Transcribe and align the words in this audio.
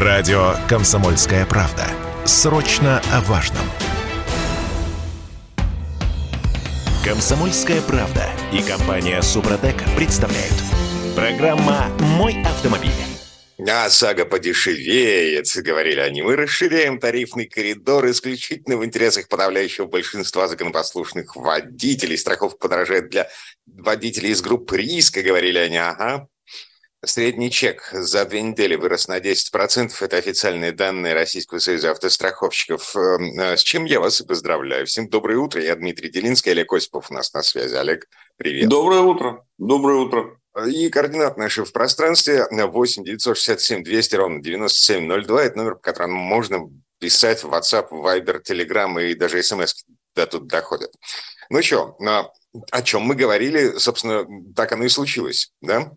Радио 0.00 0.54
«Комсомольская 0.68 1.44
правда». 1.44 1.84
Срочно 2.24 3.02
о 3.12 3.20
важном. 3.22 3.64
«Комсомольская 7.04 7.82
правда» 7.82 8.30
и 8.52 8.62
компания 8.62 9.20
«Супротек» 9.22 9.74
представляют. 9.96 10.54
Программа 11.16 11.88
«Мой 12.16 12.40
автомобиль». 12.44 12.92
А 13.68 13.90
сага 13.90 14.24
подешевеет, 14.24 15.46
говорили 15.64 15.98
они. 15.98 16.22
Мы 16.22 16.36
расширяем 16.36 17.00
тарифный 17.00 17.46
коридор 17.46 18.08
исключительно 18.08 18.76
в 18.76 18.84
интересах 18.84 19.26
подавляющего 19.26 19.86
большинства 19.86 20.46
законопослушных 20.46 21.34
водителей. 21.34 22.16
Страховка 22.16 22.58
подорожает 22.58 23.10
для 23.10 23.28
водителей 23.66 24.30
из 24.30 24.42
групп 24.42 24.70
риска, 24.70 25.22
говорили 25.22 25.58
они. 25.58 25.76
Ага, 25.76 26.28
Средний 27.06 27.52
чек 27.52 27.88
за 27.92 28.24
две 28.24 28.42
недели 28.42 28.74
вырос 28.74 29.06
на 29.06 29.20
10%. 29.20 29.92
Это 30.00 30.16
официальные 30.16 30.72
данные 30.72 31.14
Российского 31.14 31.60
союза 31.60 31.92
автостраховщиков. 31.92 32.96
Эм, 32.96 33.38
э, 33.38 33.56
с 33.56 33.62
чем 33.62 33.84
я 33.84 34.00
вас 34.00 34.20
и 34.20 34.26
поздравляю. 34.26 34.84
Всем 34.84 35.08
доброе 35.08 35.38
утро. 35.38 35.62
Я 35.62 35.76
Дмитрий 35.76 36.10
Делинский, 36.10 36.50
Олег 36.50 36.72
Осипов 36.72 37.08
у 37.12 37.14
нас 37.14 37.32
на 37.32 37.44
связи. 37.44 37.76
Олег, 37.76 38.08
привет. 38.36 38.68
Доброе 38.68 39.02
утро. 39.02 39.44
Доброе 39.58 39.98
утро. 39.98 40.40
И 40.66 40.88
координат 40.88 41.36
наши 41.36 41.64
в 41.64 41.72
пространстве 41.72 42.46
8 42.50 43.04
967 43.04 43.84
200 43.84 44.16
ровно 44.16 44.42
9702. 44.42 45.44
Это 45.44 45.56
номер, 45.56 45.74
по 45.76 45.82
которому 45.82 46.18
можно 46.18 46.68
писать 46.98 47.44
в 47.44 47.54
WhatsApp, 47.54 47.90
Viber, 47.90 48.42
Telegram 48.42 49.00
и 49.00 49.14
даже 49.14 49.40
смс 49.44 49.84
до 50.16 50.26
тут 50.26 50.48
доходят. 50.48 50.90
Ну 51.48 51.62
что, 51.62 51.96
а, 52.04 52.28
о 52.72 52.82
чем 52.82 53.02
мы 53.02 53.14
говорили, 53.14 53.78
собственно, 53.78 54.26
так 54.56 54.72
оно 54.72 54.82
и 54.82 54.88
случилось, 54.88 55.52
да? 55.60 55.92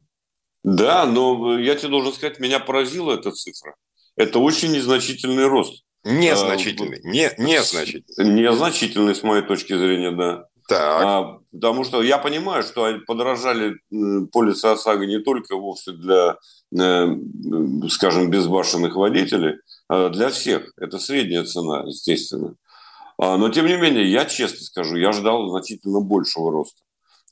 Да, 0.63 1.05
но 1.05 1.57
я 1.59 1.75
тебе 1.75 1.89
должен 1.89 2.13
сказать, 2.13 2.39
меня 2.39 2.59
поразила 2.59 3.13
эта 3.13 3.31
цифра. 3.31 3.75
Это 4.15 4.39
очень 4.39 4.71
незначительный 4.71 5.45
рост. 5.45 5.83
Незначительный, 6.03 6.99
а, 7.03 7.07
не, 7.07 7.31
незначительный. 7.37 8.43
Незначительный, 8.43 9.15
с 9.15 9.23
моей 9.23 9.43
точки 9.43 9.77
зрения, 9.77 10.11
да. 10.11 10.45
Так. 10.67 11.03
А, 11.03 11.39
потому 11.51 11.83
что 11.83 12.01
я 12.01 12.17
понимаю, 12.17 12.63
что 12.63 12.87
подорожали 13.05 13.75
полисы 14.31 14.65
ОСАГО 14.65 15.05
не 15.05 15.19
только 15.19 15.55
вовсе 15.55 15.91
для, 15.91 16.37
э, 16.77 17.07
скажем, 17.89 18.29
безбашенных 18.29 18.95
водителей, 18.95 19.57
а 19.89 20.09
для 20.09 20.29
всех. 20.29 20.71
Это 20.77 20.97
средняя 20.97 21.43
цена, 21.43 21.83
естественно. 21.85 22.55
А, 23.17 23.37
но, 23.37 23.49
тем 23.49 23.67
не 23.67 23.75
менее, 23.75 24.09
я 24.11 24.25
честно 24.25 24.61
скажу, 24.61 24.95
я 24.95 25.11
ждал 25.11 25.49
значительно 25.49 25.99
большего 25.99 26.51
роста, 26.51 26.81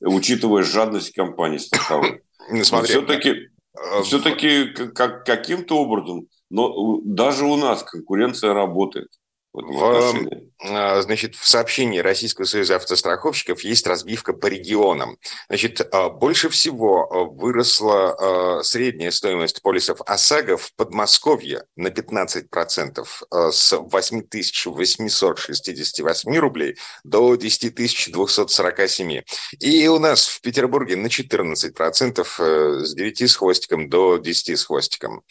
учитывая 0.02 0.64
жадность 0.64 1.14
компаний 1.14 1.59
страховых. 1.59 2.20
Смотри, 2.64 2.89
все-таки, 2.89 3.30
э, 3.30 4.02
все-таки 4.03 4.66
как, 4.94 5.25
каким-то 5.25 5.78
образом, 5.78 6.28
но 6.50 7.00
даже 7.03 7.45
у 7.45 7.56
нас 7.56 7.83
конкуренция 7.83 8.53
работает. 8.53 9.09
В, 9.52 10.28
а, 10.61 11.02
значит, 11.02 11.36
в 11.36 11.47
сообщении 11.47 12.00
Российского 12.00 12.44
союза 12.45 12.75
автостраховщиков 12.75 13.64
есть 13.64 13.88
разбивка 13.88 14.33
по 14.33 14.47
регионам. 14.47 15.17
Значит, 15.47 15.88
а, 15.91 16.09
больше 16.09 16.50
всего 16.50 17.09
а, 17.11 17.23
выросла 17.23 18.61
средняя 18.64 19.11
стоимость 19.11 19.61
полисов 19.61 20.02
ОСАГО 20.06 20.58
в 20.58 20.73
Подмосковье 20.75 21.64
на 21.75 21.88
15% 21.88 23.06
с 23.52 23.78
8868 23.78 26.38
рублей 26.38 26.78
до 27.03 27.36
10247. 27.36 29.22
И 29.59 29.88
у 29.88 30.00
нас 30.00 30.28
в 30.28 30.41
Петербурге 30.41 30.95
на 30.95 31.08
14% 31.08 32.28
э, 32.39 32.80
с 32.84 32.94
9 32.94 33.22
с 33.22 33.36
хвостиком 33.36 33.89
до 33.89 34.17
10 34.17 34.59
с 34.59 34.66
хвостиком. 34.66 35.23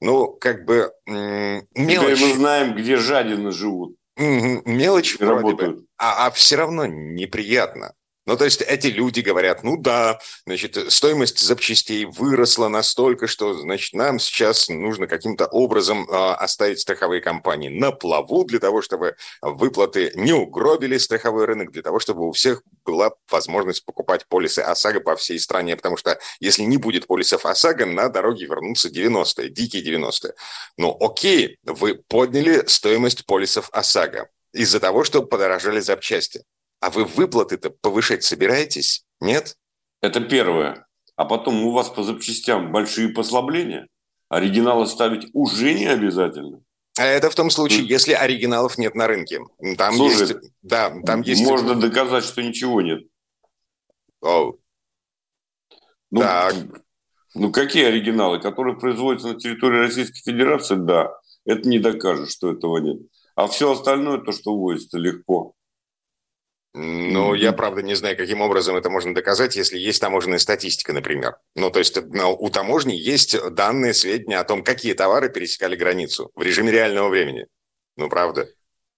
Ну, 0.00 0.28
как 0.28 0.64
бы 0.66 0.92
мелочь. 1.06 1.66
Теперь 1.74 2.20
мы 2.20 2.34
знаем, 2.34 2.74
где 2.74 2.96
жадины 2.96 3.52
живут. 3.64 3.96
Мелочь 4.16 5.18
вроде 5.18 5.54
бы, 5.54 5.86
а, 5.98 6.26
а 6.26 6.30
все 6.30 6.56
равно 6.56 6.86
неприятно. 6.86 7.94
Ну, 8.26 8.38
то 8.38 8.44
есть 8.46 8.62
эти 8.62 8.86
люди 8.86 9.20
говорят, 9.20 9.64
ну 9.64 9.76
да, 9.76 10.18
значит, 10.46 10.78
стоимость 10.90 11.40
запчастей 11.40 12.06
выросла 12.06 12.68
настолько, 12.68 13.26
что, 13.26 13.52
значит, 13.52 13.92
нам 13.92 14.18
сейчас 14.18 14.68
нужно 14.70 15.06
каким-то 15.06 15.46
образом 15.46 16.08
э, 16.08 16.32
оставить 16.32 16.80
страховые 16.80 17.20
компании 17.20 17.68
на 17.68 17.92
плаву 17.92 18.44
для 18.44 18.60
того, 18.60 18.80
чтобы 18.80 19.16
выплаты 19.42 20.12
не 20.14 20.32
угробили 20.32 20.96
страховой 20.96 21.44
рынок, 21.44 21.70
для 21.70 21.82
того, 21.82 21.98
чтобы 21.98 22.26
у 22.26 22.32
всех 22.32 22.62
была 22.86 23.12
возможность 23.30 23.84
покупать 23.84 24.26
полисы 24.26 24.60
ОСАГО 24.60 25.00
по 25.00 25.16
всей 25.16 25.38
стране, 25.38 25.76
потому 25.76 25.98
что 25.98 26.18
если 26.40 26.62
не 26.62 26.78
будет 26.78 27.06
полисов 27.06 27.44
ОСАГО, 27.44 27.84
на 27.84 28.08
дороге 28.08 28.46
вернутся 28.46 28.88
90-е, 28.88 29.50
дикие 29.50 29.84
90-е. 29.84 30.32
Ну, 30.78 30.96
окей, 30.98 31.58
вы 31.62 31.96
подняли 32.08 32.64
стоимость 32.66 33.26
полисов 33.26 33.68
ОСАГО 33.72 34.28
из-за 34.54 34.80
того, 34.80 35.04
что 35.04 35.22
подорожали 35.22 35.80
запчасти. 35.80 36.44
А 36.84 36.90
вы 36.90 37.06
выплаты-то 37.06 37.70
повышать 37.70 38.24
собираетесь? 38.24 39.06
Нет? 39.18 39.56
Это 40.02 40.20
первое. 40.20 40.86
А 41.16 41.24
потом 41.24 41.64
у 41.64 41.70
вас 41.70 41.88
по 41.88 42.02
запчастям 42.02 42.72
большие 42.72 43.08
послабления. 43.08 43.88
Оригиналы 44.28 44.86
ставить 44.86 45.30
уже 45.32 45.72
не 45.72 45.86
обязательно. 45.86 46.60
А 46.98 47.06
это 47.06 47.30
в 47.30 47.34
том 47.34 47.48
случае, 47.48 47.86
если 47.86 48.12
оригиналов 48.12 48.76
нет 48.76 48.94
на 48.94 49.06
рынке. 49.06 49.40
Там 49.78 49.94
Слушай, 49.94 50.20
есть, 50.20 50.34
да, 50.60 50.94
там 51.06 51.22
есть. 51.22 51.42
Можно 51.42 51.74
доказать, 51.74 52.24
что 52.24 52.42
ничего 52.42 52.82
нет. 52.82 53.04
О. 54.20 54.52
Ну, 56.10 56.20
так. 56.20 56.54
ну, 57.34 57.50
какие 57.50 57.86
оригиналы, 57.86 58.40
которые 58.40 58.76
производятся 58.76 59.28
на 59.28 59.40
территории 59.40 59.78
Российской 59.78 60.20
Федерации, 60.20 60.74
да, 60.74 61.14
это 61.46 61.66
не 61.66 61.78
докажет, 61.78 62.30
что 62.30 62.52
этого 62.52 62.76
нет. 62.76 62.98
А 63.36 63.46
все 63.46 63.72
остальное, 63.72 64.18
то, 64.18 64.32
что 64.32 64.54
возится, 64.54 64.98
легко. 64.98 65.54
Ну, 66.76 67.34
я, 67.34 67.52
правда, 67.52 67.82
не 67.82 67.94
знаю, 67.94 68.16
каким 68.16 68.40
образом 68.40 68.74
это 68.74 68.90
можно 68.90 69.14
доказать, 69.14 69.54
если 69.54 69.78
есть 69.78 70.00
таможенная 70.00 70.38
статистика, 70.38 70.92
например. 70.92 71.36
Ну, 71.54 71.70
то 71.70 71.78
есть 71.78 71.96
у 71.96 72.50
таможни 72.50 72.94
есть 72.94 73.36
данные, 73.54 73.94
сведения 73.94 74.38
о 74.38 74.44
том, 74.44 74.64
какие 74.64 74.94
товары 74.94 75.28
пересекали 75.28 75.76
границу 75.76 76.32
в 76.34 76.42
режиме 76.42 76.72
реального 76.72 77.08
времени. 77.08 77.46
Ну, 77.96 78.08
правда. 78.08 78.48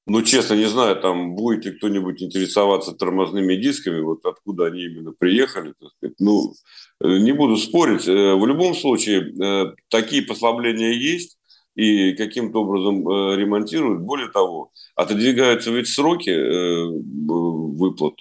Ну, 0.06 0.22
честно, 0.22 0.54
не 0.54 0.66
знаю, 0.66 1.00
там 1.00 1.34
будет 1.34 1.66
ли 1.66 1.72
кто-нибудь 1.72 2.22
интересоваться 2.22 2.92
тормозными 2.92 3.56
дисками, 3.56 4.00
вот 4.00 4.24
откуда 4.24 4.66
они 4.66 4.84
именно 4.84 5.12
приехали, 5.12 5.74
так 5.78 5.90
сказать. 5.90 6.16
Ну, 6.20 6.54
э, 7.02 7.18
не 7.18 7.32
буду 7.32 7.56
спорить. 7.56 8.06
Э, 8.06 8.36
в 8.36 8.46
любом 8.46 8.74
случае, 8.74 9.34
э, 9.34 9.74
такие 9.88 10.22
послабления 10.22 10.92
есть 10.92 11.35
и 11.76 12.14
каким-то 12.14 12.62
образом 12.62 13.06
э, 13.08 13.36
ремонтируют. 13.36 14.00
Более 14.00 14.28
того, 14.30 14.72
отодвигаются 14.94 15.70
ведь 15.70 15.88
сроки 15.88 16.30
э, 16.30 16.86
выплат, 16.86 18.14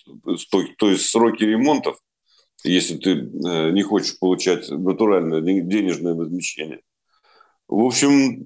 то, 0.51 0.63
то 0.77 0.89
есть 0.89 1.09
сроки 1.09 1.43
ремонтов, 1.43 1.97
если 2.63 2.97
ты 2.97 3.11
э, 3.11 3.71
не 3.71 3.81
хочешь 3.81 4.19
получать 4.19 4.69
натуральное 4.69 5.41
денежное 5.41 6.13
возмещение. 6.13 6.81
В 7.69 7.81
общем, 7.81 8.45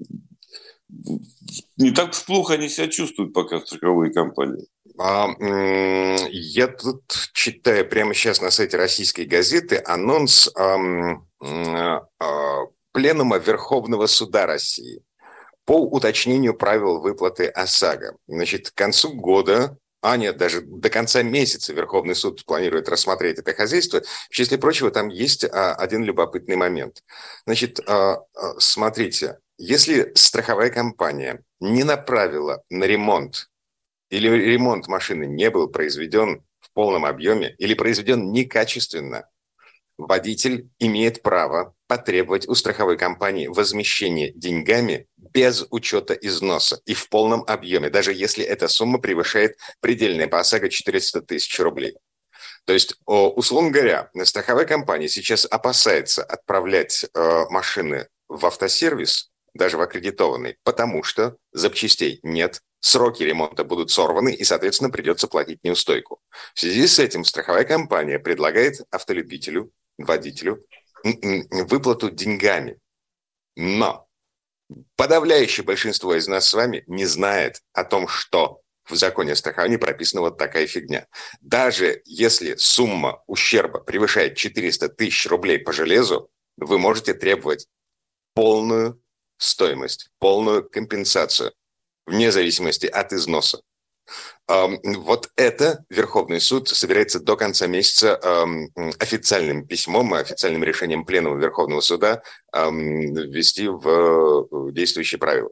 не 1.78 1.92
так 1.92 2.12
уж 2.12 2.26
плохо 2.26 2.54
они 2.54 2.70
себя 2.70 2.88
чувствуют 2.88 3.34
пока 3.34 3.60
страховые 3.60 4.14
компании. 4.14 4.68
А, 5.00 5.28
я 6.30 6.68
тут 6.68 7.02
читаю 7.34 7.88
прямо 7.90 8.14
сейчас 8.14 8.42
на 8.42 8.52
сайте 8.52 8.78
российской 8.78 9.26
газеты 9.26 9.82
анонс 9.86 10.50
а, 10.56 10.78
а, 11.42 12.66
Пленума 12.92 13.38
Верховного 13.38 14.08
Суда 14.08 14.46
России 14.46 15.02
по 15.66 15.82
уточнению 15.82 16.56
правил 16.56 17.00
выплаты 17.00 17.48
ОСАГО. 17.48 18.18
Значит, 18.28 18.72
к 18.72 18.74
концу 18.74 19.14
года 19.14 19.78
а 20.02 20.16
нет, 20.16 20.38
даже 20.38 20.62
до 20.62 20.90
конца 20.90 21.24
месяца 21.24 21.74
Верховный 21.74 22.16
суд 22.16 22.46
планирует 22.46 22.88
рассмотреть 22.88 23.40
это 23.40 23.54
хозяйство. 23.54 24.02
В 24.30 24.34
числе 24.34 24.58
прочего, 24.58 24.92
там 24.92 25.10
есть 25.10 25.44
а, 25.44 25.74
один 25.76 26.04
любопытный 26.04 26.56
момент. 26.56 27.04
Значит, 27.46 27.82
а, 27.86 28.24
а, 28.34 28.60
смотрите, 28.60 29.40
если 29.58 30.14
страховая 30.16 30.70
компания 30.70 31.44
не 31.60 31.84
направила 31.84 32.64
на 32.70 32.86
ремонт 32.86 33.50
или 34.10 34.30
ремонт 34.30 34.88
машины 34.88 35.26
не 35.26 35.50
был 35.50 35.68
произведен 35.68 36.46
в 36.62 36.72
полном 36.72 37.06
объеме 37.06 37.54
или 37.58 37.74
произведен 37.74 38.32
некачественно, 38.32 39.28
водитель 39.98 40.70
имеет 40.80 41.22
право 41.22 41.76
потребовать 41.90 42.48
у 42.48 42.54
страховой 42.54 42.98
компании 42.98 43.48
возмещение 43.48 44.32
деньгами 44.32 45.08
без 45.18 45.66
учета 45.72 46.14
износа 46.14 46.80
и 46.86 46.94
в 46.94 47.10
полном 47.10 47.44
объеме, 47.48 47.90
даже 47.90 48.14
если 48.14 48.46
эта 48.46 48.68
сумма 48.68 49.00
превышает 49.00 49.58
предельная 49.82 50.28
по 50.28 50.40
ОСАГО 50.40 50.70
400 50.70 51.22
тысяч 51.24 51.60
рублей. 51.60 51.96
То 52.66 52.74
есть, 52.74 52.96
условно 53.08 53.72
говоря, 53.72 54.12
страховая 54.24 54.66
компания 54.66 55.10
сейчас 55.10 55.48
опасается 55.50 56.24
отправлять 56.24 57.06
э, 57.06 57.44
машины 57.50 58.08
в 58.28 58.46
автосервис, 58.46 59.32
даже 59.56 59.78
в 59.78 59.82
аккредитованный, 59.82 60.58
потому 60.64 61.02
что 61.02 61.38
запчастей 61.54 62.20
нет, 62.22 62.62
сроки 62.82 63.24
ремонта 63.24 63.64
будут 63.64 63.90
сорваны 63.90 64.32
и, 64.32 64.44
соответственно, 64.44 64.92
придется 64.92 65.28
платить 65.28 65.64
неустойку. 65.64 66.22
В 66.54 66.60
связи 66.60 66.86
с 66.86 67.00
этим 67.00 67.24
страховая 67.24 67.64
компания 67.64 68.20
предлагает 68.20 68.82
автолюбителю, 68.92 69.72
водителю 69.98 70.64
выплату 71.04 72.10
деньгами. 72.10 72.80
Но 73.56 74.10
Подавляющее 74.96 75.66
большинство 75.66 76.16
из 76.16 76.28
нас 76.28 76.50
с 76.50 76.54
вами 76.54 76.84
не 76.86 77.06
знает 77.06 77.62
о 77.74 77.84
том, 77.84 78.08
что 78.08 78.62
в 78.86 78.96
законе 78.96 79.34
о 79.34 79.36
страховании 79.36 79.78
прописана 79.78 80.22
вот 80.22 80.38
такая 80.38 80.68
фигня. 80.68 81.08
Даже 81.42 82.02
если 82.06 82.56
сумма 82.56 83.24
ущерба 83.26 83.80
превышает 83.80 84.36
400 84.36 84.90
тысяч 84.90 85.26
рублей 85.26 85.60
по 85.60 85.74
железу, 85.74 86.30
вы 86.58 86.78
можете 86.78 87.14
требовать 87.14 87.68
полную 88.34 89.02
стоимость, 89.38 90.10
полную 90.20 90.68
компенсацию, 90.68 91.54
вне 92.06 92.32
зависимости 92.32 92.86
от 92.86 93.14
износа. 93.14 93.62
Вот 94.50 95.30
это 95.36 95.86
Верховный 95.90 96.42
суд 96.42 96.70
собирается 96.70 97.20
до 97.20 97.38
конца 97.38 97.68
месяца 97.68 98.20
официальным 98.98 99.68
письмом 99.68 100.16
и 100.16 100.20
официальным 100.20 100.64
решением 100.64 101.06
Пленума 101.06 101.40
Верховного 101.40 101.82
суда 101.82 102.24
ввести 102.52 103.68
в 103.68 104.72
действующие 104.72 105.20
правила. 105.20 105.52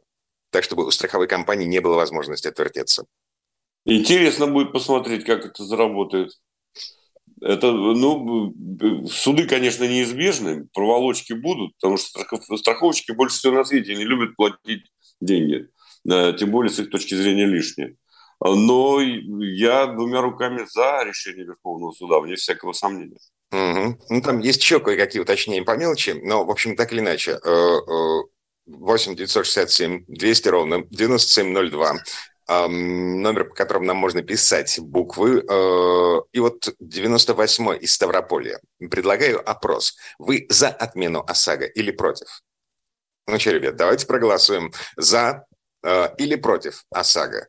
Так, 0.49 0.63
чтобы 0.63 0.87
у 0.87 0.89
страховой 0.89 1.27
компании 1.27 1.67
не 1.67 1.79
было 1.79 1.95
возможности 1.95 2.47
отвертеться. 2.47 3.05
Интересно 3.85 4.47
будет 4.47 4.71
посмотреть, 4.71 5.25
как 5.25 5.45
это 5.45 5.63
заработает. 5.63 6.31
Это, 7.39 7.71
ну, 7.71 8.51
суды, 9.07 9.47
конечно, 9.47 9.83
неизбежны, 9.83 10.67
проволочки 10.73 11.33
будут, 11.33 11.75
потому 11.75 11.97
что 11.97 12.57
страховщики 12.57 13.11
больше 13.11 13.37
всего 13.37 13.53
на 13.53 13.63
свете 13.63 13.95
не 13.95 14.05
любят 14.05 14.35
платить 14.35 14.91
деньги, 15.21 15.67
тем 16.03 16.49
более 16.49 16.71
с 16.71 16.79
их 16.79 16.89
точки 16.89 17.13
зрения 17.13 17.45
лишние. 17.45 17.95
Но 18.39 18.99
я 19.01 19.87
двумя 19.87 20.21
руками 20.21 20.65
за 20.71 21.03
решение 21.03 21.45
Верховного 21.45 21.91
суда, 21.91 22.19
вне 22.19 22.35
всякого 22.35 22.73
сомнения. 22.73 23.17
Угу. 23.51 23.97
Ну, 24.09 24.21
там 24.21 24.39
есть 24.39 24.61
еще 24.61 24.79
кое-какие 24.79 25.21
уточнения 25.21 25.63
по 25.63 25.77
мелочи, 25.77 26.11
но, 26.23 26.45
в 26.45 26.51
общем, 26.51 26.75
так 26.75 26.91
или 26.91 26.99
иначе, 26.99 27.39
8 28.67 29.15
967 29.15 30.05
200 30.07 30.47
ровно 30.49 30.83
9702 30.89 32.03
номер, 32.49 33.45
по 33.45 33.55
которому 33.55 33.85
нам 33.85 33.97
можно 33.97 34.21
писать 34.21 34.79
буквы. 34.79 35.43
Э, 35.45 36.21
и 36.31 36.39
вот 36.39 36.73
98 36.79 37.77
из 37.81 37.93
Ставрополя. 37.93 38.61
Предлагаю 38.79 39.47
опрос. 39.49 39.97
Вы 40.17 40.45
за 40.49 40.69
отмену 40.69 41.23
ОСАГО 41.27 41.65
или 41.65 41.91
против? 41.91 42.27
Ну 43.27 43.37
что, 43.37 43.51
ребят, 43.51 43.75
давайте 43.75 44.07
проголосуем 44.07 44.71
за 44.95 45.45
э, 45.83 46.15
или 46.17 46.35
против 46.35 46.85
ОСАГО. 46.89 47.47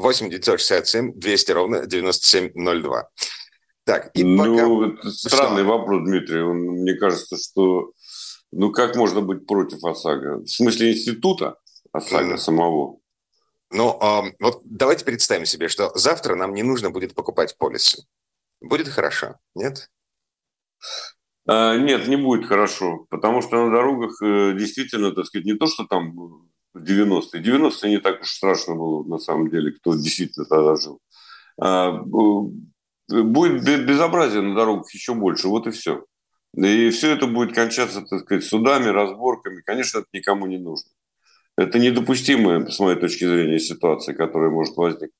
8 0.00 0.30
967 0.30 1.12
200 1.14 1.52
ровно 1.52 1.86
9702. 1.86 3.08
Так, 3.84 4.10
и 4.14 4.24
ну, 4.24 4.88
пока... 4.96 5.10
странный 5.10 5.62
что? 5.62 5.70
вопрос, 5.70 6.02
Дмитрий. 6.04 6.42
Он, 6.42 6.58
мне 6.58 6.94
кажется, 6.94 7.36
что 7.36 7.92
ну 8.52 8.72
как 8.72 8.96
можно 8.96 9.20
быть 9.20 9.46
против 9.46 9.84
ОСАГО? 9.84 10.42
В 10.44 10.48
смысле 10.48 10.92
института 10.92 11.56
ОСАГО 11.92 12.34
mm. 12.34 12.38
самого? 12.38 12.98
Ну, 13.72 13.98
э, 14.00 14.32
вот 14.40 14.62
давайте 14.64 15.04
представим 15.04 15.46
себе, 15.46 15.68
что 15.68 15.92
завтра 15.94 16.34
нам 16.34 16.54
не 16.54 16.62
нужно 16.62 16.90
будет 16.90 17.14
покупать 17.14 17.56
полисы. 17.58 18.04
Будет 18.60 18.88
хорошо, 18.88 19.36
нет? 19.54 19.90
А, 21.46 21.76
нет, 21.76 22.08
не 22.08 22.16
будет 22.16 22.46
хорошо, 22.46 23.06
потому 23.10 23.42
что 23.42 23.64
на 23.64 23.70
дорогах 23.70 24.20
э, 24.22 24.54
действительно, 24.56 25.12
так 25.12 25.26
сказать, 25.26 25.46
не 25.46 25.54
то, 25.54 25.66
что 25.66 25.84
там 25.84 26.49
90-е. 26.76 27.42
90-е 27.42 27.90
не 27.90 27.98
так 27.98 28.20
уж 28.22 28.30
страшно 28.30 28.74
было 28.74 29.04
на 29.04 29.18
самом 29.18 29.50
деле, 29.50 29.72
кто 29.72 29.94
действительно 29.94 30.46
тогда 30.46 30.76
жил. 30.76 31.00
А, 31.60 31.92
будет 31.92 33.64
безобразие 33.86 34.42
на 34.42 34.54
дорогах 34.54 34.92
еще 34.92 35.14
больше, 35.14 35.48
вот 35.48 35.66
и 35.66 35.70
все. 35.70 36.04
И 36.56 36.90
все 36.90 37.12
это 37.12 37.26
будет 37.26 37.54
кончаться, 37.54 38.02
так 38.02 38.20
сказать, 38.20 38.44
судами, 38.44 38.88
разборками. 38.88 39.62
Конечно, 39.64 39.98
это 39.98 40.08
никому 40.12 40.46
не 40.46 40.58
нужно. 40.58 40.90
Это 41.56 41.78
недопустимая, 41.78 42.66
с 42.66 42.80
моей 42.80 42.98
точки 42.98 43.24
зрения, 43.24 43.58
ситуация, 43.58 44.14
которая 44.14 44.50
может 44.50 44.76
возникнуть. 44.76 45.12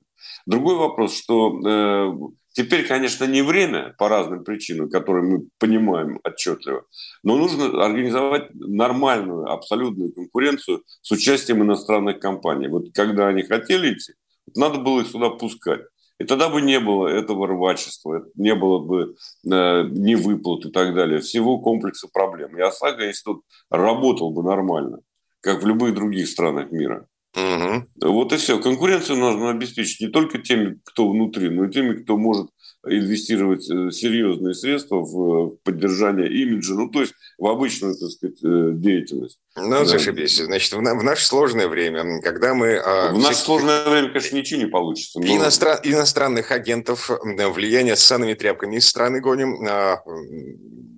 Другой 0.47 0.77
вопрос, 0.77 1.17
что 1.17 1.61
э, 1.65 2.13
теперь, 2.53 2.87
конечно, 2.87 3.25
не 3.25 3.43
время 3.43 3.95
по 3.99 4.09
разным 4.09 4.45
причинам, 4.45 4.91
которые 4.91 5.25
мы 5.25 5.49
понимаем 5.59 6.21
отчетливо, 6.25 6.85
но 7.23 7.37
нужно 7.37 7.85
организовать 7.85 8.55
нормальную, 8.55 9.51
абсолютную 9.51 10.13
конкуренцию 10.13 10.83
с 11.03 11.11
участием 11.11 11.63
иностранных 11.63 12.21
компаний. 12.21 12.69
Вот 12.69 12.87
когда 12.95 13.29
они 13.29 13.43
хотели 13.43 13.95
идти, 13.95 14.15
надо 14.55 14.79
было 14.79 15.01
их 15.01 15.09
сюда 15.09 15.31
пускать. 15.31 15.83
И 16.19 16.25
тогда 16.25 16.51
бы 16.51 16.61
не 16.61 16.79
было 16.81 17.09
этого 17.09 17.47
рвачества, 17.47 18.27
не 18.35 18.55
было 18.55 18.79
бы 18.79 19.15
э, 19.51 19.85
невыплат 19.89 20.67
и 20.67 20.71
так 20.71 20.95
далее, 20.95 21.21
всего 21.21 21.59
комплекса 21.61 22.09
проблем. 22.13 22.59
И 22.59 22.61
ОСАГО 22.61 23.09
институт 23.09 23.43
работал 23.71 24.31
бы 24.31 24.43
нормально 24.43 24.99
как 25.41 25.63
в 25.63 25.67
любых 25.67 25.95
других 25.95 26.29
странах 26.29 26.71
мира. 26.71 27.07
Угу. 27.37 28.11
Вот 28.13 28.33
и 28.33 28.37
все. 28.37 28.61
Конкуренцию 28.61 29.19
нужно 29.19 29.51
обеспечить 29.51 30.01
не 30.01 30.09
только 30.09 30.39
теми, 30.39 30.81
кто 30.85 31.09
внутри, 31.09 31.49
но 31.51 31.67
и 31.67 31.71
теми, 31.71 32.03
кто 32.03 32.17
может 32.17 32.51
инвестировать 32.87 33.69
э, 33.71 33.91
серьезные 33.91 34.55
средства 34.55 35.01
в 35.01 35.57
поддержание 35.63 36.33
имиджа, 36.33 36.75
ну, 36.75 36.89
то 36.89 37.03
есть 37.03 37.13
в 37.37 37.47
обычную, 37.47 37.95
так 37.95 38.11
сказать, 38.11 38.39
э, 38.43 38.71
деятельность. 38.75 39.39
Ну, 39.57 39.71
да. 39.71 39.85
зашибись. 39.85 40.39
Значит, 40.39 40.73
в, 40.73 40.79
в 40.79 41.03
наше 41.03 41.27
сложное 41.27 41.69
время, 41.69 42.23
когда 42.23 42.55
мы... 42.55 42.77
А, 42.77 43.13
в 43.13 43.19
наше 43.19 43.39
сложное 43.39 43.89
время, 43.89 44.09
конечно, 44.09 44.37
ничего 44.37 44.61
не 44.61 44.67
получится. 44.67 45.21
Но... 45.21 45.27
Иностран, 45.27 45.79
иностранных 45.83 46.51
агентов 46.53 47.11
влияние 47.23 47.97
с 47.97 48.01
санными 48.01 48.35
тряпками 48.35 48.77
из 48.77 48.89
страны 48.89 49.21
гоним, 49.21 49.67
а, 49.69 50.03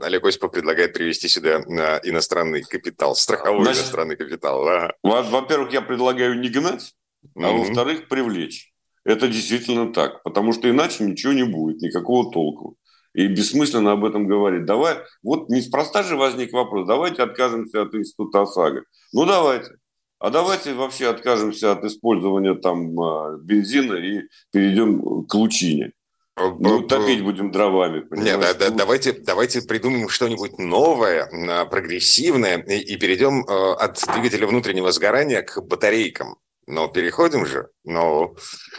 Олег 0.01 0.25
Осипов 0.25 0.53
предлагает 0.53 0.93
привести 0.93 1.29
сюда 1.29 1.61
иностранный 2.05 2.63
капитал, 2.63 3.17
страховой 3.17 3.65
Значит, 3.65 3.83
иностранный 3.83 4.17
капитал. 4.17 4.65
Во-первых, 5.03 5.73
я 5.73 5.81
предлагаю 5.81 6.39
не 6.39 6.49
гнать, 6.49 6.95
а 7.37 7.41
mm-hmm. 7.41 7.59
во-вторых, 7.59 8.09
привлечь. 8.09 8.72
Это 9.05 9.29
действительно 9.29 9.93
так, 9.93 10.23
потому 10.23 10.53
что 10.53 10.71
иначе 10.71 11.05
ничего 11.05 11.33
не 11.33 11.45
будет, 11.45 11.83
никакого 11.83 12.31
толку. 12.31 12.77
И 13.15 13.27
бессмысленно 13.27 13.93
об 13.93 14.05
этом 14.05 14.27
говорить. 14.27 14.65
Давай, 14.65 14.97
вот 15.23 15.49
неспроста 15.51 16.03
же 16.03 16.17
возник 16.17 16.53
вопрос, 16.53 16.87
давайте 16.87 17.23
откажемся 17.23 17.83
от 17.83 17.95
института 17.95 18.43
ОСАГО. 18.43 18.85
Ну, 19.13 19.27
давайте. 19.27 19.71
А 20.19 20.31
давайте 20.31 20.73
вообще 20.73 21.09
откажемся 21.09 21.73
от 21.73 21.85
использования 21.85 22.55
там 22.55 22.99
а, 23.01 23.37
бензина 23.39 23.95
и 23.95 24.23
перейдем 24.53 25.27
к 25.27 25.35
лучине. 25.35 25.93
Ну, 26.37 26.83
топить 26.85 27.23
будем 27.23 27.51
дровами. 27.51 28.07
Нет, 28.13 28.41
да, 28.41 28.55
да, 28.55 28.71
давайте, 28.71 29.13
давайте 29.13 29.61
придумаем 29.63 30.09
что-нибудь 30.09 30.59
новое, 30.59 31.29
а, 31.51 31.67
прогрессивное 31.67 32.59
и, 32.59 32.79
и 32.79 32.97
перейдем 32.97 33.45
от 33.49 34.01
двигателя 34.15 34.47
внутреннего 34.47 34.93
сгорания 34.93 35.43
к 35.43 35.61
батарейкам. 35.61 36.37
Но 36.67 36.89
переходим 36.89 37.45
же. 37.45 37.69
Но... 37.85 38.35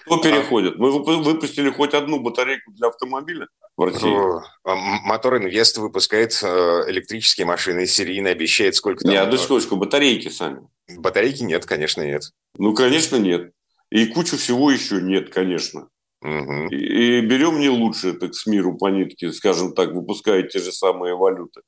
Кто 0.05 0.17
переходит? 0.21 0.77
Мы 0.77 1.03
выпустили 1.21 1.69
хоть 1.69 1.93
одну 1.93 2.19
батарейку 2.19 2.71
для 2.71 2.87
автомобиля 2.87 3.47
в 3.75 3.83
России. 3.83 4.15
А, 4.63 4.75
Мотор 4.75 5.37
Инвест 5.37 5.77
выпускает 5.77 6.31
э, 6.41 6.47
электрические 6.87 7.45
машины, 7.45 7.85
серийно 7.85 8.29
обещает 8.29 8.75
сколько 8.75 9.03
там... 9.03 9.11
Не, 9.11 9.17
одну 9.17 9.37
секундочку, 9.37 9.75
батарейки 9.75 10.29
сами. 10.29 10.67
Батарейки 10.97 11.43
нет, 11.43 11.65
конечно, 11.65 12.01
нет. 12.01 12.31
Ну, 12.57 12.73
конечно, 12.73 13.17
нет. 13.17 13.51
И 13.89 14.05
кучу 14.05 14.37
всего 14.37 14.71
еще 14.71 15.01
нет, 15.01 15.29
конечно. 15.29 15.89
Угу. 16.21 16.67
И, 16.71 17.17
и 17.17 17.21
берем 17.21 17.59
не 17.59 17.69
лучше, 17.69 18.13
так 18.13 18.33
с 18.33 18.45
миру 18.45 18.77
по 18.77 18.87
нитке, 18.87 19.31
скажем 19.33 19.73
так, 19.73 19.91
выпуская 19.91 20.43
те 20.43 20.59
же 20.59 20.71
самые 20.71 21.15
валюты. 21.15 21.61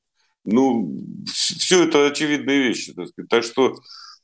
Ну, 0.45 0.97
все 1.27 1.83
это 1.83 2.07
очевидные 2.07 2.69
вещи. 2.69 2.93
Так, 2.93 3.09
сказать. 3.09 3.29
так 3.29 3.43
что 3.43 3.75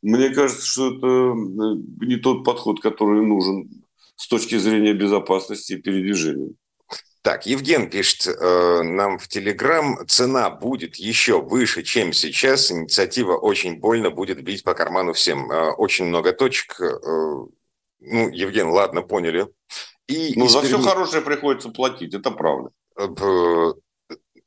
мне 0.01 0.29
кажется, 0.29 0.65
что 0.65 0.95
это 0.95 1.07
э, 1.07 2.05
не 2.05 2.17
тот 2.17 2.43
подход, 2.43 2.81
который 2.81 3.21
нужен 3.25 3.69
с 4.15 4.27
точки 4.27 4.57
зрения 4.57 4.93
безопасности 4.93 5.73
и 5.73 5.81
передвижения. 5.81 6.53
Так, 7.23 7.45
Евген 7.45 7.89
пишет 7.89 8.27
э, 8.27 8.81
нам 8.81 9.19
в 9.19 9.27
Телеграм, 9.27 10.07
цена 10.07 10.49
будет 10.49 10.95
еще 10.95 11.39
выше, 11.39 11.83
чем 11.83 12.13
сейчас. 12.13 12.71
Инициатива 12.71 13.37
очень 13.37 13.79
больно 13.79 14.09
будет 14.09 14.43
бить 14.43 14.63
по 14.63 14.73
карману 14.73 15.13
всем. 15.13 15.51
Э, 15.51 15.71
очень 15.71 16.05
много 16.05 16.33
точек. 16.33 16.81
Э, 16.81 16.95
ну, 17.99 18.29
Евген, 18.29 18.69
ладно, 18.69 19.03
поняли. 19.03 19.47
И 20.07 20.33
ну, 20.35 20.47
за 20.47 20.61
все 20.61 20.81
хорошее 20.81 21.21
приходится 21.21 21.69
платить, 21.69 22.15
это 22.15 22.31
правда. 22.31 22.71
Э, 22.97 23.73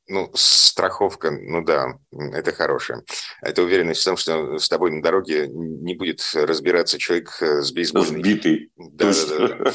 ну, 0.07 0.31
страховка, 0.33 1.31
ну 1.31 1.63
да, 1.63 1.99
это 2.11 2.51
хорошее. 2.51 3.01
Это 3.41 3.63
уверенность 3.63 4.01
в 4.01 4.05
том, 4.05 4.17
что 4.17 4.57
с 4.57 4.69
тобой 4.69 4.91
на 4.91 5.01
дороге 5.01 5.47
не 5.47 5.95
будет 5.95 6.21
разбираться 6.33 6.97
человек 6.97 7.35
э, 7.41 7.61
с 7.61 7.71
бейсбольной... 7.71 8.21
Сбитый. 8.21 8.71
Да, 8.75 9.11
да, 9.29 9.47
да. 9.47 9.73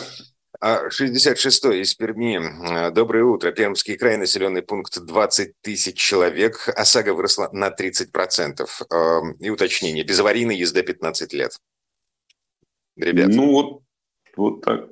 А 0.62 0.88
66-й 0.88 1.80
из 1.80 1.94
Перми. 1.94 2.90
Доброе 2.90 3.24
утро. 3.24 3.50
Пермский 3.50 3.96
край, 3.96 4.18
населенный 4.18 4.60
пункт 4.60 5.00
20 5.00 5.54
тысяч 5.62 5.96
человек. 5.96 6.68
ОСАГО 6.68 7.14
выросла 7.14 7.48
на 7.52 7.70
30%. 7.70 8.68
Эм, 8.90 9.32
и 9.40 9.48
уточнение. 9.48 10.04
Без 10.04 10.20
аварийной 10.20 10.56
езды 10.56 10.82
15 10.82 11.32
лет. 11.32 11.58
Ребята. 12.96 13.30
Ну 13.30 13.52
вот, 13.52 13.82
вот 14.36 14.60
так. 14.60 14.90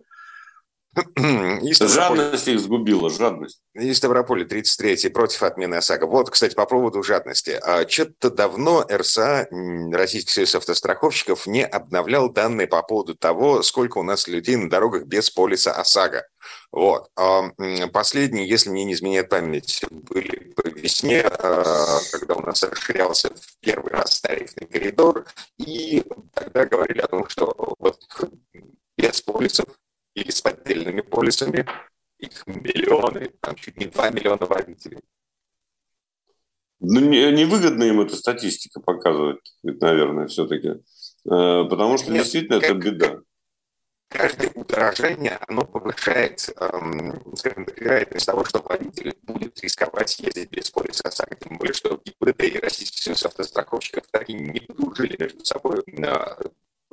Жадность 1.80 2.48
их 2.48 2.60
сгубила, 2.60 3.10
жадность. 3.10 3.60
И 3.74 3.92
Ставрополь 3.92 4.44
33-й 4.44 5.10
против 5.10 5.42
отмены 5.42 5.76
ОСАГО. 5.76 6.06
Вот, 6.06 6.30
кстати, 6.30 6.54
по 6.54 6.66
поводу 6.66 7.02
жадности. 7.02 7.58
А, 7.62 7.88
Что-то 7.88 8.30
давно 8.30 8.86
РСА, 8.90 9.48
Российский 9.92 10.32
союз 10.32 10.54
автостраховщиков, 10.54 11.46
не 11.46 11.64
обновлял 11.64 12.30
данные 12.30 12.66
по 12.66 12.82
поводу 12.82 13.14
того, 13.14 13.62
сколько 13.62 13.98
у 13.98 14.02
нас 14.02 14.28
людей 14.28 14.56
на 14.56 14.70
дорогах 14.70 15.04
без 15.04 15.30
полиса 15.30 15.72
ОСАГО. 15.72 16.24
Вот. 16.72 17.10
А, 17.16 17.50
последние, 17.92 18.48
если 18.48 18.70
мне 18.70 18.84
не 18.84 18.94
изменяет 18.94 19.28
память, 19.28 19.84
были 19.90 20.52
по 20.54 20.68
весне, 20.68 21.22
а, 21.22 21.98
когда 22.12 22.34
у 22.34 22.42
нас 22.42 22.62
расширялся 22.62 23.30
в 23.30 23.58
первый 23.60 23.92
раз 23.92 24.20
тарифный 24.20 24.66
коридор, 24.66 25.24
и 25.58 26.04
тогда 26.34 26.64
говорили 26.66 27.00
о 27.00 27.08
том, 27.08 27.28
что 27.28 27.74
вот 27.78 28.00
без 28.96 29.20
полисов 29.22 29.66
или 30.20 30.30
с 30.30 30.40
поддельными 30.40 31.00
полисами, 31.00 31.66
их 32.18 32.46
миллионы, 32.46 33.30
там 33.40 33.54
чуть 33.56 33.76
не 33.78 33.86
2 33.86 34.10
миллиона 34.10 34.46
водителей. 34.46 35.00
Ну, 36.80 37.00
невыгодно 37.00 37.84
им 37.84 38.00
эта 38.00 38.14
статистика 38.16 38.80
показывать, 38.80 39.40
наверное, 39.62 40.26
все-таки. 40.28 40.68
Э, 40.68 41.64
потому 41.68 41.98
что 41.98 42.12
Нет, 42.12 42.22
действительно 42.22 42.60
как, 42.60 42.70
это 42.70 42.78
беда. 42.78 43.20
Каждое 44.08 44.50
удорожание, 44.54 45.38
оно 45.48 45.64
повышает, 45.64 46.48
эм, 46.56 47.36
скажем 47.36 47.66
так, 47.66 47.80
вероятность 47.80 48.26
того, 48.26 48.44
что 48.44 48.60
водитель 48.60 49.14
будет 49.22 49.60
рисковать 49.60 50.18
ездить 50.20 50.50
без 50.50 50.70
полиса 50.70 51.08
ОСАГО. 51.08 51.36
Тем 51.36 51.58
более, 51.58 51.74
что 51.74 52.00
ГИБДД 52.02 52.44
и 52.44 52.58
Российский 52.58 53.02
союз 53.02 53.26
автостраховщиков 53.26 54.04
так 54.10 54.28
и 54.30 54.34
не 54.34 54.60
подружили 54.60 55.16
между 55.18 55.44
собой 55.44 55.76
вот 55.76 55.88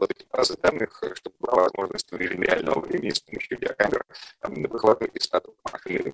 эти 0.03 0.25
базы 0.31 0.57
данных, 0.57 1.03
чтобы 1.15 1.35
была 1.39 1.63
возможность 1.63 2.11
в 2.11 2.15
режиме 2.17 2.47
реального 2.47 2.81
времени 2.81 3.11
с 3.11 3.19
помощью 3.19 3.57
видеокамер 3.57 4.05
выхлопных 4.43 5.15
из 5.15 5.27
потока 5.27 5.57
машины, 5.71 6.13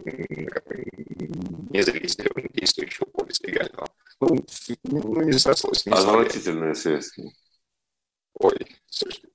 не 1.70 1.82
зарегистрирован 1.82 2.48
действующего 2.54 3.06
полиса 3.06 3.48
легального. 3.48 3.88
Ну, 4.20 4.46
ну, 4.84 5.22
не 5.24 5.34
срослось. 5.34 5.86
Не 5.86 5.94
Отвратительное 5.94 6.74
средство. 6.74 7.24
Ой, 8.34 8.68
слушайте. 8.88 9.28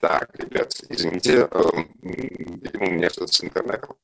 Так, 0.00 0.30
ребят, 0.38 0.72
извините, 0.88 1.48
э, 1.50 1.62
видимо, 2.02 2.86
у 2.86 2.90
меня 2.90 3.10
что-то 3.10 3.32
с 3.32 3.42
интернетом. 3.42 3.96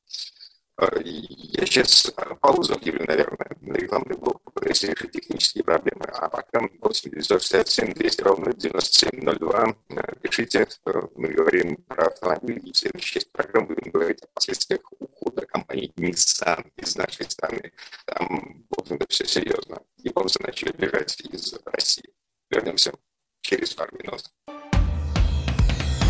Э, 0.77 0.87
я 1.03 1.65
сейчас 1.65 2.11
паузу 2.41 2.73
объявлю, 2.73 3.05
наверное, 3.05 3.49
на 3.61 3.73
рекламный 3.73 4.17
блок, 4.17 4.41
попытаюсь 4.43 4.83
решить 4.83 5.11
технические 5.11 5.63
проблемы. 5.63 6.05
А 6.05 6.27
пока 6.27 6.61
8 6.81 7.11
967 7.11 7.93
200 7.93 8.21
ровно 8.21 8.53
9702. 8.53 9.75
Э, 9.89 10.15
пишите, 10.21 10.67
э, 10.85 11.01
мы 11.15 11.29
говорим 11.29 11.77
про 11.87 12.07
автомобиль, 12.07 12.61
и 12.67 12.71
в 12.73 12.77
следующей 12.77 13.13
части 13.13 13.29
программы 13.31 13.67
будем 13.67 13.91
говорить 13.91 14.21
о 14.23 14.27
последствиях 14.33 14.81
ухода 14.99 15.45
компании 15.45 15.93
Nissan 15.95 16.69
из 16.75 16.95
нашей 16.97 17.29
страны. 17.29 17.71
Там, 18.05 18.65
в 18.69 18.79
общем-то, 18.79 19.05
все 19.09 19.25
серьезно. 19.25 19.81
Японцы 19.97 20.41
начали 20.43 20.73
бежать 20.73 21.19
из 21.21 21.55
России. 21.65 22.09
Вернемся 22.49 22.93
через 23.41 23.73
пару 23.73 23.97
минут. 23.97 24.23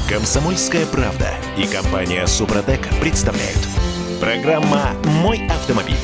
Комсомольская 0.09 0.85
правда 0.87 1.33
и 1.57 1.67
компания 1.67 2.25
Супротек 2.27 2.81
представляют– 3.01 3.57
Программа 4.19 4.93
«Мой 5.23 5.41
автомобиль». 5.47 5.95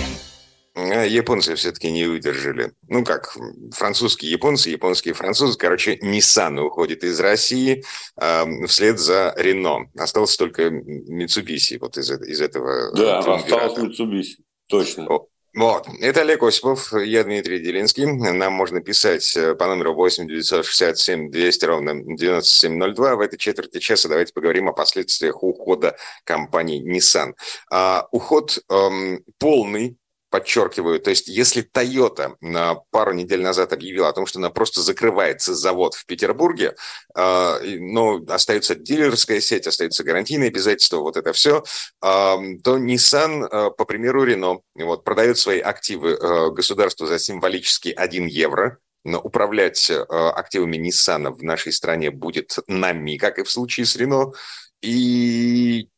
А 0.75 1.03
японцы 1.05 1.55
все-таки 1.55 1.91
не 1.91 2.05
выдержали. 2.05 2.73
Ну 2.87 3.03
как, 3.03 3.37
французские 3.73 4.31
японцы, 4.31 4.69
японские 4.69 5.13
французы. 5.13 5.57
Короче, 5.57 5.97
Nissan 5.97 6.59
уходит 6.59 7.03
из 7.03 7.19
России 7.19 7.83
э, 8.19 8.65
вслед 8.67 8.99
за 8.99 9.33
Рено. 9.37 9.89
Остался 9.97 10.37
только 10.37 10.69
Mitsubishi 10.69 11.77
вот 11.79 11.97
из, 11.97 12.09
из 12.09 12.41
этого. 12.41 12.95
Да, 12.95 13.19
осталось 13.19 13.77
Mitsubishi, 13.77 14.37
точно. 14.67 15.07
Вот. 15.53 15.85
Это 15.99 16.21
Олег 16.21 16.43
Осипов, 16.43 16.93
я 16.93 17.25
Дмитрий 17.25 17.59
Делинский. 17.59 18.05
Нам 18.05 18.53
можно 18.53 18.79
писать 18.79 19.35
э, 19.35 19.53
по 19.53 19.67
номеру 19.67 19.93
8 19.93 20.25
967 20.25 21.29
200 21.29 21.65
ровно 21.65 21.93
9702. 22.15 23.15
В 23.17 23.19
этой 23.19 23.37
четверти 23.37 23.79
часа 23.79 24.07
давайте 24.07 24.31
поговорим 24.31 24.69
о 24.69 24.73
последствиях 24.73 25.43
ухода 25.43 25.97
компании 26.23 26.81
Nissan. 26.81 27.33
А, 27.69 28.07
уход 28.11 28.59
эм, 28.69 29.25
полный 29.39 29.97
подчеркиваю, 30.31 30.99
то 30.99 31.09
есть 31.09 31.27
если 31.27 31.61
Toyota 31.61 32.35
на 32.39 32.75
пару 32.89 33.13
недель 33.13 33.41
назад 33.41 33.73
объявила 33.73 34.07
о 34.07 34.13
том, 34.13 34.25
что 34.25 34.39
она 34.39 34.49
просто 34.49 34.81
закрывается 34.81 35.53
завод 35.53 35.93
в 35.93 36.05
Петербурге, 36.05 36.75
э, 37.15 37.77
но 37.79 38.21
остается 38.29 38.75
дилерская 38.75 39.41
сеть, 39.41 39.67
остаются 39.67 40.05
гарантийные 40.05 40.47
обязательства, 40.47 40.97
вот 40.97 41.17
это 41.17 41.33
все, 41.33 41.57
э, 41.57 41.63
то 42.01 42.77
Nissan, 42.77 43.45
э, 43.45 43.71
по 43.71 43.83
примеру 43.83 44.25
Renault, 44.25 44.61
вот, 44.75 45.03
продает 45.03 45.37
свои 45.37 45.59
активы 45.59 46.11
э, 46.11 46.49
государству 46.51 47.05
за 47.05 47.19
символический 47.19 47.91
1 47.91 48.27
евро, 48.27 48.77
но 49.03 49.19
управлять 49.19 49.89
э, 49.89 50.01
активами 50.01 50.77
Nissan 50.77 51.29
в 51.31 51.43
нашей 51.43 51.73
стране 51.73 52.09
будет 52.09 52.57
нами, 52.67 53.17
как 53.17 53.37
и 53.37 53.43
в 53.43 53.51
случае 53.51 53.85
с 53.85 53.97
Renault. 53.97 54.33
И 54.81 55.89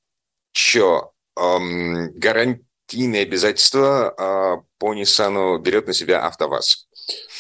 что? 0.54 1.12
Эм, 1.38 2.12
гарантия 2.16 2.64
гарантийные 2.94 3.24
обязательства 3.24 4.14
а, 4.18 4.64
по 4.78 4.94
Ниссану 4.94 5.58
берет 5.60 5.88
на 5.88 5.94
себя 5.94 6.26
АвтоВАЗ. 6.26 6.88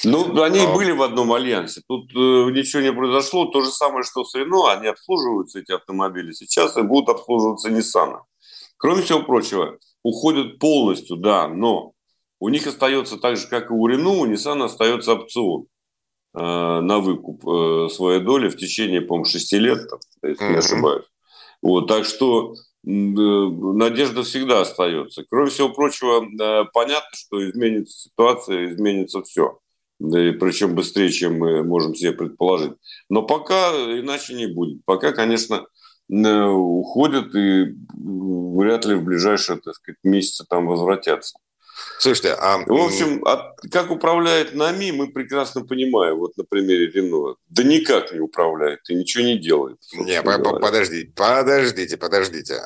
Ну, 0.03 0.41
они 0.41 0.59
а... 0.59 0.73
были 0.73 0.91
в 0.91 1.01
одном 1.01 1.31
альянсе. 1.31 1.81
Тут 1.87 2.11
э, 2.11 2.51
ничего 2.51 2.81
не 2.81 2.91
произошло. 2.91 3.45
То 3.45 3.61
же 3.61 3.69
самое, 3.69 4.03
что 4.03 4.25
с 4.25 4.35
Рено. 4.35 4.71
Они 4.71 4.87
обслуживаются, 4.87 5.59
эти 5.59 5.71
автомобили, 5.71 6.33
сейчас 6.33 6.75
и 6.77 6.81
будут 6.81 7.09
обслуживаться 7.09 7.69
Nissan. 7.69 8.19
Кроме 8.77 9.03
всего 9.03 9.23
прочего, 9.23 9.77
уходят 10.03 10.59
полностью, 10.59 11.15
да, 11.15 11.47
но 11.47 11.93
у 12.39 12.49
них 12.49 12.67
остается 12.67 13.17
так 13.17 13.37
же, 13.37 13.47
как 13.47 13.69
и 13.69 13.73
у 13.73 13.87
Рено, 13.87 14.09
у 14.09 14.25
Nissan 14.25 14.63
остается 14.63 15.13
опцион 15.13 15.67
э, 16.35 16.39
на 16.39 16.99
выкуп 16.99 17.47
э, 17.47 17.87
своей 17.89 18.19
доли 18.19 18.49
в 18.49 18.57
течение, 18.57 19.01
по-моему, 19.01 19.25
6 19.25 19.53
лет, 19.53 19.89
там, 19.89 19.99
если 20.23 20.45
mm-hmm. 20.45 20.51
не 20.51 20.57
ошибаюсь. 20.57 21.05
Вот, 21.61 21.87
так 21.87 22.03
что 22.03 22.55
надежда 22.83 24.23
всегда 24.23 24.61
остается. 24.61 25.23
Кроме 25.29 25.49
всего 25.49 25.69
прочего, 25.69 26.27
понятно, 26.73 27.09
что 27.13 27.49
изменится 27.49 27.97
ситуация, 27.97 28.73
изменится 28.73 29.23
все. 29.23 29.59
И 29.99 30.31
причем 30.31 30.75
быстрее, 30.75 31.09
чем 31.09 31.39
мы 31.39 31.63
можем 31.63 31.95
себе 31.95 32.11
предположить. 32.11 32.73
Но 33.09 33.23
пока 33.23 33.71
иначе 33.71 34.33
не 34.33 34.47
будет. 34.47 34.83
Пока, 34.85 35.13
конечно, 35.13 35.65
уходят 36.09 37.33
и 37.35 37.73
вряд 37.95 38.85
ли 38.85 38.95
в 38.95 39.03
ближайшие 39.03 39.59
так 39.59 39.75
сказать, 39.75 39.99
месяцы 40.03 40.45
там 40.49 40.67
возвратятся. 40.67 41.37
Слушайте, 41.99 42.35
а... 42.37 42.57
В 42.65 42.73
общем, 42.73 43.23
а 43.25 43.53
как 43.71 43.91
управляет 43.91 44.53
нами, 44.55 44.91
мы 44.91 45.11
прекрасно 45.11 45.65
понимаем. 45.65 46.17
Вот 46.17 46.35
на 46.37 46.43
примере 46.43 46.87
Рено. 46.91 47.35
Да 47.49 47.63
никак 47.63 48.11
не 48.11 48.19
управляет 48.19 48.79
и 48.89 48.95
ничего 48.95 49.23
не 49.23 49.37
делает. 49.37 49.77
Не, 49.93 50.21
подождите, 50.21 51.11
подождите, 51.15 51.97
подождите. 51.97 52.61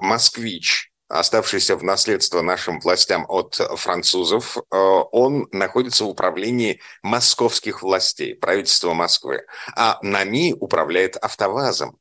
Москвич, 0.00 0.90
оставшийся 1.08 1.76
в 1.76 1.84
наследство 1.84 2.42
нашим 2.42 2.80
властям 2.80 3.26
от 3.28 3.54
французов, 3.76 4.56
э, 4.56 4.62
он 4.70 5.48
находится 5.52 6.04
в 6.04 6.08
управлении 6.08 6.80
московских 7.02 7.82
властей, 7.82 8.34
правительства 8.34 8.92
Москвы. 8.92 9.44
А 9.74 9.98
НАМИ 10.02 10.56
управляет 10.58 11.16
автовазом. 11.16 11.98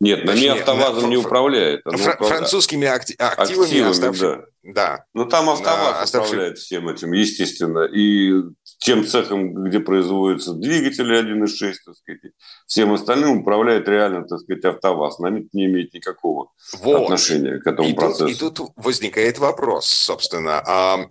Нет, 0.00 0.24
НАМИ 0.24 0.48
автовазом 0.48 1.10
не 1.10 1.16
управляет. 1.16 1.82
Фр- 1.84 2.24
французскими 2.24 2.86
акти- 2.86 3.14
активами, 3.18 3.66
активами 3.66 3.90
оставшими... 3.90 4.36
да. 4.36 4.44
Да. 4.62 5.04
Но 5.12 5.24
ну, 5.24 5.28
там 5.28 5.50
АвтоВАЗ 5.50 6.08
управляет 6.14 6.58
всем 6.58 6.88
этим, 6.88 7.12
естественно. 7.12 7.84
И 7.84 8.32
тем 8.78 9.04
цехом, 9.04 9.54
где 9.64 9.80
производятся 9.80 10.54
двигатели 10.54 11.20
1.6, 11.20 11.74
так 11.84 11.96
сказать, 11.96 12.20
всем 12.66 12.92
остальным 12.92 13.40
управляет 13.40 13.88
реально, 13.88 14.24
так 14.24 14.38
сказать, 14.38 14.64
АвтоВАЗ. 14.64 15.18
Нам 15.18 15.48
не 15.52 15.66
имеет 15.66 15.92
никакого 15.94 16.52
вот. 16.80 17.02
отношения 17.02 17.58
к 17.58 17.66
этому 17.66 17.88
и 17.88 17.92
процессу. 17.92 18.38
Тут, 18.38 18.52
и 18.52 18.54
тут 18.54 18.70
возникает 18.76 19.38
вопрос, 19.38 19.88
собственно. 19.88 20.62
А, 20.64 21.06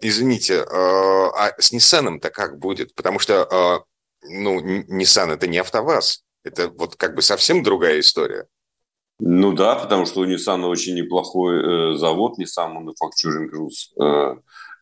извините, 0.00 0.62
а, 0.62 1.28
а 1.28 1.54
с 1.60 1.72
Nissan-то 1.72 2.30
как 2.30 2.58
будет? 2.58 2.92
Потому 2.96 3.20
что, 3.20 3.44
а, 3.44 3.84
ну, 4.24 4.60
Nissan– 4.60 5.32
это 5.32 5.46
не 5.46 5.58
АвтоВАЗ. 5.58 6.25
Это 6.46 6.68
вот 6.68 6.94
как 6.94 7.16
бы 7.16 7.22
совсем 7.22 7.64
другая 7.64 7.98
история. 7.98 8.46
Ну 9.18 9.52
да, 9.52 9.74
потому 9.74 10.06
что 10.06 10.20
у 10.20 10.26
Nissan 10.26 10.64
очень 10.64 10.94
неплохой 10.94 11.94
э, 11.94 11.96
завод, 11.96 12.38
Nissan 12.38 12.76
Manufacturing 12.76 13.50
Group. 13.50 13.70
Э, 14.00 14.36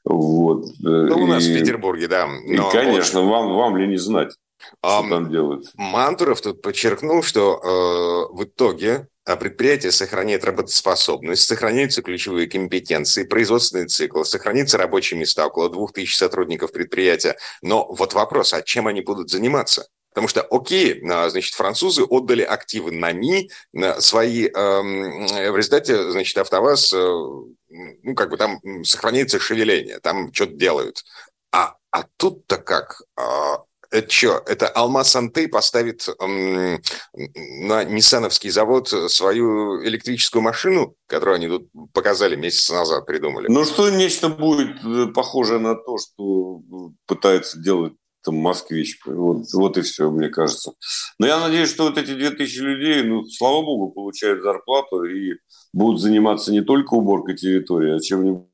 вот. 0.04 0.64
Э, 0.64 0.72
ну, 0.82 1.24
у 1.24 1.26
нас 1.26 1.44
в 1.44 1.58
Петербурге, 1.58 2.08
да. 2.08 2.26
Но 2.26 2.68
и, 2.68 2.72
конечно, 2.72 3.22
вот... 3.22 3.30
вам, 3.30 3.54
вам 3.54 3.76
ли 3.78 3.86
не 3.86 3.96
знать, 3.96 4.32
что 4.58 4.76
а, 4.82 5.08
там 5.08 5.30
делают. 5.30 5.70
Мантуров 5.76 6.42
тут 6.42 6.60
подчеркнул, 6.60 7.22
что 7.22 7.60
э, 7.62 8.34
в 8.34 8.44
итоге 8.44 9.08
а, 9.24 9.36
предприятие 9.36 9.92
сохраняет 9.92 10.44
работоспособность, 10.44 11.44
сохраняются 11.46 12.02
ключевые 12.02 12.46
компетенции, 12.46 13.24
производственный 13.24 13.86
цикл, 13.86 14.22
сохранятся 14.24 14.76
рабочие 14.76 15.18
места, 15.18 15.46
около 15.46 15.70
2000 15.70 16.14
сотрудников 16.14 16.72
предприятия. 16.72 17.36
Но 17.62 17.86
вот 17.90 18.12
вопрос, 18.12 18.52
а 18.52 18.60
чем 18.60 18.86
они 18.86 19.00
будут 19.00 19.30
заниматься? 19.30 19.86
Потому 20.14 20.28
что, 20.28 20.42
окей, 20.42 21.02
значит, 21.02 21.54
французы 21.54 22.04
отдали 22.04 22.42
активы 22.42 22.92
НАМИ, 22.92 23.50
свои, 23.98 24.46
эм, 24.46 25.26
в 25.26 25.56
результате, 25.56 26.12
значит, 26.12 26.38
АвтоВАЗ, 26.38 26.92
э, 26.92 26.96
ну, 26.98 28.14
как 28.14 28.30
бы 28.30 28.36
там 28.36 28.60
сохраняется 28.84 29.40
шевеление, 29.40 29.98
там 29.98 30.32
что-то 30.32 30.52
делают. 30.52 31.04
А, 31.52 31.74
а 31.90 32.04
тут-то 32.16 32.58
как? 32.58 33.02
А, 33.16 33.58
это 33.90 34.10
что, 34.10 34.42
это 34.46 34.68
Алмаз 34.68 35.14
Антей 35.16 35.48
поставит 35.48 36.08
на 36.18 37.84
Ниссановский 37.84 38.50
завод 38.50 38.88
свою 38.88 39.84
электрическую 39.84 40.42
машину, 40.42 40.94
которую 41.08 41.36
они 41.36 41.48
тут 41.48 41.68
показали 41.92 42.36
месяц 42.36 42.70
назад, 42.70 43.06
придумали? 43.06 43.46
Ну, 43.48 43.64
что 43.64 43.90
нечто 43.90 44.28
будет 44.28 44.84
э, 44.84 45.06
похоже 45.12 45.58
на 45.58 45.74
то, 45.74 45.98
что 45.98 46.60
пытается 47.06 47.58
делать 47.58 47.94
там 48.24 48.36
москвич. 48.36 48.98
Вот, 49.06 49.52
вот 49.52 49.76
и 49.78 49.82
все, 49.82 50.10
мне 50.10 50.28
кажется. 50.28 50.72
Но 51.18 51.26
я 51.26 51.38
надеюсь, 51.40 51.70
что 51.70 51.84
вот 51.84 51.98
эти 51.98 52.14
2000 52.14 52.60
людей, 52.60 53.02
ну, 53.04 53.24
слава 53.26 53.62
богу, 53.62 53.92
получают 53.92 54.42
зарплату 54.42 55.04
и 55.04 55.34
будут 55.72 56.00
заниматься 56.00 56.52
не 56.52 56.62
только 56.62 56.94
уборкой 56.94 57.36
территории, 57.36 57.96
а 57.96 58.00
чем-нибудь. 58.00 58.48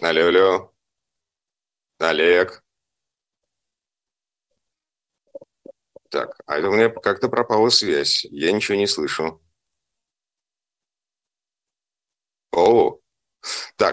Алло, 0.00 0.26
алло. 0.28 0.72
Олег. 1.98 2.62
Так, 6.10 6.36
а 6.46 6.58
это 6.58 6.68
у 6.68 6.72
меня 6.72 6.88
как-то 6.88 7.28
пропала 7.28 7.68
связь. 7.70 8.24
Я 8.30 8.52
ничего 8.52 8.76
не 8.78 8.86
слышу. 8.86 9.40
О, 12.52 12.95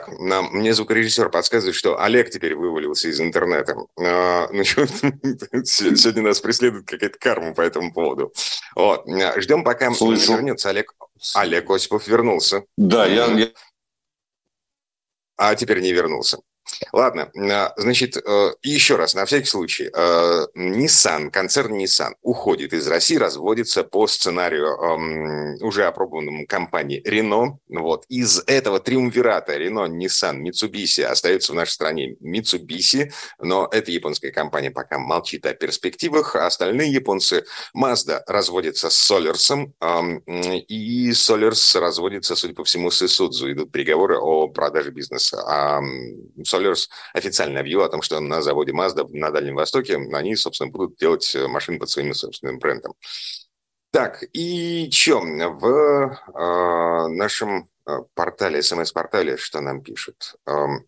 так, 0.03 0.19
нам, 0.19 0.50
мне 0.51 0.74
звукорежиссер 0.74 1.29
подсказывает, 1.29 1.75
что 1.75 2.01
Олег 2.01 2.29
теперь 2.29 2.55
вывалился 2.55 3.10
из 3.10 3.19
интернета. 3.19 3.75
А, 4.00 4.48
ну, 4.51 4.63
что, 4.65 4.88
сегодня 5.65 6.24
нас 6.24 6.39
преследует 6.39 6.88
какая-то 6.88 7.17
карма 7.19 7.53
по 7.53 7.62
этому 7.62 7.93
поводу. 7.93 8.33
Вот, 8.75 9.05
ждем, 9.38 9.63
пока 9.63 9.91
Слышу. 9.93 10.33
вернется 10.33 10.69
Олег. 10.69 10.93
Олег 11.36 11.69
Осипов 11.69 12.07
вернулся. 12.07 12.63
Да, 12.77 13.05
я... 13.05 13.50
А 15.38 15.55
теперь 15.55 15.81
не 15.81 15.91
вернулся. 15.91 16.39
Ладно, 16.91 17.32
а, 17.36 17.74
значит, 17.77 18.17
э, 18.17 18.53
еще 18.62 18.96
раз, 18.96 19.15
на 19.15 19.25
всякий 19.25 19.48
случай, 19.48 19.89
э, 19.93 20.46
Nissan, 20.55 21.29
концерн 21.29 21.75
Nissan 21.75 22.13
уходит 22.22 22.74
из 22.74 22.88
России, 22.88 23.15
разводится 23.15 23.84
по 23.84 24.08
сценарию 24.08 24.67
эм, 24.67 25.63
уже 25.63 25.86
опробованному 25.86 26.46
компании 26.48 27.01
Renault. 27.05 27.58
Вот. 27.70 28.05
Из 28.10 28.41
этого 28.48 28.79
триумвирата 28.79 29.58
Renault, 29.58 29.89
Nissan, 29.89 30.41
Mitsubishi 30.41 31.03
остается 31.03 31.53
в 31.53 31.55
нашей 31.55 31.72
стране 31.72 32.15
Mitsubishi, 32.22 33.12
но 33.39 33.67
эта 33.72 33.91
японская 33.91 34.32
компания 34.32 34.72
пока 34.72 35.00
молчит 35.00 35.46
о 35.46 35.53
перспективах. 35.53 36.36
А 36.36 36.48
остальные 36.48 36.91
японцы, 36.91 37.43
Mazda 37.75 38.22
разводится 38.27 38.89
с 38.89 39.12
Solers, 39.12 39.70
эм, 39.82 40.17
и 40.20 41.12
Solers 41.12 41.79
разводится, 41.79 42.36
судя 42.36 42.53
по 42.53 42.63
всему, 42.63 42.91
с 42.91 43.01
Isuzu. 43.01 43.51
Идут 43.51 43.72
переговоры 43.72 44.17
о 44.17 44.48
продаже 44.48 44.91
бизнеса. 44.91 45.43
Solers 46.53 46.89
официально 47.13 47.60
объявил 47.60 47.83
о 47.83 47.89
том, 47.89 48.01
что 48.01 48.19
на 48.19 48.41
заводе 48.41 48.72
Mazda 48.72 49.07
на 49.12 49.31
Дальнем 49.31 49.55
Востоке 49.55 49.95
они, 49.95 50.36
собственно, 50.36 50.72
будут 50.72 50.98
делать 50.98 51.33
э, 51.36 51.48
машины 51.48 51.79
под 51.79 51.89
своим 51.89 52.13
собственным 52.13 52.60
брендом. 52.60 52.93
Так, 53.91 54.24
и 54.33 54.89
что? 54.91 55.22
В 55.22 55.65
э, 55.65 57.07
нашем 57.10 57.67
э, 57.88 58.00
портале, 58.15 58.62
смс-портале, 58.62 59.38
что 59.38 59.62
нам 59.62 59.81
пишут? 59.81 60.36
Эм, 60.48 60.86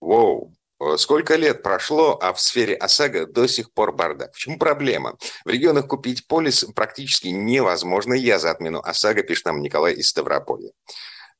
воу, 0.00 0.54
Сколько 0.96 1.36
лет 1.36 1.62
прошло, 1.62 2.18
а 2.20 2.32
в 2.32 2.40
сфере 2.40 2.74
ОСАГО 2.74 3.26
до 3.26 3.46
сих 3.46 3.72
пор 3.72 3.92
бардак. 3.92 4.34
В 4.34 4.38
чем 4.38 4.58
проблема? 4.58 5.16
В 5.44 5.48
регионах 5.48 5.86
купить 5.86 6.26
полис 6.26 6.64
практически 6.74 7.28
невозможно. 7.28 8.12
Я 8.12 8.38
за 8.38 8.50
отмену 8.50 8.80
ОСАГО, 8.80 9.22
пишет 9.22 9.46
нам 9.46 9.62
Николай 9.62 9.94
из 9.94 10.08
Ставрополя. 10.08 10.70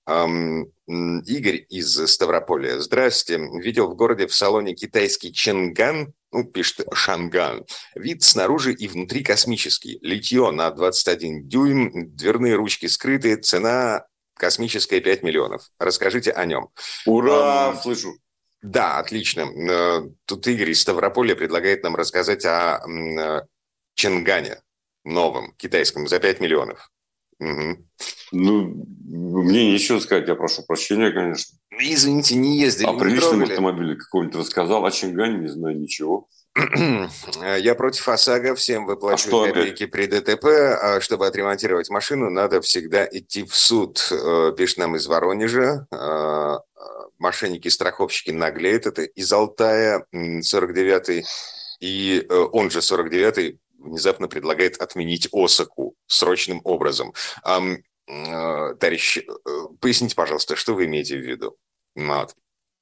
Игорь 0.07 1.67
из 1.69 2.07
Ставрополя. 2.07 2.79
Здрасте. 2.81 3.39
Видел 3.39 3.89
в 3.89 3.97
городе 3.97 4.27
в 4.27 4.35
салоне 4.35 4.75
китайский 4.75 5.33
Ченган, 5.33 6.13
ну, 6.31 6.45
пишет 6.45 6.87
Шанган. 6.93 7.65
Вид 7.95 8.23
снаружи 8.23 8.73
и 8.73 8.89
внутри 8.89 9.23
космический. 9.23 9.99
Литье 10.03 10.51
на 10.51 10.71
21 10.71 11.49
дюйм, 11.49 12.15
дверные 12.17 12.57
ручки 12.57 12.87
скрытые, 12.87 13.37
цена 13.37 14.05
космическая 14.35 15.01
5 15.01 15.23
миллионов. 15.23 15.71
Расскажите 15.79 16.33
о 16.33 16.45
нем. 16.45 16.69
Ура, 17.07 17.73
um, 17.73 17.81
слышу. 17.81 18.19
Да, 18.63 18.99
отлично. 18.99 19.43
Э, 19.43 20.09
тут 20.25 20.47
Игорь 20.47 20.71
из 20.71 20.81
Ставрополя 20.81 21.37
предлагает 21.37 21.83
нам 21.83 21.95
рассказать 21.95 22.45
о 22.45 22.81
э, 22.87 23.43
Ченгане 23.95 24.61
новом, 25.05 25.55
китайском, 25.57 26.09
за 26.09 26.19
5 26.19 26.41
миллионов. 26.41 26.91
Угу. 27.41 27.77
Ну, 28.33 28.87
мне 29.03 29.73
нечего 29.73 29.99
сказать, 30.01 30.29
я 30.29 30.35
прошу 30.35 30.63
прощения, 30.63 31.11
конечно. 31.11 31.57
Извините, 31.79 32.37
не 32.37 32.59
ездили, 32.59 32.87
О 32.87 32.93
не 32.93 32.99
приличном 32.99 33.43
автомобиле 33.43 33.97
какого-нибудь 33.97 34.37
рассказал, 34.37 34.85
о 34.85 34.91
Чингане 34.91 35.39
не 35.39 35.49
знаю 35.49 35.79
ничего. 35.79 36.29
Я 37.59 37.75
против 37.75 38.09
ОСАГО, 38.09 38.55
всем 38.55 38.87
выплачиваю 38.87 39.43
а 39.43 39.47
копейки 39.49 39.87
при 39.87 40.07
ДТП. 40.07 40.45
А 40.45 41.01
чтобы 41.01 41.27
отремонтировать 41.27 41.91
машину, 41.91 42.31
надо 42.31 42.61
всегда 42.61 43.05
идти 43.11 43.43
в 43.43 43.57
суд, 43.57 44.09
э, 44.13 44.53
пишет 44.57 44.79
нам 44.79 44.95
из 44.95 45.07
Воронежа. 45.09 45.89
Э, 45.91 46.59
мошенники-страховщики 47.19 48.31
наглеют. 48.31 48.87
Это 48.87 49.03
из 49.03 49.33
Алтая, 49.33 50.07
49-й. 50.13 51.25
И 51.81 52.27
э, 52.29 52.35
он 52.53 52.71
же 52.71 52.79
49-й 52.79 53.59
внезапно 53.85 54.29
предлагает 54.29 54.77
отменить 54.79 55.29
Осаку 55.33 55.95
срочным 56.07 56.61
образом. 56.65 57.15
Э, 58.07 58.75
товарищ, 58.79 59.19
э, 59.19 59.23
поясните, 59.81 60.15
пожалуйста, 60.15 60.57
что 60.57 60.75
вы 60.75 60.85
имеете 60.85 61.17
в 61.17 61.23
виду? 61.23 61.57
Вот. 61.95 62.35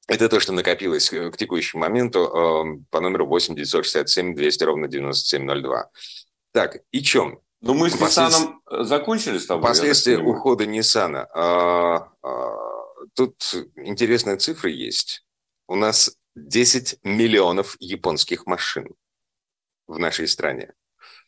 Это 0.08 0.28
то, 0.28 0.40
что 0.40 0.52
накопилось 0.52 1.10
к 1.10 1.36
текущему 1.36 1.82
моменту 1.82 2.84
по 2.90 3.00
номеру 3.00 3.26
8 3.26 3.54
967 3.54 4.34
200 4.34 4.64
ровно 4.64 4.88
9702. 4.88 5.90
Так, 6.52 6.78
и 6.90 7.02
чем? 7.02 7.40
Ну, 7.62 7.74
мы 7.74 7.88
с 7.88 7.96
Послед... 7.96 8.32
Nissan 8.32 8.84
закончили 8.84 9.38
с 9.38 9.46
тобой. 9.46 9.62
Последствия 9.62 10.18
ухода 10.18 10.64
Nissan. 10.64 11.28
А, 11.32 12.08
а, 12.20 12.56
тут 13.14 13.54
интересные 13.76 14.36
цифры 14.36 14.70
есть. 14.72 15.24
У 15.68 15.76
нас 15.76 16.16
10 16.34 16.98
миллионов 17.04 17.76
японских 17.78 18.46
машин 18.46 18.88
в 19.86 19.98
нашей 19.98 20.26
стране. 20.26 20.72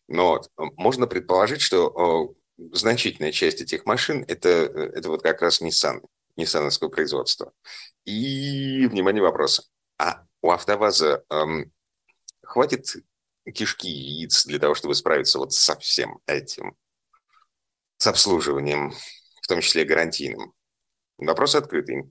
Но 0.08 0.32
вот, 0.32 0.50
можно 0.76 1.06
предположить, 1.06 1.60
что 1.60 2.34
значительная 2.56 3.32
часть 3.32 3.60
этих 3.60 3.84
машин 3.86 4.24
это, 4.28 4.48
это 4.48 5.08
вот 5.08 5.22
как 5.22 5.42
раз 5.42 5.60
Nissan, 5.60 6.04
ниссановского 6.36 6.88
производства. 6.88 7.52
И, 8.04 8.86
внимание, 8.86 9.22
вопроса. 9.22 9.64
А 9.98 10.24
у 10.42 10.50
АвтоВАЗа 10.50 11.24
эм, 11.30 11.72
хватит 12.42 12.96
кишки 13.52 13.88
яиц 13.88 14.46
для 14.46 14.58
того, 14.58 14.74
чтобы 14.74 14.94
справиться 14.94 15.38
вот 15.38 15.52
со 15.52 15.78
всем 15.78 16.20
этим? 16.26 16.76
С 17.96 18.06
обслуживанием, 18.06 18.92
в 19.42 19.46
том 19.46 19.60
числе 19.60 19.84
гарантийным. 19.84 20.52
Вопрос 21.18 21.54
открытый. 21.54 22.10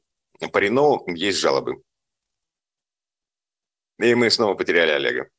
По 0.51 0.57
Рено 0.57 1.03
есть 1.07 1.39
жалобы. 1.39 1.81
И 3.99 4.15
мы 4.15 4.29
снова 4.29 4.55
потеряли 4.55 4.91
Олега. 4.91 5.29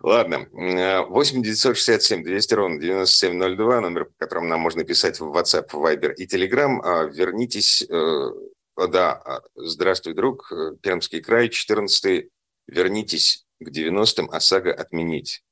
Ладно, 0.00 0.48
8 0.52 1.42
967 1.42 2.22
200 2.22 2.54
ровно 2.54 2.80
9702, 2.80 3.80
номер, 3.80 4.04
по 4.04 4.12
которому 4.18 4.48
нам 4.48 4.60
можно 4.60 4.84
писать 4.84 5.18
в 5.18 5.36
WhatsApp, 5.36 5.70
Viber 5.70 6.14
и 6.14 6.26
Telegram. 6.26 6.78
А, 6.82 7.04
вернитесь, 7.04 7.82
э, 7.82 8.30
да, 8.76 9.12
а, 9.12 9.42
здравствуй, 9.56 10.14
друг, 10.14 10.52
э, 10.52 10.76
Пермский 10.80 11.20
край, 11.20 11.48
14 11.48 12.30
вернитесь 12.68 13.44
к 13.60 13.70
90-м, 13.70 14.30
ОСАГО 14.30 14.72
отменить. 14.72 15.42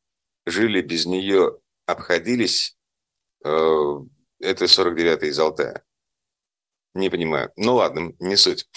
Жили 0.45 0.81
без 0.81 1.07
нее, 1.07 1.59
обходились, 1.87 2.77
э, 3.45 3.49
это 4.39 4.69
49-й 4.69 5.29
из 5.29 5.39
Алтая. 5.41 5.83
Не 6.95 7.11
понимаю. 7.11 7.51
Ну 7.57 7.75
ладно, 7.75 8.13
не 8.21 8.37
суть. 8.37 8.69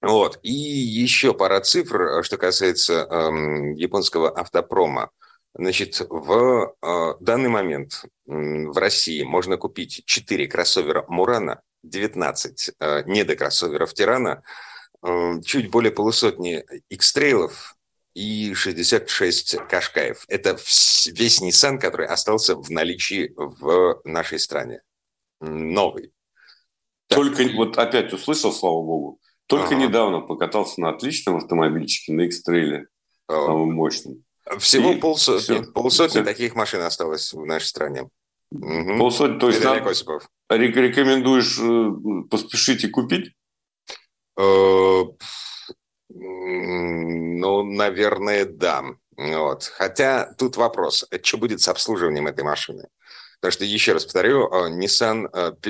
Вот. 0.00 0.38
И 0.42 0.52
еще 0.52 1.34
пара 1.34 1.60
цифр, 1.60 2.02
э, 2.02 2.22
что 2.22 2.36
касается 2.36 3.06
эм, 3.10 3.74
японского 3.74 4.30
автопрома. 4.30 5.10
Значит, 5.54 6.00
в 6.08 6.74
э, 6.80 7.14
данный 7.20 7.48
момент 7.48 8.04
э, 8.04 8.08
в 8.26 8.76
России 8.78 9.22
можно 9.24 9.56
купить 9.56 10.02
4 10.04 10.46
кроссовера 10.46 11.04
Мурана, 11.08 11.62
19 11.82 12.70
э, 12.78 13.02
недокроссоверов 13.06 13.92
Тирана, 13.92 14.42
э, 15.02 15.40
чуть 15.44 15.70
более 15.70 15.90
полусотни 15.90 16.64
X-трейлов 16.90 17.74
и 18.14 18.54
66 18.54 19.56
Кашкаев. 19.68 20.24
Это 20.28 20.56
весь 21.06 21.42
Nissan, 21.42 21.78
который 21.78 22.06
остался 22.06 22.54
в 22.54 22.70
наличии 22.70 23.32
в 23.36 24.00
нашей 24.04 24.38
стране. 24.38 24.82
Новый. 25.40 26.12
Только 27.08 27.44
вот 27.56 27.78
опять 27.78 28.12
услышал, 28.12 28.52
слава 28.52 28.82
богу, 28.82 29.20
Только 29.48 29.74
ага. 29.74 29.76
недавно 29.76 30.20
покатался 30.20 30.80
на 30.80 30.90
отличном 30.90 31.36
автомобильчике, 31.36 32.12
на 32.12 32.22
X-Trail, 32.22 32.84
самым 33.28 33.72
мощным. 33.72 34.24
Всего 34.58 34.92
и 34.92 34.96
полсотни, 34.96 35.40
все. 35.40 35.72
полсотни 35.72 36.20
все. 36.20 36.24
таких 36.24 36.54
машин 36.54 36.82
осталось 36.82 37.32
в 37.32 37.44
нашей 37.44 37.66
стране. 37.66 38.08
Угу. 38.50 38.98
Полсотни, 38.98 39.38
то 39.38 39.48
есть 39.48 39.64
надо, 39.64 39.80
рекомендуешь 40.80 41.58
э, 41.60 42.28
поспешить 42.30 42.84
и 42.84 42.88
купить? 42.88 43.32
Э, 44.38 45.02
ну, 46.10 47.62
наверное, 47.62 48.44
да. 48.44 48.84
Вот. 49.16 49.64
Хотя 49.64 50.32
тут 50.34 50.56
вопрос, 50.56 51.06
что 51.22 51.38
будет 51.38 51.60
с 51.60 51.68
обслуживанием 51.68 52.26
этой 52.26 52.44
машины? 52.44 52.88
Потому 53.40 53.52
что, 53.52 53.64
еще 53.64 53.92
раз 53.92 54.04
повторю, 54.04 54.48
э, 54.48 54.70
Nissan 54.70 55.28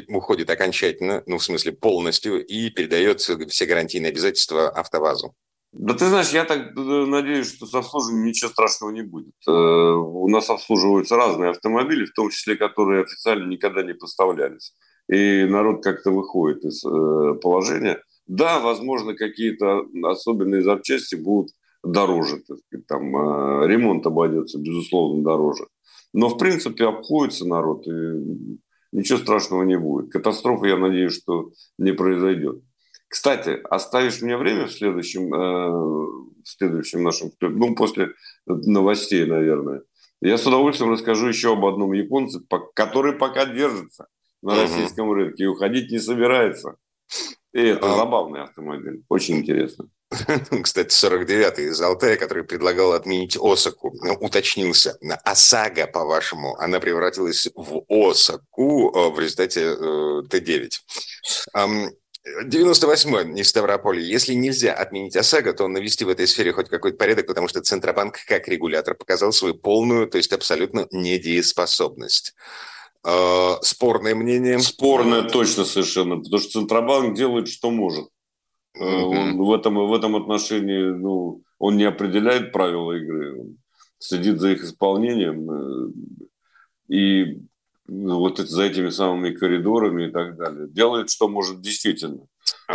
уходит 0.09 0.51
окончательно, 0.51 1.23
ну, 1.27 1.39
в 1.39 1.45
смысле 1.45 1.73
полностью, 1.73 2.45
и 2.45 2.71
передает 2.71 3.21
все 3.21 3.67
гарантийные 3.67 4.11
обязательства 4.11 4.69
АвтоВАЗу. 4.69 5.35
Да 5.73 5.95
ты 5.95 6.07
знаешь, 6.07 6.31
я 6.31 6.45
так 6.45 6.75
э, 6.77 6.81
надеюсь, 6.81 7.55
что 7.55 7.67
с 7.67 7.75
обслуживанием 7.75 8.27
ничего 8.27 8.49
страшного 8.51 8.91
не 8.91 9.03
будет. 9.03 9.35
Э, 9.47 9.53
у 9.53 10.27
нас 10.29 10.49
обслуживаются 10.49 11.17
разные 11.17 11.51
автомобили, 11.51 12.07
в 12.07 12.13
том 12.15 12.31
числе, 12.31 12.57
которые 12.57 13.03
официально 13.03 13.47
никогда 13.47 13.83
не 13.83 13.93
поставлялись. 13.93 14.73
И 15.11 15.45
народ 15.45 15.83
как-то 15.85 16.11
выходит 16.11 16.65
из 16.65 16.83
э, 16.85 17.35
положения. 17.43 18.03
Да, 18.27 18.61
возможно, 18.61 19.15
какие-то 19.15 19.85
особенные 20.05 20.63
запчасти 20.63 21.17
будут 21.17 21.53
дороже. 21.83 22.43
Там 22.87 23.65
ремонт 23.65 24.07
обойдется, 24.07 24.59
безусловно, 24.59 25.23
дороже. 25.23 25.67
Но, 26.19 26.29
в 26.29 26.37
принципе, 26.37 26.85
обходится 26.85 27.47
народ, 27.47 27.87
и 27.87 28.59
ничего 28.91 29.19
страшного 29.19 29.63
не 29.63 29.79
будет. 29.79 30.11
Катастрофы, 30.11 30.67
я 30.67 30.77
надеюсь, 30.77 31.13
что 31.13 31.53
не 31.79 31.93
произойдет. 31.93 32.61
Кстати, 33.07 33.61
оставишь 33.71 34.21
мне 34.21 34.37
время 34.37 34.67
в 34.67 34.73
следующем, 34.73 35.33
э, 35.33 35.71
в 36.43 36.45
следующем 36.45 37.05
нашем, 37.05 37.31
ну, 37.41 37.77
после 37.77 38.15
новостей, 38.47 39.27
наверное. 39.27 39.83
Я 40.21 40.39
с 40.39 40.45
удовольствием 40.45 40.91
расскажу 40.91 41.29
еще 41.29 41.53
об 41.53 41.65
одном 41.65 41.93
японце, 41.93 42.41
который 42.75 43.13
пока 43.13 43.47
держится 43.47 44.09
на 44.43 44.55
угу. 44.55 44.63
российском 44.63 45.13
рынке 45.13 45.45
и 45.45 45.47
уходить 45.47 45.93
не 45.93 46.01
собирается. 46.01 46.79
И 47.53 47.61
это 47.61 47.93
а... 47.93 47.97
забавный 47.97 48.43
автомобиль. 48.43 49.05
Очень 49.09 49.37
интересно. 49.37 49.89
Кстати, 50.63 50.89
49-й 50.89 51.69
из 51.69 51.81
Алтая, 51.81 52.17
который 52.17 52.45
предлагал 52.45 52.93
отменить 52.93 53.37
Осаку, 53.37 53.95
ну, 54.03 54.15
уточнился. 54.15 54.97
ОСАГО, 55.25 55.87
по-вашему, 55.89 56.57
она 56.57 56.81
превратилась 56.81 57.49
в 57.55 57.83
Осаку 57.89 58.91
э, 58.91 59.11
в 59.11 59.21
результате 59.21 59.77
э, 59.79 60.23
Т-9. 60.31 60.71
98-й 62.45 63.41
из 63.41 63.49
Ставрополя. 63.49 64.01
Если 64.01 64.35
нельзя 64.35 64.73
отменить 64.73 65.17
ОСАГО, 65.17 65.53
то 65.53 65.69
навести 65.69 66.05
в 66.05 66.09
этой 66.09 66.27
сфере 66.27 66.53
хоть 66.53 66.69
какой-то 66.69 66.97
порядок, 66.97 67.27
потому 67.27 67.49
что 67.49 67.61
Центробанк 67.61 68.19
как 68.27 68.49
регулятор 68.49 68.95
показал 68.95 69.33
свою 69.33 69.55
полную, 69.55 70.09
то 70.09 70.19
есть 70.19 70.33
абсолютно 70.33 70.87
недееспособность. 70.91 72.35
Э, 73.05 73.57
спорное 73.63 74.15
мнение? 74.15 74.59
Спорное 74.59 75.23
точно 75.23 75.65
совершенно, 75.65 76.17
потому 76.17 76.39
что 76.39 76.53
Центробанк 76.53 77.15
делает, 77.15 77.49
что 77.49 77.71
может. 77.71 78.09
Mm-hmm. 78.79 79.03
Он 79.03 79.37
в, 79.39 79.53
этом, 79.53 79.75
в 79.75 79.93
этом 79.93 80.17
отношении 80.17 80.83
ну, 80.83 81.43
он 81.59 81.77
не 81.77 81.85
определяет 81.85 82.53
правила 82.53 82.93
игры, 82.93 83.41
он 83.41 83.57
следит 83.99 84.41
за 84.41 84.51
их 84.51 84.63
исполнением. 84.63 85.51
Э, 85.51 85.93
и 86.89 87.41
ну, 87.87 88.19
вот 88.19 88.39
за 88.39 88.63
этими 88.63 88.91
самыми 88.91 89.35
коридорами 89.35 90.09
и 90.09 90.11
так 90.11 90.37
далее. 90.37 90.69
Делает, 90.69 91.11
что 91.11 91.29
может 91.29 91.61
действительно. 91.61 92.27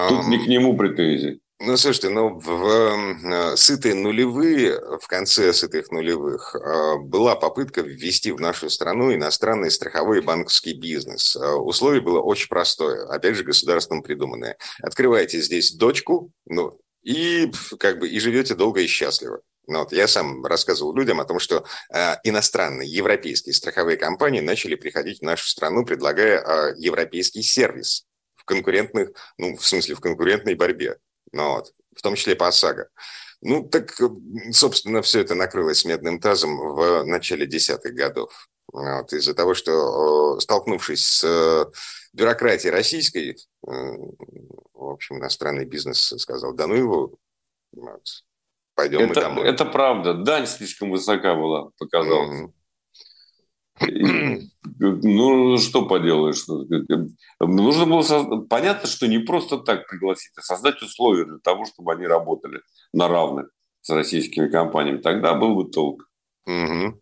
Тут 0.10 0.28
не 0.28 0.40
к 0.40 0.48
нему 0.48 0.76
претензий. 0.76 1.40
Ну, 1.60 1.78
слушайте, 1.78 2.10
ну, 2.10 2.40
в, 2.40 3.54
э, 3.54 3.56
сытые 3.56 3.96
нулевые, 3.96 4.80
в 5.00 5.08
конце 5.08 5.54
сытых 5.54 5.92
нулевых, 5.92 6.56
э, 6.56 6.98
была 6.98 7.36
попытка 7.36 7.82
ввести 7.82 8.32
в 8.32 8.42
нашу 8.42 8.70
страну 8.70 9.14
иностранный 9.14 9.72
страховой 9.72 10.22
банковский 10.22 10.74
бизнес. 10.74 11.38
Э, 11.38 11.54
условие 11.54 12.02
было 12.02 12.20
очень 12.20 12.50
простое, 12.50 13.06
опять 13.08 13.36
же, 13.36 13.44
государством 13.46 14.04
придуманное. 14.04 14.58
Открываете 14.82 15.40
здесь 15.40 15.72
дочку, 15.72 16.32
ну, 16.46 16.80
и 17.02 17.50
как 17.80 18.00
бы 18.00 18.10
и 18.10 18.20
живете 18.20 18.56
долго 18.56 18.82
и 18.82 18.88
счастливо. 18.88 19.42
Ну, 19.68 19.80
вот 19.80 19.94
я 19.94 20.08
сам 20.10 20.46
рассказывал 20.46 20.94
людям 20.94 21.22
о 21.22 21.26
том, 21.26 21.40
что 21.40 21.66
э, 21.94 22.16
иностранные, 22.24 22.90
европейские 22.90 23.54
страховые 23.54 23.96
компании 23.96 24.42
начали 24.42 24.76
приходить 24.76 25.20
в 25.20 25.24
нашу 25.24 25.48
страну, 25.48 25.86
предлагая 25.86 26.42
э, 26.42 26.76
европейский 26.78 27.44
сервис 27.44 28.06
в 28.36 28.44
конкурентных, 28.44 29.12
ну, 29.38 29.56
в 29.56 29.66
смысле, 29.66 29.96
в 29.96 30.02
конкурентной 30.02 30.56
борьбе. 30.56 30.98
Ну, 31.34 31.56
вот, 31.56 31.74
в 31.96 32.02
том 32.02 32.16
числе 32.16 32.36
по 32.36 32.48
ОСАГО. 32.48 32.88
Ну, 33.42 33.68
так, 33.68 33.94
собственно, 34.52 35.02
все 35.02 35.20
это 35.20 35.36
накрылось 35.36 35.84
медным 35.84 36.20
тазом 36.20 36.58
в 36.58 37.04
начале 37.04 37.46
десятых 37.46 37.94
годов. 37.94 38.48
Вот, 38.72 39.12
из-за 39.12 39.34
того, 39.34 39.54
что, 39.54 40.40
столкнувшись 40.40 41.06
с 41.06 41.24
э, 41.24 41.66
бюрократией 42.14 42.72
российской, 42.72 43.32
э, 43.32 43.38
в 43.68 44.90
общем, 44.90 45.18
иностранный 45.18 45.66
бизнес 45.66 46.14
сказал, 46.18 46.54
да 46.54 46.68
ну 46.68 46.76
его, 46.76 47.18
вот, 47.74 48.08
Пойдем 48.76 49.02
это, 49.02 49.08
мы 49.08 49.16
домой. 49.16 49.48
Это 49.48 49.66
правда. 49.66 50.14
Дань 50.16 50.48
слишком 50.48 50.90
высока 50.90 51.36
была, 51.36 51.70
показалось. 51.78 52.50
Mm-hmm. 53.80 54.50
Ну, 54.84 55.58
что 55.58 55.86
поделаешь? 55.86 56.46
Нужно 57.40 57.86
было 57.86 58.02
создать... 58.02 58.48
Понятно, 58.50 58.88
что 58.88 59.08
не 59.08 59.20
просто 59.20 59.58
так 59.58 59.88
пригласить, 59.88 60.32
а 60.38 60.42
создать 60.42 60.82
условия 60.82 61.26
для 61.26 61.38
того, 61.38 61.66
чтобы 61.66 61.94
они 61.94 62.06
работали 62.06 62.62
на 62.92 63.08
равных 63.08 63.48
с 63.82 63.90
российскими 63.90 64.50
компаниями. 64.50 65.02
Тогда 65.02 65.34
был 65.34 65.56
бы 65.56 65.70
толк. 65.70 66.10
Угу. 66.46 67.02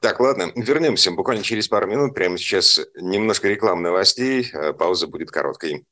Так, 0.00 0.20
ладно, 0.20 0.52
вернемся 0.54 1.10
буквально 1.10 1.42
через 1.42 1.68
пару 1.68 1.88
минут. 1.88 2.14
Прямо 2.14 2.38
сейчас 2.38 2.80
немножко 3.00 3.48
реклам 3.48 3.82
новостей. 3.82 4.48
Э, 4.52 4.72
пауза 4.72 5.08
будет 5.08 5.30
короткой. 5.30 5.84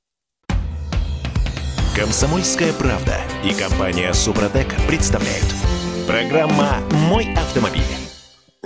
Комсомольская 1.97 2.73
правда 2.73 3.21
и 3.45 3.55
компания 3.55 4.13
Супротек 4.13 4.67
представляют. 4.89 5.47
Программа 6.07 6.81
«Мой 7.09 7.33
автомобиль». 7.35 8.04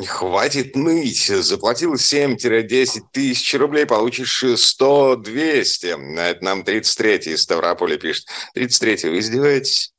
Хватит 0.06 0.76
ныть. 0.76 1.26
Заплатил 1.26 1.94
7-10 1.94 3.00
тысяч 3.12 3.54
рублей, 3.54 3.86
получишь 3.86 4.44
100-200. 4.44 6.18
Это 6.18 6.44
нам 6.44 6.60
33-й 6.62 7.32
из 7.32 7.42
Ставрополя 7.42 7.96
пишет. 7.96 8.26
33-й, 8.56 9.10
вы 9.10 9.18
издеваетесь? 9.18 9.92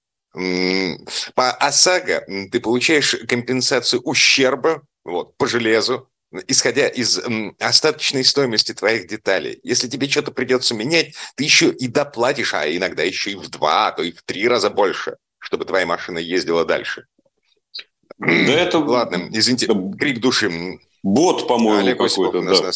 По 1.34 1.52
ОСАГО 1.52 2.26
ты 2.52 2.60
получаешь 2.60 3.16
компенсацию 3.28 4.02
ущерба 4.04 4.84
вот, 5.04 5.36
по 5.38 5.48
железу, 5.48 6.08
исходя 6.48 6.88
из 6.88 7.20
остаточной 7.60 8.24
стоимости 8.24 8.74
твоих 8.74 9.08
деталей. 9.08 9.60
Если 9.64 9.88
тебе 9.88 10.08
что-то 10.08 10.32
придется 10.32 10.76
менять, 10.76 11.16
ты 11.36 11.44
еще 11.44 11.72
и 11.72 11.88
доплатишь, 11.88 12.54
а 12.54 12.70
иногда 12.70 13.02
еще 13.02 13.32
и 13.32 13.36
в 13.36 13.50
два, 13.50 13.88
а 13.88 13.92
то 13.92 14.04
и 14.04 14.12
в 14.12 14.22
три 14.22 14.48
раза 14.48 14.70
больше, 14.70 15.18
чтобы 15.40 15.66
твоя 15.66 15.88
машина 15.88 16.20
ездила 16.20 16.64
дальше. 16.64 17.06
Да 18.20 18.28
это... 18.32 18.80
Ладно, 18.80 19.30
извините, 19.32 19.68
крик 19.98 20.20
души. 20.20 20.80
Бот, 21.04 21.48
по-моему, 21.48 21.98
какой-то. 21.98 22.42
Да. 22.42 22.72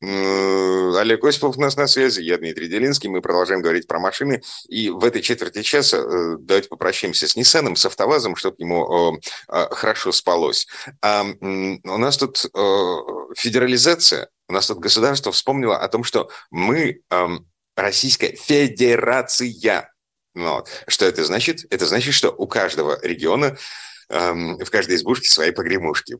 Олег 0.00 1.24
Осипов 1.24 1.56
у 1.56 1.60
нас 1.60 1.76
на 1.76 1.88
связи, 1.88 2.20
я 2.20 2.38
Дмитрий 2.38 2.68
Делинский, 2.68 3.08
мы 3.08 3.20
продолжаем 3.20 3.62
говорить 3.62 3.88
про 3.88 3.98
машины. 3.98 4.42
И 4.68 4.90
в 4.90 5.04
этой 5.04 5.22
четверти 5.22 5.62
часа 5.62 5.96
э, 5.96 6.36
давайте 6.38 6.68
попрощаемся 6.68 7.26
с 7.26 7.34
Ниссаном, 7.34 7.74
с 7.74 7.84
АвтоВАЗом, 7.84 8.36
чтобы 8.36 8.56
ему 8.58 9.18
э, 9.48 9.66
хорошо 9.72 10.12
спалось. 10.12 10.68
А, 11.02 11.24
у 11.40 11.98
нас 11.98 12.16
тут 12.16 12.44
э, 12.44 12.96
федерализация, 13.36 14.28
у 14.48 14.52
нас 14.52 14.68
тут 14.68 14.78
государство 14.78 15.32
вспомнило 15.32 15.76
о 15.76 15.88
том, 15.88 16.04
что 16.04 16.30
мы 16.50 17.00
Российская 17.76 18.34
Федерация. 18.34 19.92
Вот. 20.34 20.68
Что 20.86 21.06
это 21.06 21.24
значит? 21.24 21.66
Это 21.70 21.86
значит, 21.86 22.14
что 22.14 22.30
у 22.30 22.46
каждого 22.46 22.98
региона 23.02 23.58
в 24.08 24.70
каждой 24.70 24.96
избушке 24.96 25.28
свои 25.28 25.50
погремушки. 25.50 26.18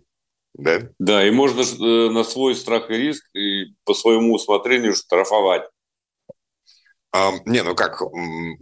Да? 0.54 0.90
Да, 0.98 1.26
и 1.26 1.30
можно 1.30 1.60
э, 1.60 2.10
на 2.10 2.24
свой 2.24 2.54
страх 2.54 2.90
и 2.90 2.94
риск 2.94 3.24
и 3.34 3.74
по 3.84 3.94
своему 3.94 4.34
усмотрению 4.34 4.94
штрафовать. 4.94 5.62
Не, 7.46 7.62
ну 7.62 7.74
как, 7.74 8.02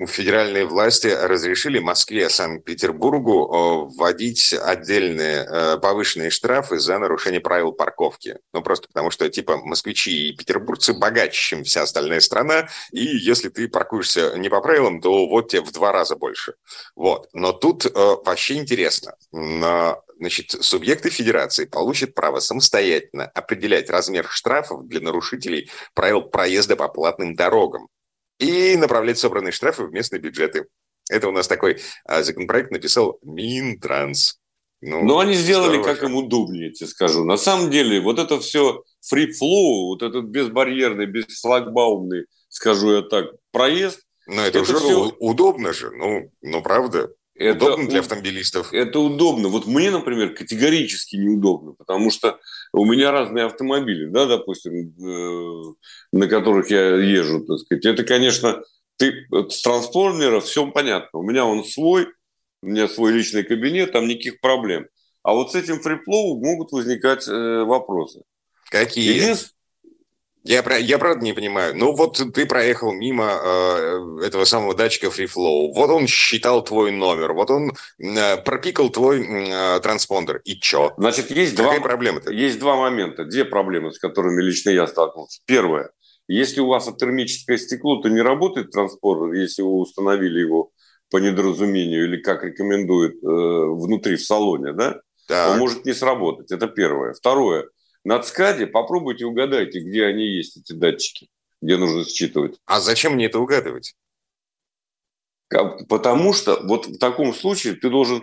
федеральные 0.06 0.66
власти 0.66 1.08
разрешили 1.08 1.80
Москве, 1.80 2.30
Санкт-Петербургу 2.30 3.90
вводить 3.96 4.54
отдельные 4.54 5.44
э, 5.44 5.78
повышенные 5.78 6.30
штрафы 6.30 6.78
за 6.78 6.98
нарушение 6.98 7.40
правил 7.40 7.72
парковки. 7.72 8.38
Ну 8.52 8.62
просто 8.62 8.86
потому 8.86 9.10
что, 9.10 9.28
типа, 9.28 9.56
москвичи 9.56 10.28
и 10.28 10.36
петербургцы 10.36 10.94
богаче, 10.94 11.40
чем 11.40 11.64
вся 11.64 11.82
остальная 11.82 12.20
страна, 12.20 12.68
и 12.92 13.04
если 13.04 13.48
ты 13.48 13.68
паркуешься 13.68 14.38
не 14.38 14.48
по 14.48 14.60
правилам, 14.60 15.00
то 15.00 15.26
вот 15.26 15.48
тебе 15.50 15.62
в 15.62 15.72
два 15.72 15.90
раза 15.90 16.14
больше. 16.14 16.54
Вот. 16.94 17.28
Но 17.32 17.52
тут 17.52 17.84
э, 17.84 17.90
вообще 17.94 18.54
интересно 18.54 19.16
значит, 20.18 20.50
субъекты 20.50 21.10
федерации 21.10 21.66
получат 21.66 22.14
право 22.14 22.40
самостоятельно 22.40 23.26
определять 23.26 23.90
размер 23.90 24.26
штрафов 24.28 24.86
для 24.86 25.00
нарушителей 25.00 25.70
правил 25.94 26.22
проезда 26.22 26.76
по 26.76 26.88
платным 26.88 27.34
дорогам. 27.34 27.88
И 28.38 28.76
направлять 28.76 29.18
собранные 29.18 29.52
штрафы 29.52 29.84
в 29.84 29.92
местные 29.92 30.20
бюджеты. 30.20 30.66
Это 31.08 31.28
у 31.28 31.32
нас 31.32 31.46
такой 31.46 31.80
а, 32.04 32.22
законопроект 32.22 32.70
написал 32.70 33.18
Минтранс. 33.22 34.38
Ну, 34.82 35.02
Но 35.04 35.20
они 35.20 35.34
сделали, 35.34 35.78
здорово. 35.78 35.84
как 35.84 36.02
им 36.02 36.16
удобнее, 36.16 36.70
тебе 36.70 36.86
скажу. 36.86 37.24
На 37.24 37.36
самом 37.36 37.70
деле, 37.70 38.00
вот 38.00 38.18
это 38.18 38.38
все 38.40 38.82
free 39.12 39.28
flow, 39.28 39.86
вот 39.86 40.02
этот 40.02 40.26
безбарьерный, 40.26 41.06
бесфлагбаумный, 41.06 42.26
скажу 42.48 42.96
я 42.96 43.02
так, 43.02 43.26
проезд. 43.52 44.00
Но 44.26 44.42
это, 44.42 44.58
это 44.58 44.60
уже 44.60 44.76
все... 44.76 45.16
удобно 45.18 45.72
же, 45.72 45.90
ну, 45.92 46.30
ну 46.42 46.62
правда. 46.62 47.10
Это 47.34 47.66
удобно 47.66 47.88
для 47.88 48.00
автомобилистов. 48.00 48.72
Это 48.72 48.98
удобно. 48.98 49.48
Вот 49.48 49.66
мне, 49.66 49.90
например, 49.90 50.34
категорически 50.34 51.16
неудобно, 51.16 51.72
потому 51.72 52.10
что 52.10 52.38
у 52.72 52.84
меня 52.84 53.10
разные 53.10 53.46
автомобили, 53.46 54.06
да, 54.06 54.26
допустим, 54.26 54.94
э, 54.98 55.74
на 56.12 56.28
которых 56.28 56.70
я 56.70 56.96
езжу, 56.96 57.44
так 57.44 57.58
сказать. 57.58 57.86
Это, 57.86 58.04
конечно, 58.04 58.62
ты 58.96 59.26
с 59.30 59.62
трансформера 59.62 60.40
все 60.40 60.66
понятно. 60.70 61.20
У 61.20 61.22
меня 61.22 61.44
он 61.44 61.64
свой, 61.64 62.08
у 62.62 62.66
меня 62.66 62.88
свой 62.88 63.12
личный 63.12 63.42
кабинет, 63.42 63.92
там 63.92 64.08
никаких 64.08 64.40
проблем. 64.40 64.86
А 65.22 65.32
вот 65.32 65.52
с 65.52 65.54
этим 65.54 65.80
фриплоу 65.80 66.40
могут 66.40 66.72
возникать 66.72 67.26
э, 67.26 67.64
вопросы. 67.64 68.22
Какие? 68.70 69.14
Единственное, 69.14 69.55
я, 70.46 70.76
я 70.76 70.98
правда 70.98 71.24
не 71.24 71.32
понимаю. 71.32 71.76
Ну 71.76 71.92
вот 71.92 72.20
ты 72.34 72.46
проехал 72.46 72.92
мимо 72.92 73.24
э, 73.24 74.26
этого 74.26 74.44
самого 74.44 74.74
датчика 74.74 75.08
FreeFlow. 75.08 75.72
Вот 75.74 75.90
он 75.90 76.06
считал 76.06 76.62
твой 76.62 76.92
номер. 76.92 77.32
Вот 77.32 77.50
он 77.50 77.72
э, 77.98 78.36
пропикал 78.38 78.90
твой 78.90 79.26
э, 79.26 79.80
транспондер. 79.80 80.40
И 80.44 80.58
чё? 80.58 80.92
Значит, 80.96 81.30
есть 81.30 81.56
Какая 81.56 81.80
два, 81.80 81.88
проблема-то? 81.88 82.30
Есть 82.32 82.58
два 82.58 82.76
момента, 82.76 83.24
две 83.24 83.44
проблемы, 83.44 83.92
с 83.92 83.98
которыми 83.98 84.42
лично 84.42 84.70
я 84.70 84.86
столкнулся. 84.86 85.40
Первое. 85.46 85.90
Если 86.28 86.60
у 86.60 86.66
вас 86.66 86.88
термическое 86.98 87.56
стекло, 87.56 88.00
то 88.00 88.08
не 88.08 88.20
работает 88.20 88.70
транспондер, 88.70 89.40
если 89.40 89.62
вы 89.62 89.78
установили 89.78 90.40
его 90.40 90.70
по 91.10 91.18
недоразумению 91.18 92.04
или 92.04 92.20
как 92.20 92.44
рекомендуют 92.44 93.14
э, 93.22 93.26
внутри 93.26 94.16
в 94.16 94.24
салоне, 94.24 94.72
да? 94.72 95.00
Так. 95.28 95.52
Он 95.52 95.58
может 95.58 95.84
не 95.84 95.92
сработать. 95.92 96.50
Это 96.52 96.68
первое. 96.68 97.12
Второе 97.12 97.66
на 98.06 98.20
ЦКАДе 98.20 98.68
попробуйте 98.68 99.26
угадайте, 99.26 99.80
где 99.80 100.04
они 100.04 100.24
есть, 100.24 100.56
эти 100.56 100.72
датчики, 100.72 101.28
где 101.60 101.76
нужно 101.76 102.04
считывать. 102.04 102.56
А 102.64 102.78
зачем 102.78 103.14
мне 103.14 103.26
это 103.26 103.40
угадывать? 103.40 103.96
Потому 105.48 106.32
что 106.32 106.60
вот 106.62 106.86
в 106.86 106.98
таком 106.98 107.34
случае 107.34 107.74
ты 107.74 107.90
должен... 107.90 108.22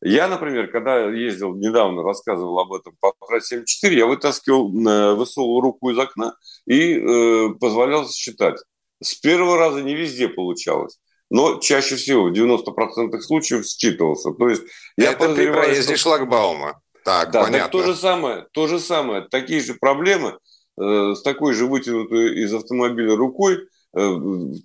Я, 0.00 0.28
например, 0.28 0.70
когда 0.70 1.10
ездил 1.10 1.52
недавно, 1.56 2.04
рассказывал 2.04 2.60
об 2.60 2.74
этом 2.74 2.94
по 3.00 3.12
трассе 3.26 3.56
74, 3.56 3.96
я 3.98 4.06
вытаскивал, 4.06 4.68
э, 4.68 5.14
высовывал 5.14 5.60
руку 5.62 5.90
из 5.90 5.98
окна 5.98 6.36
и 6.68 6.94
э, 6.94 7.54
позволял 7.58 8.08
считать. 8.08 8.60
С 9.02 9.16
первого 9.16 9.58
раза 9.58 9.82
не 9.82 9.96
везде 9.96 10.28
получалось. 10.28 11.00
Но 11.28 11.58
чаще 11.58 11.96
всего, 11.96 12.28
в 12.28 12.32
90% 12.32 13.18
случаев 13.18 13.66
считывался. 13.66 14.30
То 14.30 14.48
есть 14.48 14.62
я 14.96 15.10
это 15.12 15.34
при 15.34 15.50
проезде 15.50 15.96
что... 15.96 16.10
шлагбаума. 16.10 16.80
Так, 17.04 17.30
да, 17.30 17.42
понятно. 17.42 17.58
Так 17.58 17.72
то 17.72 17.82
же 17.82 17.94
самое, 17.94 18.46
то 18.52 18.66
же 18.66 18.80
самое, 18.80 19.26
такие 19.30 19.60
же 19.60 19.74
проблемы 19.74 20.38
э, 20.80 21.14
с 21.14 21.22
такой 21.22 21.54
же 21.54 21.66
вытянутой 21.66 22.42
из 22.42 22.52
автомобиля 22.54 23.14
рукой 23.16 23.58
э, 23.96 24.16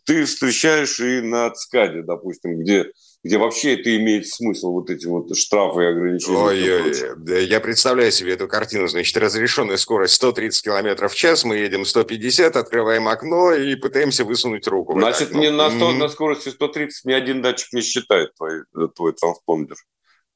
ты 0.05 0.25
встречаешь 0.25 0.99
и 0.99 1.21
на 1.21 1.49
ЦКАДе, 1.49 2.03
допустим, 2.03 2.59
где 2.59 2.91
где 3.23 3.37
вообще 3.37 3.73
это 3.73 3.93
имеет 3.97 4.27
смысл, 4.27 4.71
вот 4.71 4.89
эти 4.89 5.05
вот 5.05 5.35
штрафы 5.35 5.83
и 5.83 5.85
ограничения. 5.87 6.37
Ой-ой, 6.37 7.45
я 7.45 7.59
представляю 7.59 8.11
себе 8.11 8.33
эту 8.33 8.47
картину. 8.47 8.87
Значит, 8.87 9.17
разрешенная 9.17 9.75
скорость 9.75 10.15
130 10.15 10.63
км 10.63 11.07
в 11.09 11.15
час, 11.15 11.43
мы 11.43 11.57
едем 11.57 11.83
150, 11.83 12.55
открываем 12.55 13.09
окно 13.09 13.53
и 13.53 13.75
пытаемся 13.75 14.23
высунуть 14.23 14.67
руку. 14.67 14.97
Значит, 14.97 15.33
не 15.33 15.51
на, 15.51 15.69
100, 15.69 15.77
mm-hmm. 15.77 15.97
на 15.97 16.07
скорости 16.07 16.49
130 16.49 17.05
ни 17.05 17.11
один 17.11 17.41
датчик 17.41 17.73
не 17.73 17.81
считает 17.81 18.33
твой, 18.35 18.63
твой 18.95 19.13
транспондер. 19.13 19.75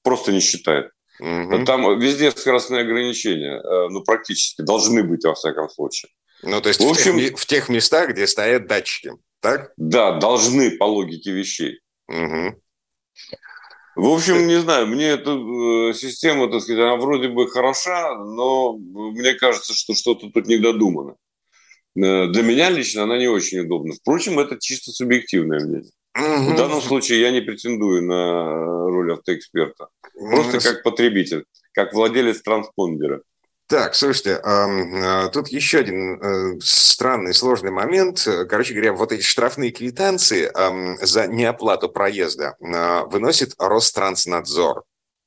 Просто 0.03 0.33
не 0.33 0.41
считает. 0.41 0.91
Угу. 1.19 1.65
Там 1.65 1.99
везде 1.99 2.31
скоростные 2.31 2.81
ограничения, 2.81 3.59
э, 3.59 3.89
ну, 3.89 4.03
практически, 4.03 4.61
должны 4.61 5.03
быть, 5.03 5.23
во 5.23 5.35
всяком 5.35 5.69
случае. 5.69 6.11
Ну, 6.41 6.59
то 6.59 6.69
есть 6.69 6.81
в, 6.81 6.89
общем, 6.89 7.17
в, 7.17 7.19
тех, 7.19 7.39
в 7.39 7.45
тех 7.45 7.69
местах, 7.69 8.09
где 8.09 8.27
стоят 8.27 8.67
датчики, 8.67 9.11
так? 9.39 9.71
Да, 9.77 10.19
должны 10.19 10.71
по 10.71 10.85
логике 10.85 11.31
вещей. 11.31 11.79
Угу. 12.07 12.61
В 13.95 14.07
общем, 14.07 14.47
не 14.47 14.59
знаю, 14.59 14.87
мне 14.87 15.09
эта 15.09 15.31
э, 15.31 15.93
система, 15.93 16.51
так 16.51 16.61
сказать, 16.61 16.81
она 16.81 16.95
вроде 16.95 17.27
бы 17.27 17.47
хороша, 17.47 18.17
но 18.17 18.75
мне 18.75 19.33
кажется, 19.35 19.73
что 19.73 19.93
что-то 19.93 20.31
тут 20.31 20.47
не 20.47 20.57
додумано. 20.57 21.15
Э, 21.95 22.27
для 22.27 22.41
меня 22.41 22.71
лично 22.71 23.03
она 23.03 23.19
не 23.19 23.27
очень 23.27 23.59
удобна. 23.59 23.93
Впрочем, 23.93 24.39
это 24.39 24.57
чисто 24.59 24.91
субъективное 24.91 25.59
мнение. 25.63 25.91
Угу. 26.15 26.53
В 26.53 26.55
данном 26.55 26.81
случае 26.81 27.21
я 27.21 27.31
не 27.31 27.41
претендую 27.41 28.03
на 28.03 28.53
роль 28.89 29.13
автоэксперта. 29.13 29.87
Просто 30.13 30.59
как 30.59 30.83
потребитель, 30.83 31.45
как 31.73 31.93
владелец 31.93 32.41
транспондера. 32.41 33.21
Так, 33.67 33.95
слушайте, 33.95 34.39
э, 34.43 35.29
тут 35.31 35.47
еще 35.47 35.79
один 35.79 36.21
э, 36.21 36.59
странный, 36.61 37.33
сложный 37.33 37.71
момент. 37.71 38.27
Короче 38.47 38.73
говоря, 38.73 38.93
вот 38.93 39.11
эти 39.11 39.23
штрафные 39.23 39.71
квитанции 39.71 40.51
за 41.03 41.27
неоплату 41.27 41.89
проезда 41.89 42.55
э, 42.59 43.03
выносит 43.05 43.55
Ространснадзор. 43.57 44.83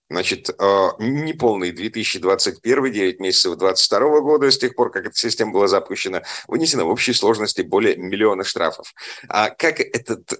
Значит, 0.08 0.50
неполный 0.98 1.72
2021, 1.72 2.92
9 2.92 3.20
месяцев 3.20 3.56
2022 3.56 4.20
года, 4.20 4.50
с 4.50 4.58
тех 4.58 4.76
пор, 4.76 4.92
как 4.92 5.06
эта 5.06 5.16
система 5.16 5.52
была 5.52 5.66
запущена, 5.66 6.22
вынесено 6.46 6.84
в 6.84 6.90
общей 6.90 7.12
сложности 7.12 7.62
более 7.62 7.96
миллиона 7.96 8.44
штрафов. 8.44 8.94
А 9.28 9.50
как 9.50 9.80
этот 9.80 10.32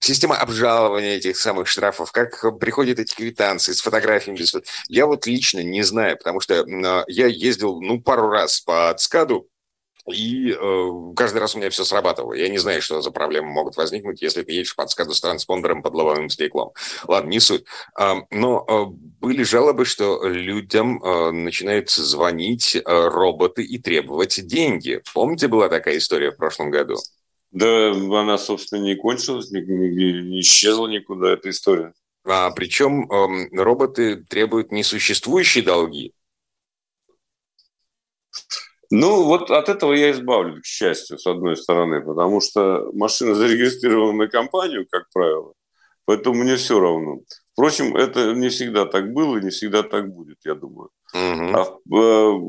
система 0.00 0.36
обжалования 0.36 1.16
этих 1.16 1.36
самых 1.36 1.68
штрафов, 1.68 2.10
как 2.10 2.58
приходят 2.58 2.98
эти 2.98 3.14
квитанции 3.14 3.72
с 3.72 3.80
фотографиями. 3.80 4.40
Я 4.88 5.06
вот 5.06 5.26
лично 5.26 5.60
не 5.60 5.82
знаю, 5.82 6.16
потому 6.16 6.40
что 6.40 6.62
а, 6.62 7.04
я 7.06 7.26
ездил, 7.26 7.80
ну, 7.80 8.00
пару 8.00 8.28
раз 8.28 8.60
по 8.60 8.92
ЦКАДу, 8.96 9.49
и 10.10 10.52
э, 10.52 11.14
каждый 11.16 11.38
раз 11.38 11.54
у 11.54 11.58
меня 11.58 11.70
все 11.70 11.84
срабатывало. 11.84 12.34
Я 12.34 12.48
не 12.48 12.58
знаю, 12.58 12.82
что 12.82 13.00
за 13.00 13.10
проблемы 13.10 13.48
могут 13.48 13.76
возникнуть, 13.76 14.22
если 14.22 14.42
ты 14.42 14.52
едешь 14.52 14.76
по 14.76 14.86
ЦКАДу 14.86 15.14
с 15.14 15.20
транспондером 15.20 15.82
под 15.82 15.94
лобовым 15.94 16.28
стеклом. 16.28 16.72
Ладно, 17.06 17.28
не 17.30 17.40
суть. 17.40 17.64
Э, 17.98 18.14
но 18.30 18.64
э, 18.68 18.84
были 19.20 19.42
жалобы, 19.42 19.84
что 19.84 20.22
людям 20.24 21.02
э, 21.02 21.30
начинают 21.30 21.90
звонить 21.90 22.76
э, 22.76 22.82
роботы 22.84 23.62
и 23.62 23.78
требовать 23.78 24.46
деньги. 24.46 25.02
Помните, 25.14 25.48
была 25.48 25.68
такая 25.68 25.98
история 25.98 26.30
в 26.32 26.36
прошлом 26.36 26.70
году? 26.70 26.96
Да, 27.52 27.90
она, 27.90 28.38
собственно, 28.38 28.80
не 28.80 28.94
кончилась, 28.94 29.50
не, 29.50 29.60
не, 29.60 30.22
не 30.22 30.40
исчезла 30.40 30.86
никуда 30.86 31.32
эта 31.32 31.50
история. 31.50 31.92
А, 32.24 32.50
причем 32.50 33.10
эм, 33.10 33.48
роботы 33.52 34.24
требуют 34.28 34.72
несуществующие 34.72 35.64
долги. 35.64 36.12
Ну, 38.90 39.24
вот 39.24 39.50
от 39.50 39.68
этого 39.68 39.92
я 39.92 40.10
избавлен, 40.10 40.60
к 40.60 40.66
счастью, 40.66 41.18
с 41.18 41.26
одной 41.26 41.56
стороны, 41.56 42.00
потому 42.00 42.40
что 42.40 42.90
машина 42.92 43.34
зарегистрирована 43.34 44.24
на 44.24 44.28
компанию, 44.28 44.86
как 44.90 45.04
правило, 45.12 45.52
поэтому 46.06 46.42
мне 46.42 46.56
все 46.56 46.80
равно. 46.80 47.20
Впрочем, 47.52 47.96
это 47.96 48.32
не 48.34 48.48
всегда 48.48 48.86
так 48.86 49.12
было 49.12 49.36
и 49.36 49.44
не 49.44 49.50
всегда 49.50 49.82
так 49.82 50.12
будет, 50.12 50.38
я 50.44 50.54
думаю. 50.54 50.90
Угу. 51.12 51.54
А, 51.54 51.78
э, 51.94 52.40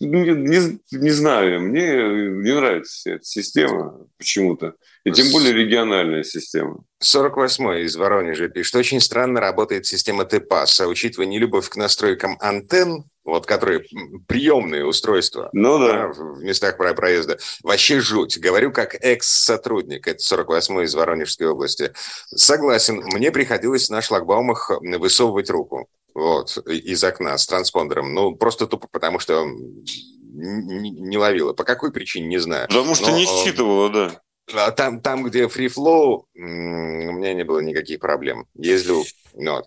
не, 0.00 0.30
не, 0.30 0.78
не 0.90 1.10
знаю, 1.10 1.60
мне 1.60 1.82
не 1.82 2.54
нравится 2.54 3.10
эта 3.10 3.24
система 3.24 4.06
почему-то. 4.16 4.74
И 5.04 5.12
тем 5.12 5.30
более 5.32 5.52
региональная 5.52 6.22
система. 6.22 6.84
48-й 7.02 7.84
из 7.84 7.96
Воронежа 7.96 8.48
пишет. 8.48 8.76
Очень 8.76 9.00
странно 9.00 9.40
работает 9.40 9.84
система 9.84 10.24
ТПАС, 10.24 10.80
а 10.80 10.86
учитывая 10.86 11.26
нелюбовь 11.26 11.68
к 11.68 11.76
настройкам 11.76 12.38
антенн, 12.40 13.04
вот 13.26 13.44
которые 13.44 13.84
приемные 14.28 14.86
устройства 14.86 15.50
ну, 15.52 15.78
да. 15.78 16.08
в 16.08 16.42
местах 16.42 16.76
проезда. 16.76 17.38
Вообще 17.62 18.00
жуть. 18.00 18.38
Говорю 18.38 18.72
как 18.72 18.94
экс-сотрудник. 18.94 20.06
Это 20.06 20.22
48-й 20.22 20.84
из 20.84 20.94
Воронежской 20.94 21.48
области. 21.48 21.92
Согласен. 22.26 23.02
Мне 23.12 23.32
приходилось 23.32 23.90
на 23.90 24.00
шлагбаумах 24.00 24.70
высовывать 24.80 25.50
руку 25.50 25.88
вот, 26.14 26.56
из 26.66 27.02
окна 27.02 27.36
с 27.36 27.46
транспондером. 27.46 28.14
Ну, 28.14 28.36
просто 28.36 28.66
тупо 28.66 28.88
потому, 28.90 29.18
что 29.18 29.44
не, 29.44 31.18
ловила. 31.18 31.52
По 31.52 31.64
какой 31.64 31.92
причине, 31.92 32.28
не 32.28 32.38
знаю. 32.38 32.68
Потому 32.68 32.94
что 32.94 33.10
Но, 33.10 33.16
не 33.16 33.24
э, 33.24 33.26
считывала, 33.26 33.90
да. 33.90 34.20
А 34.54 34.70
там, 34.70 35.00
там, 35.00 35.24
где 35.24 35.44
free 35.46 35.66
flow, 35.68 36.22
у 36.34 36.38
меня 36.38 37.34
не 37.34 37.42
было 37.42 37.58
никаких 37.58 37.98
проблем. 37.98 38.46
Ездил, 38.54 39.04
вот. 39.34 39.66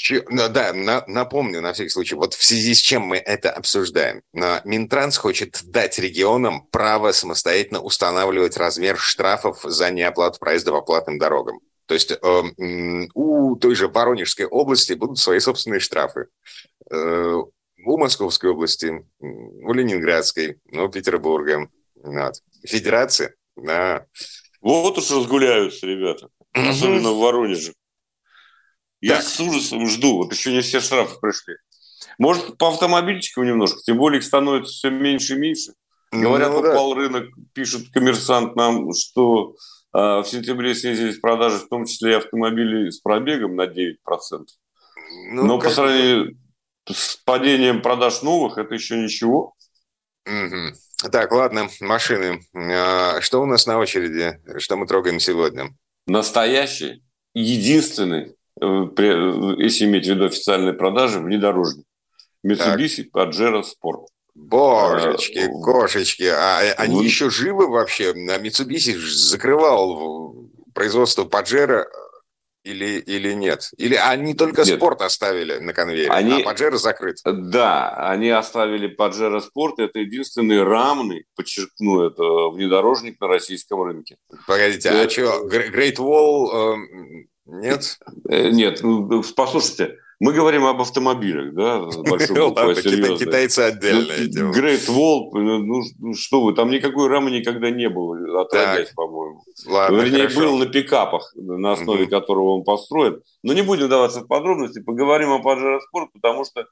Че, 0.00 0.22
ну, 0.30 0.48
да, 0.48 0.72
на, 0.72 1.04
напомню 1.08 1.60
на 1.60 1.72
всякий 1.72 1.90
случай, 1.90 2.14
вот 2.14 2.34
в 2.34 2.44
связи 2.44 2.74
с 2.74 2.78
чем 2.78 3.02
мы 3.02 3.16
это 3.16 3.50
обсуждаем. 3.50 4.22
Минтранс 4.64 5.16
хочет 5.16 5.60
дать 5.64 5.98
регионам 5.98 6.68
право 6.70 7.10
самостоятельно 7.10 7.80
устанавливать 7.80 8.56
размер 8.56 8.96
штрафов 8.96 9.60
за 9.64 9.90
неоплату 9.90 10.38
проезда 10.38 10.70
по 10.70 10.82
платным 10.82 11.18
дорогам. 11.18 11.58
То 11.86 11.94
есть 11.94 12.12
э, 12.12 12.42
у 13.14 13.56
той 13.56 13.74
же 13.74 13.88
Воронежской 13.88 14.46
области 14.46 14.92
будут 14.92 15.18
свои 15.18 15.40
собственные 15.40 15.80
штрафы. 15.80 16.26
Э, 16.92 17.42
у 17.84 17.96
Московской 17.96 18.50
области, 18.50 19.04
у 19.18 19.72
Ленинградской, 19.72 20.58
у 20.70 20.88
Петербурга. 20.88 21.68
Вот. 21.96 22.34
Федерации, 22.64 23.34
да. 23.56 24.06
Вот 24.60 24.96
уж 24.96 25.10
разгуляются 25.10 25.86
ребята. 25.86 26.28
Особенно 26.52 27.10
в 27.10 27.18
Воронеже. 27.18 27.72
Я 29.00 29.16
так. 29.16 29.24
с 29.24 29.40
ужасом 29.40 29.86
жду. 29.88 30.16
Вот 30.16 30.32
еще 30.32 30.52
не 30.52 30.60
все 30.60 30.80
штрафы 30.80 31.18
пришли. 31.20 31.54
Может, 32.18 32.58
по 32.58 32.68
автомобильчикам 32.68 33.46
немножко, 33.46 33.80
тем 33.84 33.96
более 33.96 34.18
их 34.18 34.24
становится 34.24 34.72
все 34.72 34.90
меньше 34.90 35.34
и 35.34 35.38
меньше. 35.38 35.72
Говорят, 36.10 36.50
ну, 36.52 36.60
упал 36.60 36.94
да. 36.94 37.00
рынок, 37.00 37.28
пишет 37.52 37.90
коммерсант 37.92 38.56
нам, 38.56 38.92
что 38.94 39.56
э, 39.94 39.98
в 39.98 40.24
сентябре 40.24 40.74
снизились 40.74 41.18
продажи, 41.18 41.58
в 41.58 41.68
том 41.68 41.84
числе 41.84 42.12
и 42.12 42.16
автомобилей 42.16 42.90
с 42.90 42.98
пробегом 42.98 43.56
на 43.56 43.66
9%. 43.66 43.96
Ну, 45.30 45.44
Но 45.44 45.58
по 45.58 45.68
сравнению 45.68 46.38
с 46.88 47.16
падением 47.16 47.82
продаж 47.82 48.22
новых, 48.22 48.58
это 48.58 48.74
еще 48.74 48.96
ничего. 48.96 49.54
Угу. 50.26 51.10
Так, 51.10 51.32
ладно, 51.32 51.68
машины. 51.80 52.40
А, 52.54 53.20
что 53.20 53.42
у 53.42 53.46
нас 53.46 53.66
на 53.66 53.78
очереди? 53.78 54.40
Что 54.58 54.76
мы 54.76 54.86
трогаем 54.86 55.20
сегодня? 55.20 55.74
Настоящий, 56.06 57.04
единственный, 57.34 58.34
если 58.60 59.84
иметь 59.84 60.06
в 60.06 60.10
виду 60.10 60.26
официальные 60.26 60.74
продажи, 60.74 61.20
внедорожник. 61.20 61.84
Mitsubishi 62.46 63.06
Pajero 63.12 63.62
Sport. 63.62 64.06
Божечки, 64.34 65.38
а, 65.38 65.48
кошечки, 65.48 66.22
а 66.22 66.60
они 66.76 66.96
вы... 66.96 67.04
еще 67.04 67.28
живы 67.28 67.68
вообще? 67.68 68.12
Mitsubishi 68.12 68.96
закрывал 68.96 70.48
производство 70.72 71.24
Pajero 71.24 71.84
или, 72.62 72.98
или 73.00 73.32
нет? 73.32 73.70
Или 73.78 73.94
они 73.94 74.34
только 74.34 74.62
нет. 74.62 74.76
спорт 74.76 75.00
оставили 75.00 75.58
на 75.58 75.72
конвейере, 75.72 76.10
они, 76.10 76.42
а 76.42 76.52
Pajero 76.52 76.76
закрыт? 76.76 77.16
Да, 77.24 77.94
они 78.10 78.28
оставили 78.28 78.94
Pajero 78.94 79.40
спорт. 79.40 79.78
Это 79.78 80.00
единственный 80.00 80.62
рамный, 80.62 81.24
подчеркну, 81.34 82.02
это 82.02 82.50
внедорожник 82.50 83.20
на 83.20 83.28
российском 83.28 83.82
рынке. 83.82 84.18
Погодите, 84.46 84.88
это... 84.88 85.02
а 85.02 85.10
что, 85.10 85.48
Great 85.48 85.96
Wall 85.96 86.76
э, 86.76 87.26
нет? 87.48 87.98
Э, 88.28 88.50
нет, 88.50 88.80
ну, 88.82 89.22
послушайте, 89.34 89.96
мы 90.20 90.32
говорим 90.32 90.64
об 90.64 90.80
автомобилях, 90.80 91.54
да, 91.54 91.78
большой 92.10 93.16
Китайцы 93.18 93.60
отдельно. 93.60 94.12
Great 94.52 94.88
Wall, 94.88 95.30
ну, 95.32 95.82
ну 95.98 96.14
что 96.14 96.42
вы, 96.42 96.54
там 96.54 96.70
никакой 96.70 97.08
рамы 97.08 97.30
никогда 97.30 97.70
не 97.70 97.88
было, 97.88 98.42
отродясь, 98.42 98.90
по-моему. 98.94 99.42
Вернее, 99.66 100.28
был 100.28 100.58
на 100.58 100.66
пикапах, 100.66 101.32
на 101.36 101.72
основе 101.72 102.06
которого 102.06 102.56
он 102.56 102.64
построен. 102.64 103.20
Но 103.44 103.52
не 103.52 103.62
будем 103.62 103.88
даваться 103.88 104.20
в 104.20 104.26
подробности, 104.26 104.80
поговорим 104.80 105.30
о 105.30 105.38
Pajero 105.38 105.78
Sport, 105.78 106.08
потому 106.14 106.44
что 106.44 106.66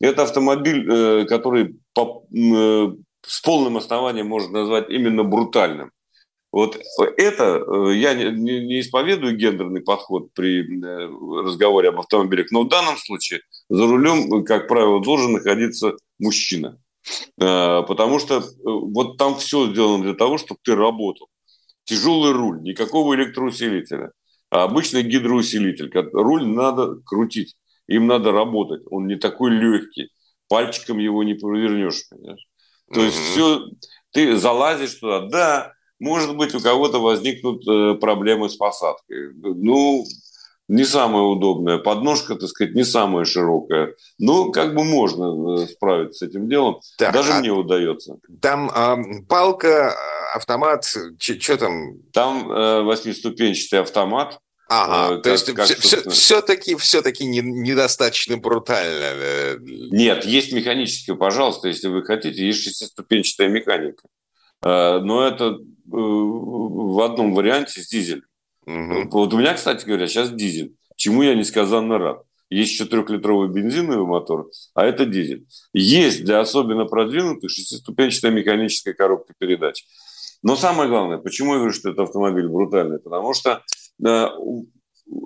это 0.00 0.24
автомобиль, 0.24 0.84
э, 0.90 1.24
который 1.26 1.76
э, 1.96 2.92
с 3.26 3.40
полным 3.40 3.76
основанием 3.76 4.26
можно 4.26 4.60
назвать 4.60 4.90
именно 4.90 5.22
брутальным. 5.22 5.92
Вот 6.50 6.78
это, 7.18 7.62
э, 7.66 7.94
я 7.96 8.14
не, 8.14 8.80
исповедую 8.80 9.36
гендерный 9.36 9.82
подход 9.82 10.32
при 10.32 10.62
э, 10.62 11.44
разговоре 11.44 11.90
об 11.90 12.00
автомобилях, 12.00 12.50
но 12.50 12.62
в 12.62 12.68
данном 12.68 12.96
случае 12.96 13.42
за 13.68 13.86
рулем, 13.86 14.44
как 14.44 14.66
правило, 14.66 15.00
должен 15.00 15.32
находиться 15.32 15.94
мужчина. 16.18 16.80
Э, 17.38 17.82
потому 17.86 18.18
что 18.18 18.42
вот 18.64 19.18
там 19.18 19.36
все 19.36 19.70
сделано 19.70 20.04
для 20.04 20.14
того, 20.14 20.38
чтобы 20.38 20.60
ты 20.62 20.74
работал. 20.74 21.28
Тяжелый 21.84 22.32
руль, 22.32 22.62
никакого 22.62 23.14
электроусилителя, 23.14 24.12
а 24.50 24.64
обычный 24.64 25.02
гидроусилитель. 25.02 25.90
Руль 26.12 26.46
надо 26.46 26.96
крутить, 27.04 27.56
им 27.86 28.06
надо 28.06 28.32
работать. 28.32 28.82
Он 28.90 29.06
не 29.06 29.16
такой 29.16 29.50
легкий, 29.50 30.10
пальчиком 30.48 30.98
его 30.98 31.22
не 31.24 31.34
повернешь. 31.34 32.08
Понимаешь? 32.08 32.46
То 32.92 33.00
есть 33.00 33.18
все, 33.18 33.66
ты 34.12 34.36
залазишь 34.36 34.94
туда, 34.94 35.26
да, 35.28 35.72
может 35.98 36.36
быть, 36.36 36.54
у 36.54 36.60
кого-то 36.60 37.00
возникнут 37.00 37.66
э, 37.68 37.94
проблемы 37.94 38.48
с 38.48 38.56
посадкой. 38.56 39.32
Ну, 39.34 40.04
не 40.68 40.84
самая 40.84 41.22
удобная. 41.22 41.78
Подножка, 41.78 42.34
так 42.34 42.48
сказать, 42.48 42.74
не 42.74 42.84
самая 42.84 43.24
широкая. 43.24 43.94
Ну, 44.18 44.52
как 44.52 44.74
бы 44.74 44.84
можно 44.84 45.62
э, 45.62 45.66
справиться 45.66 46.26
с 46.26 46.28
этим 46.28 46.48
делом. 46.48 46.80
Так, 46.98 47.14
Даже 47.14 47.32
а 47.32 47.38
мне 47.40 47.50
удается. 47.50 48.18
Там 48.40 48.70
э, 48.70 49.22
палка, 49.28 49.94
автомат, 50.34 50.84
что 51.18 51.56
там? 51.56 52.02
Там 52.12 52.50
э, 52.50 52.82
восьмиступенчатый 52.82 53.80
автомат. 53.80 54.38
Ага, 54.68 55.16
э, 55.16 55.22
то 55.22 55.30
есть 55.30 55.50
как, 55.54 55.66
все, 55.66 56.08
все-таки, 56.10 56.76
все-таки 56.76 57.24
не, 57.24 57.40
недостаточно 57.40 58.36
брутально. 58.36 59.56
Нет, 59.90 60.26
есть 60.26 60.52
механическое, 60.52 61.14
пожалуйста, 61.14 61.68
если 61.68 61.88
вы 61.88 62.04
хотите, 62.04 62.46
есть 62.46 62.62
шестиступенчатая 62.62 63.48
механика. 63.48 64.06
Но 64.60 65.26
это 65.26 65.58
в 65.90 67.04
одном 67.04 67.34
варианте 67.34 67.80
с 67.80 67.88
дизелем. 67.88 68.24
Угу. 68.66 69.08
Вот 69.10 69.34
у 69.34 69.38
меня, 69.38 69.54
кстати 69.54 69.84
говоря, 69.86 70.06
сейчас 70.06 70.30
дизель. 70.30 70.74
Чему 70.96 71.22
я 71.22 71.34
несказанно 71.34 71.98
рад. 71.98 72.22
Есть 72.50 72.72
еще 72.72 72.86
трехлитровый 72.86 73.48
бензиновый 73.48 74.06
мотор, 74.06 74.50
а 74.74 74.84
это 74.84 75.04
дизель. 75.04 75.46
Есть 75.74 76.24
для 76.24 76.40
особенно 76.40 76.86
продвинутых 76.86 77.50
шестиступенчатая 77.50 78.32
механическая 78.32 78.94
коробка 78.94 79.34
передач. 79.38 79.84
Но 80.42 80.56
самое 80.56 80.88
главное, 80.88 81.18
почему 81.18 81.52
я 81.52 81.58
говорю, 81.58 81.74
что 81.74 81.90
это 81.90 82.04
автомобиль 82.04 82.48
брутальный? 82.48 83.00
Потому 83.00 83.34
что 83.34 83.62
э, 84.04 84.26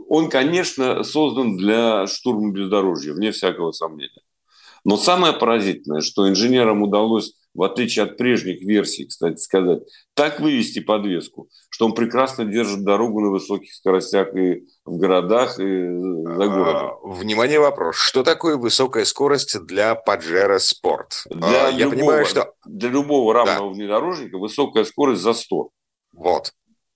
он, 0.09 0.31
конечно, 0.31 1.05
создан 1.05 1.57
для 1.57 2.07
штурма 2.07 2.53
бездорожья, 2.53 3.13
вне 3.13 3.31
всякого 3.31 3.73
сомнения. 3.73 4.23
Но 4.85 4.97
самое 4.97 5.33
поразительное, 5.33 6.01
что 6.01 6.29
инженерам 6.29 6.83
удалось 6.83 7.35
в 7.55 7.63
отличие 7.63 8.05
от 8.05 8.17
прежних 8.17 8.63
версий, 8.63 9.07
кстати 9.07 9.39
сказать, 9.39 9.81
так 10.15 10.41
вывести 10.41 10.81
подвеску, 10.81 11.49
что 11.71 11.87
он 11.87 11.95
прекрасно 11.95 12.45
держит 12.45 12.85
дорогу 12.85 13.21
на 13.21 13.31
высоких 13.31 13.73
скоростях 13.73 14.35
и 14.35 14.65
в 14.85 14.97
городах, 14.97 15.59
и 15.59 15.63
за 15.63 16.49
городом. 16.49 16.91
А, 17.03 17.09
внимание, 17.09 17.61
вопрос. 17.61 17.97
Что 17.97 18.23
такое 18.23 18.57
высокая 18.57 19.05
скорость 19.05 19.59
для 19.67 19.93
Pajero 20.07 20.59
Sport? 20.59 21.27
Для, 21.31 21.67
а, 21.67 21.71
Я 21.71 21.85
любого, 21.85 21.91
понимаю, 21.91 22.27
что... 22.27 22.55
для 22.67 22.89
любого 22.89 23.35
равного 23.35 23.71
да. 23.71 23.75
внедорожника 23.75 24.39
высокая 24.39 24.85
скорость 24.85 25.23
за 25.23 25.33
100. 25.35 25.71
Вот. 26.13 26.53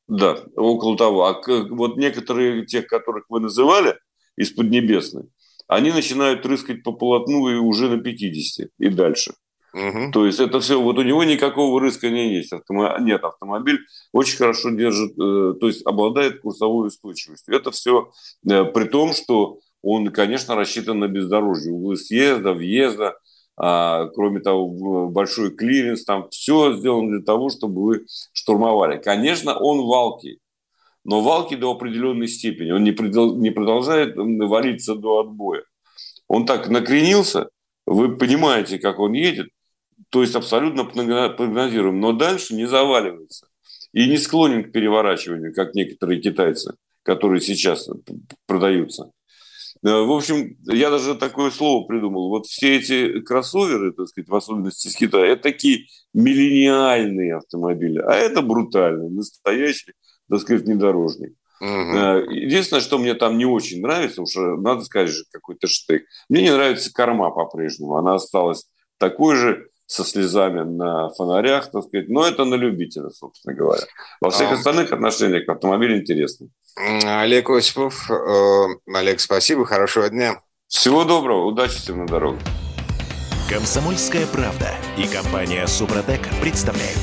Да, 0.09 0.39
около 0.57 0.97
того. 0.97 1.27
А 1.27 1.43
вот 1.71 1.97
некоторые 1.97 2.65
тех, 2.65 2.87
которых 2.87 3.25
вы 3.29 3.41
называли, 3.41 3.97
из 4.37 4.51
Поднебесной, 4.51 5.25
они 5.67 5.91
начинают 5.91 6.45
рыскать 6.47 6.83
по 6.83 6.93
полотну 6.93 7.49
и 7.49 7.57
уже 7.57 7.89
на 7.89 7.99
50 7.99 8.69
и 8.79 8.89
дальше. 8.89 9.35
Угу. 9.77 10.11
То 10.13 10.25
есть 10.25 10.41
это 10.41 10.59
все, 10.61 10.81
вот 10.81 10.97
у 10.97 11.03
него 11.03 11.23
никакого 11.23 11.85
риска 11.85 12.09
не 12.09 12.35
есть. 12.35 12.51
Автомо... 12.53 12.97
Нет, 12.99 13.23
автомобиль 13.25 13.81
очень 14.11 14.39
хорошо 14.39 14.71
держит, 14.71 15.13
э, 15.13 15.55
то 15.61 15.67
есть 15.67 15.85
обладает 15.85 16.41
курсовой 16.41 16.89
устойчивостью. 16.89 17.55
Это 17.55 17.71
все 17.71 18.11
э, 18.49 18.65
при 18.65 18.85
том, 18.85 19.13
что 19.13 19.59
он, 19.83 20.09
конечно, 20.09 20.55
рассчитан 20.55 20.99
на 20.99 21.09
бездорожье. 21.09 21.73
Углы 21.73 21.97
съезда, 21.97 22.55
въезда, 22.55 23.19
а, 23.59 24.07
кроме 24.09 24.41
того, 24.41 25.09
большой 25.09 25.51
клиренс, 25.55 26.05
там 26.05 26.29
все 26.31 26.75
сделано 26.75 27.11
для 27.11 27.23
того, 27.23 27.51
чтобы 27.51 27.83
вы 27.83 28.07
штурмовали. 28.33 28.99
Конечно, 28.99 29.59
он 29.59 29.87
валкий, 29.87 30.41
но 31.05 31.21
валки 31.21 31.55
до 31.55 31.71
определенной 31.71 32.29
степени. 32.29 32.71
Он 32.71 32.83
не, 32.83 32.93
предол... 32.93 33.37
не 33.37 33.51
продолжает 33.51 34.15
валиться 34.17 34.95
до 34.95 35.21
отбоя. 35.21 35.65
Он 36.29 36.47
так 36.47 36.69
накренился, 36.69 37.51
вы 37.87 38.17
понимаете, 38.17 38.79
как 38.79 38.99
он 38.99 39.13
едет, 39.13 39.49
то 40.11 40.23
есть 40.23 40.35
абсолютно 40.35 40.85
прогнозируем, 40.85 42.01
но 42.01 42.13
дальше 42.13 42.55
не 42.55 42.67
заваливается 42.67 43.49
и 43.93 44.09
не 44.09 44.19
склонен 44.19 44.65
к 44.65 44.73
переворачиванию, 44.73 45.55
как 45.55 45.75
некоторые 45.75 46.21
китайцы, 46.21 46.75
которые 47.03 47.41
сейчас 47.41 47.89
продаются. 48.47 49.11
Э, 49.85 50.03
в 50.03 50.13
общем, 50.13 50.57
я 50.65 50.91
даже 50.91 51.15
такое 51.15 51.51
слово 51.51 51.87
придумал. 51.87 52.29
Вот 52.29 52.47
все 52.47 52.77
эти 52.77 53.21
кроссоверы, 53.21 53.93
так 53.93 54.09
сказать, 54.09 54.29
в 54.29 54.35
особенности 54.35 54.89
из 54.89 54.97
Китая, 54.97 55.33
это 55.33 55.43
такие 55.43 55.87
миллениальные 56.13 57.37
автомобили, 57.37 57.99
а 57.99 58.15
это 58.15 58.43
брутальный, 58.43 59.11
настоящий, 59.11 59.93
так 60.29 60.41
сказать, 60.41 60.65
внедорожник. 60.65 61.35
Угу. 61.61 62.33
Единственное, 62.33 62.83
что 62.83 62.99
мне 62.99 63.15
там 63.15 63.39
не 63.39 63.47
очень 63.47 63.81
нравится, 63.81 64.23
уж 64.23 64.35
надо 64.37 64.83
сказать 64.83 65.09
же 65.09 65.25
какой-то 65.31 65.69
штык. 65.69 66.05
Мне 66.29 66.43
не 66.43 66.53
нравится 66.53 66.93
корма 66.93 67.31
по-прежнему. 67.31 67.97
Она 67.97 68.17
осталась 68.17 68.67
такой 68.99 69.37
же 69.37 69.69
со 69.87 70.05
слезами 70.05 70.63
на 70.63 71.09
фонарях, 71.11 71.71
так 71.71 71.85
сказать. 71.85 72.09
Но 72.09 72.27
это 72.27 72.45
на 72.45 72.55
любителя, 72.57 73.11
собственно 73.11 73.55
говоря. 73.55 73.83
Во 74.21 74.31
всех 74.31 74.51
а... 74.51 74.55
остальных 74.55 74.93
отношениях 74.93 75.49
автомобиль 75.49 76.01
интересный. 76.01 76.51
Олег 76.77 77.49
Осипов. 77.51 78.11
Э, 78.11 78.67
Олег, 78.93 79.21
спасибо, 79.21 79.65
хорошего 79.65 80.09
дня. 80.09 80.43
Всего 80.69 81.05
доброго, 81.05 81.47
удачи 81.47 81.77
всем 81.79 81.99
на 81.99 82.07
дорогах. 82.07 82.43
Комсомольская 83.49 84.27
правда 84.27 84.75
и 84.99 85.07
компания 85.07 85.67
Супротек 85.69 86.21
представляют. 86.41 86.99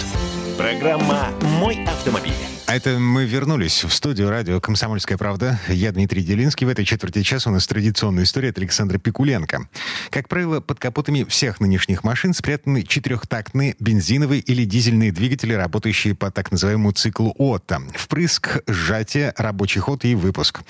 Программа 0.57 1.29
«Мой 1.59 1.79
автомобиль». 1.85 2.52
А 2.73 2.75
это 2.75 2.97
мы 2.97 3.25
вернулись 3.25 3.83
в 3.83 3.93
студию 3.93 4.31
радио 4.31 4.59
«Комсомольская 4.59 5.15
правда». 5.15 5.59
Я 5.67 5.91
Дмитрий 5.91 6.23
Делинский. 6.23 6.65
В 6.65 6.69
этой 6.69 6.85
четверти 6.85 7.21
часа 7.21 7.51
у 7.51 7.53
нас 7.53 7.67
традиционная 7.67 8.23
история 8.23 8.49
от 8.49 8.57
Александра 8.57 8.97
Пикуленко. 8.97 9.69
Как 10.09 10.27
правило, 10.27 10.59
под 10.59 10.79
капотами 10.79 11.23
всех 11.23 11.59
нынешних 11.59 12.03
машин 12.03 12.33
спрятаны 12.33 12.81
четырехтактные 12.81 13.75
бензиновые 13.79 14.41
или 14.41 14.65
дизельные 14.65 15.11
двигатели, 15.11 15.53
работающие 15.53 16.15
по 16.15 16.31
так 16.31 16.51
называемому 16.51 16.93
циклу 16.93 17.35
Отто. 17.37 17.79
Впрыск, 17.93 18.63
сжатие, 18.65 19.35
рабочий 19.37 19.79
ход 19.79 20.03
и 20.03 20.15
выпуск. 20.15 20.61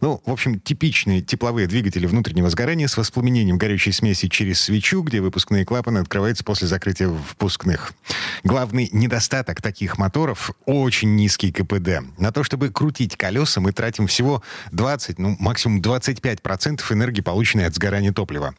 Ну, 0.00 0.20
в 0.26 0.32
общем, 0.32 0.58
типичные 0.58 1.22
тепловые 1.22 1.68
двигатели 1.68 2.06
внутреннего 2.06 2.50
сгорания 2.50 2.88
с 2.88 2.96
воспламенением 2.96 3.56
горючей 3.56 3.92
смеси 3.92 4.26
через 4.26 4.60
свечу, 4.62 5.02
где 5.02 5.20
выпускные 5.20 5.64
клапаны 5.64 5.98
открываются 5.98 6.42
после 6.42 6.66
закрытия 6.66 7.08
впускных. 7.08 7.92
Главный 8.42 8.88
недостаток 8.90 9.62
таких 9.62 9.96
моторов— 9.96 10.50
очень 10.66 11.14
низкий 11.14 11.51
КПД. 11.52 12.18
На 12.18 12.32
то, 12.32 12.42
чтобы 12.44 12.70
крутить 12.70 13.16
колеса, 13.16 13.60
мы 13.60 13.72
тратим 13.72 14.06
всего 14.06 14.42
20, 14.72 15.18
ну, 15.18 15.36
максимум 15.38 15.80
25% 15.80 16.80
энергии, 16.92 17.20
полученной 17.20 17.66
от 17.66 17.74
сгорания 17.74 18.12
топлива. 18.12 18.54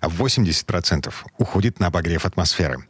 А 0.00 0.08
80% 0.08 1.12
уходит 1.38 1.80
на 1.80 1.88
обогрев 1.88 2.24
атмосферы. 2.24 2.86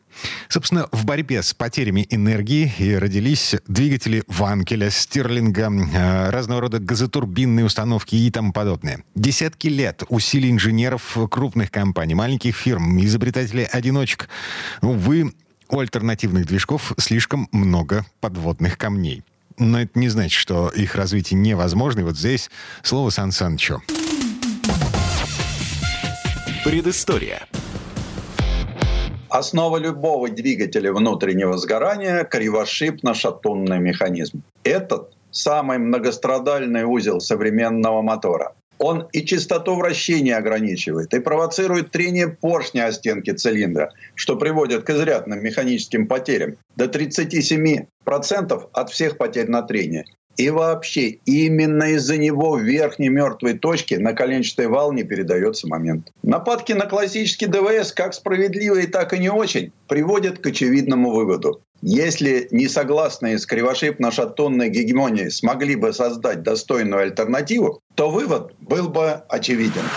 Собственно, 0.48 0.88
в 0.92 1.04
борьбе 1.04 1.42
с 1.42 1.52
потерями 1.54 2.06
энергии 2.10 2.72
и 2.78 2.94
родились 2.94 3.54
двигатели 3.66 4.22
Ванкеля, 4.28 4.90
Стирлинга, 4.90 5.70
э, 5.70 6.30
разного 6.30 6.62
рода 6.62 6.78
газотурбинные 6.78 7.66
установки 7.66 8.14
и 8.14 8.30
тому 8.30 8.52
подобное. 8.52 9.04
Десятки 9.14 9.68
лет 9.68 10.02
усилий 10.08 10.50
инженеров 10.50 11.16
крупных 11.30 11.70
компаний, 11.70 12.14
маленьких 12.14 12.56
фирм, 12.56 12.98
изобретателей-одиночек. 12.98 14.28
Увы, 14.80 15.32
у 15.68 15.80
альтернативных 15.80 16.46
движков 16.46 16.92
слишком 16.98 17.48
много 17.52 18.06
подводных 18.20 18.78
камней 18.78 19.24
но 19.58 19.80
это 19.80 19.98
не 19.98 20.08
значит, 20.08 20.38
что 20.38 20.68
их 20.68 20.94
развитие 20.94 21.38
невозможно. 21.38 22.00
И 22.00 22.02
вот 22.04 22.16
здесь 22.16 22.50
слово 22.82 23.10
Сан 23.10 23.32
Санычу. 23.32 23.82
Предыстория. 26.64 27.46
Основа 29.28 29.76
любого 29.76 30.28
двигателя 30.28 30.92
внутреннего 30.92 31.56
сгорания– 31.58 32.24
кривошипно-шатунный 32.32 33.78
механизм. 33.78 34.42
Этот– 34.64 35.12
самый 35.30 35.78
многострадальный 35.78 36.84
узел 36.84 37.20
современного 37.20 38.02
мотора. 38.02 38.54
Он 38.78 39.08
и 39.12 39.24
частоту 39.24 39.74
вращения 39.74 40.36
ограничивает, 40.36 41.14
и 41.14 41.20
провоцирует 41.20 41.90
трение 41.90 42.28
поршня 42.28 42.86
о 42.86 42.92
стенки 42.92 43.30
цилиндра, 43.30 43.92
что 44.14 44.36
приводит 44.36 44.84
к 44.84 44.90
изрядным 44.90 45.42
механическим 45.42 46.06
потерям 46.06 46.56
до 46.76 46.84
37% 46.84 48.68
от 48.72 48.90
всех 48.90 49.18
потерь 49.18 49.48
на 49.48 49.62
трение. 49.62 50.04
И 50.36 50.50
вообще, 50.50 51.18
именно 51.24 51.84
из-за 51.92 52.18
него 52.18 52.52
в 52.52 52.60
верхней 52.60 53.08
мертвой 53.08 53.54
точке 53.54 53.98
на 53.98 54.12
коленчатый 54.12 54.66
вал 54.66 54.92
не 54.92 55.02
передается 55.02 55.66
момент. 55.66 56.12
Нападки 56.22 56.72
на 56.72 56.84
классический 56.86 57.46
ДВС, 57.46 57.92
как 57.92 58.12
справедливые, 58.12 58.86
так 58.86 59.14
и 59.14 59.18
не 59.18 59.30
очень, 59.30 59.72
приводят 59.88 60.38
к 60.38 60.46
очевидному 60.46 61.10
выводу. 61.10 61.62
Если 61.82 62.48
несогласные 62.50 63.38
с 63.38 63.46
кривошипно-шатунной 63.46 64.68
гегемонией 64.68 65.30
смогли 65.30 65.76
бы 65.76 65.92
создать 65.92 66.42
достойную 66.42 67.02
альтернативу, 67.02 67.82
то 67.94 68.10
вывод 68.10 68.54
был 68.58 68.88
бы 68.88 69.22
очевиден. 69.28 69.96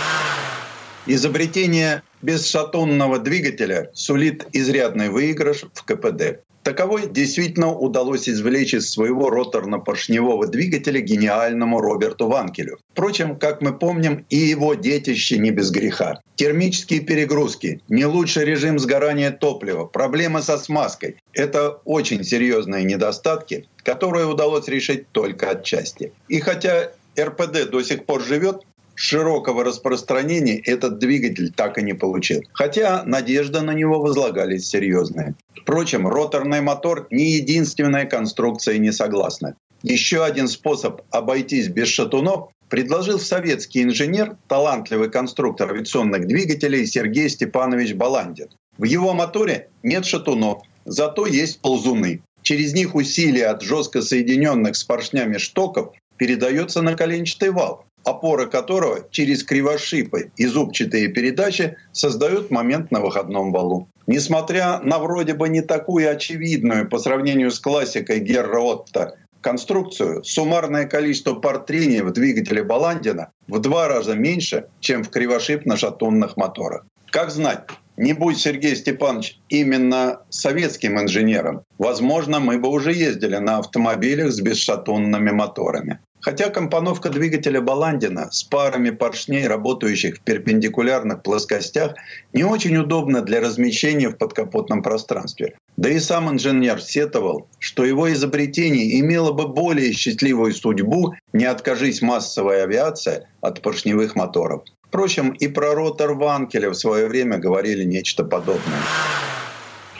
Изобретение 1.11 2.03
бесшатунного 2.21 3.17
двигателя 3.17 3.89
сулит 3.95 4.45
изрядный 4.53 5.09
выигрыш 5.09 5.65
в 5.73 5.83
КПД. 5.83 6.43
Таковой 6.61 7.09
действительно 7.09 7.73
удалось 7.73 8.29
извлечь 8.29 8.75
из 8.75 8.91
своего 8.91 9.31
роторно-поршневого 9.31 10.45
двигателя 10.45 11.01
гениальному 11.01 11.81
Роберту 11.81 12.27
Ванкелю. 12.27 12.77
Впрочем, 12.91 13.37
как 13.37 13.63
мы 13.63 13.75
помним, 13.75 14.27
и 14.29 14.35
его 14.35 14.75
детище 14.75 15.39
не 15.39 15.49
без 15.49 15.71
греха. 15.71 16.21
Термические 16.35 16.99
перегрузки, 16.99 17.81
не 17.89 18.05
лучший 18.05 18.45
режим 18.45 18.77
сгорания 18.77 19.31
топлива, 19.31 19.85
проблемы 19.85 20.43
со 20.43 20.59
смазкой— 20.59 21.15
это 21.33 21.79
очень 21.85 22.23
серьезные 22.23 22.83
недостатки, 22.83 23.65
которые 23.77 24.27
удалось 24.27 24.67
решить 24.67 25.09
только 25.11 25.49
отчасти. 25.49 26.13
И 26.27 26.39
хотя 26.39 26.91
РПД 27.19 27.71
до 27.71 27.81
сих 27.81 28.05
пор 28.05 28.21
живет, 28.21 28.61
широкого 28.99 29.63
распространения 29.63 30.57
этот 30.57 30.99
двигатель 30.99 31.53
так 31.53 31.77
и 31.77 31.81
не 31.81 31.93
получил. 31.93 32.43
Хотя 32.51 33.03
надежда 33.05 33.61
на 33.61 33.73
него 33.73 34.01
возлагались 34.01 34.67
серьезные. 34.67 35.35
Впрочем, 35.55 36.05
роторный 36.05 36.59
мотор 36.59 37.07
не 37.09 37.31
единственная 37.31 38.05
конструкция 38.05 38.77
не 38.77 38.91
согласна. 38.91 39.55
Еще 39.83 40.21
один 40.21 40.49
способ 40.49 41.01
обойтись 41.11 41.69
без 41.69 41.87
шатунов 41.87 42.49
предложил 42.67 43.19
советский 43.19 43.83
инженер, 43.83 44.35
талантливый 44.49 45.09
конструктор 45.09 45.71
авиационных 45.71 46.27
двигателей 46.27 46.85
Сергей 46.85 47.29
Степанович 47.29 47.93
Баландин. 47.93 48.49
В 48.77 48.83
его 48.83 49.13
моторе 49.13 49.69
нет 49.81 50.05
шатунов, 50.05 50.63
зато 50.83 51.25
есть 51.25 51.61
ползуны. 51.61 52.21
Через 52.41 52.73
них 52.73 52.95
усилие 52.95 53.45
от 53.45 53.61
жестко 53.61 54.01
соединенных 54.01 54.75
с 54.75 54.83
поршнями 54.83 55.37
штоков 55.37 55.93
передается 56.17 56.81
на 56.81 56.95
коленчатый 56.95 57.51
вал 57.51 57.85
опора 58.09 58.45
которого 58.45 59.07
через 59.11 59.43
кривошипы 59.43 60.31
и 60.35 60.45
зубчатые 60.45 61.07
передачи 61.09 61.77
создают 61.91 62.51
момент 62.51 62.91
на 62.91 62.99
выходном 62.99 63.51
валу. 63.51 63.87
Несмотря 64.07 64.79
на 64.79 64.99
вроде 64.99 65.33
бы 65.33 65.49
не 65.49 65.61
такую 65.61 66.09
очевидную 66.09 66.89
по 66.89 66.97
сравнению 66.99 67.51
с 67.51 67.59
классикой 67.59 68.19
Герра 68.19 68.59
Отто 68.59 69.15
конструкцию, 69.41 70.23
суммарное 70.23 70.85
количество 70.85 71.35
пар 71.35 71.59
трения 71.59 72.03
в 72.03 72.11
двигателе 72.11 72.63
Баландина 72.63 73.31
в 73.47 73.59
два 73.59 73.87
раза 73.87 74.15
меньше, 74.15 74.67
чем 74.79 75.03
в 75.03 75.09
кривошипно-шатунных 75.09 76.33
моторах. 76.35 76.85
Как 77.11 77.31
знать, 77.31 77.61
не 77.97 78.13
будь 78.13 78.37
Сергей 78.37 78.75
Степанович 78.75 79.39
именно 79.49 80.21
советским 80.29 80.99
инженером, 80.99 81.63
возможно, 81.77 82.39
мы 82.39 82.57
бы 82.57 82.69
уже 82.69 82.93
ездили 82.93 83.37
на 83.37 83.57
автомобилях 83.57 84.31
с 84.31 84.39
бесшатунными 84.39 85.31
моторами. 85.31 85.99
Хотя 86.21 86.49
компоновка 86.49 87.09
двигателя 87.09 87.61
Баландина 87.61 88.29
с 88.31 88.43
парами 88.43 88.89
поршней, 88.89 89.47
работающих 89.47 90.17
в 90.17 90.19
перпендикулярных 90.21 91.23
плоскостях, 91.23 91.95
не 92.33 92.43
очень 92.43 92.75
удобна 92.77 93.21
для 93.21 93.39
размещения 93.39 94.09
в 94.09 94.17
подкапотном 94.17 94.83
пространстве. 94.83 95.55
Да 95.77 95.89
и 95.89 95.99
сам 95.99 96.29
инженер 96.29 96.81
сетовал, 96.81 97.47
что 97.59 97.85
его 97.85 98.11
изобретение 98.11 98.99
имело 98.99 99.31
бы 99.31 99.47
более 99.47 99.93
счастливую 99.93 100.53
судьбу, 100.53 101.13
не 101.31 101.45
откажись 101.45 102.01
массовая 102.01 102.63
авиация 102.63 103.29
от 103.41 103.61
поршневых 103.61 104.15
моторов. 104.15 104.63
Впрочем, 104.89 105.29
и 105.29 105.47
про 105.47 105.75
ротор 105.75 106.15
Ванкеля 106.15 106.69
в 106.69 106.73
свое 106.73 107.07
время 107.07 107.37
говорили 107.37 107.83
нечто 107.83 108.23
подобное. 108.23 108.81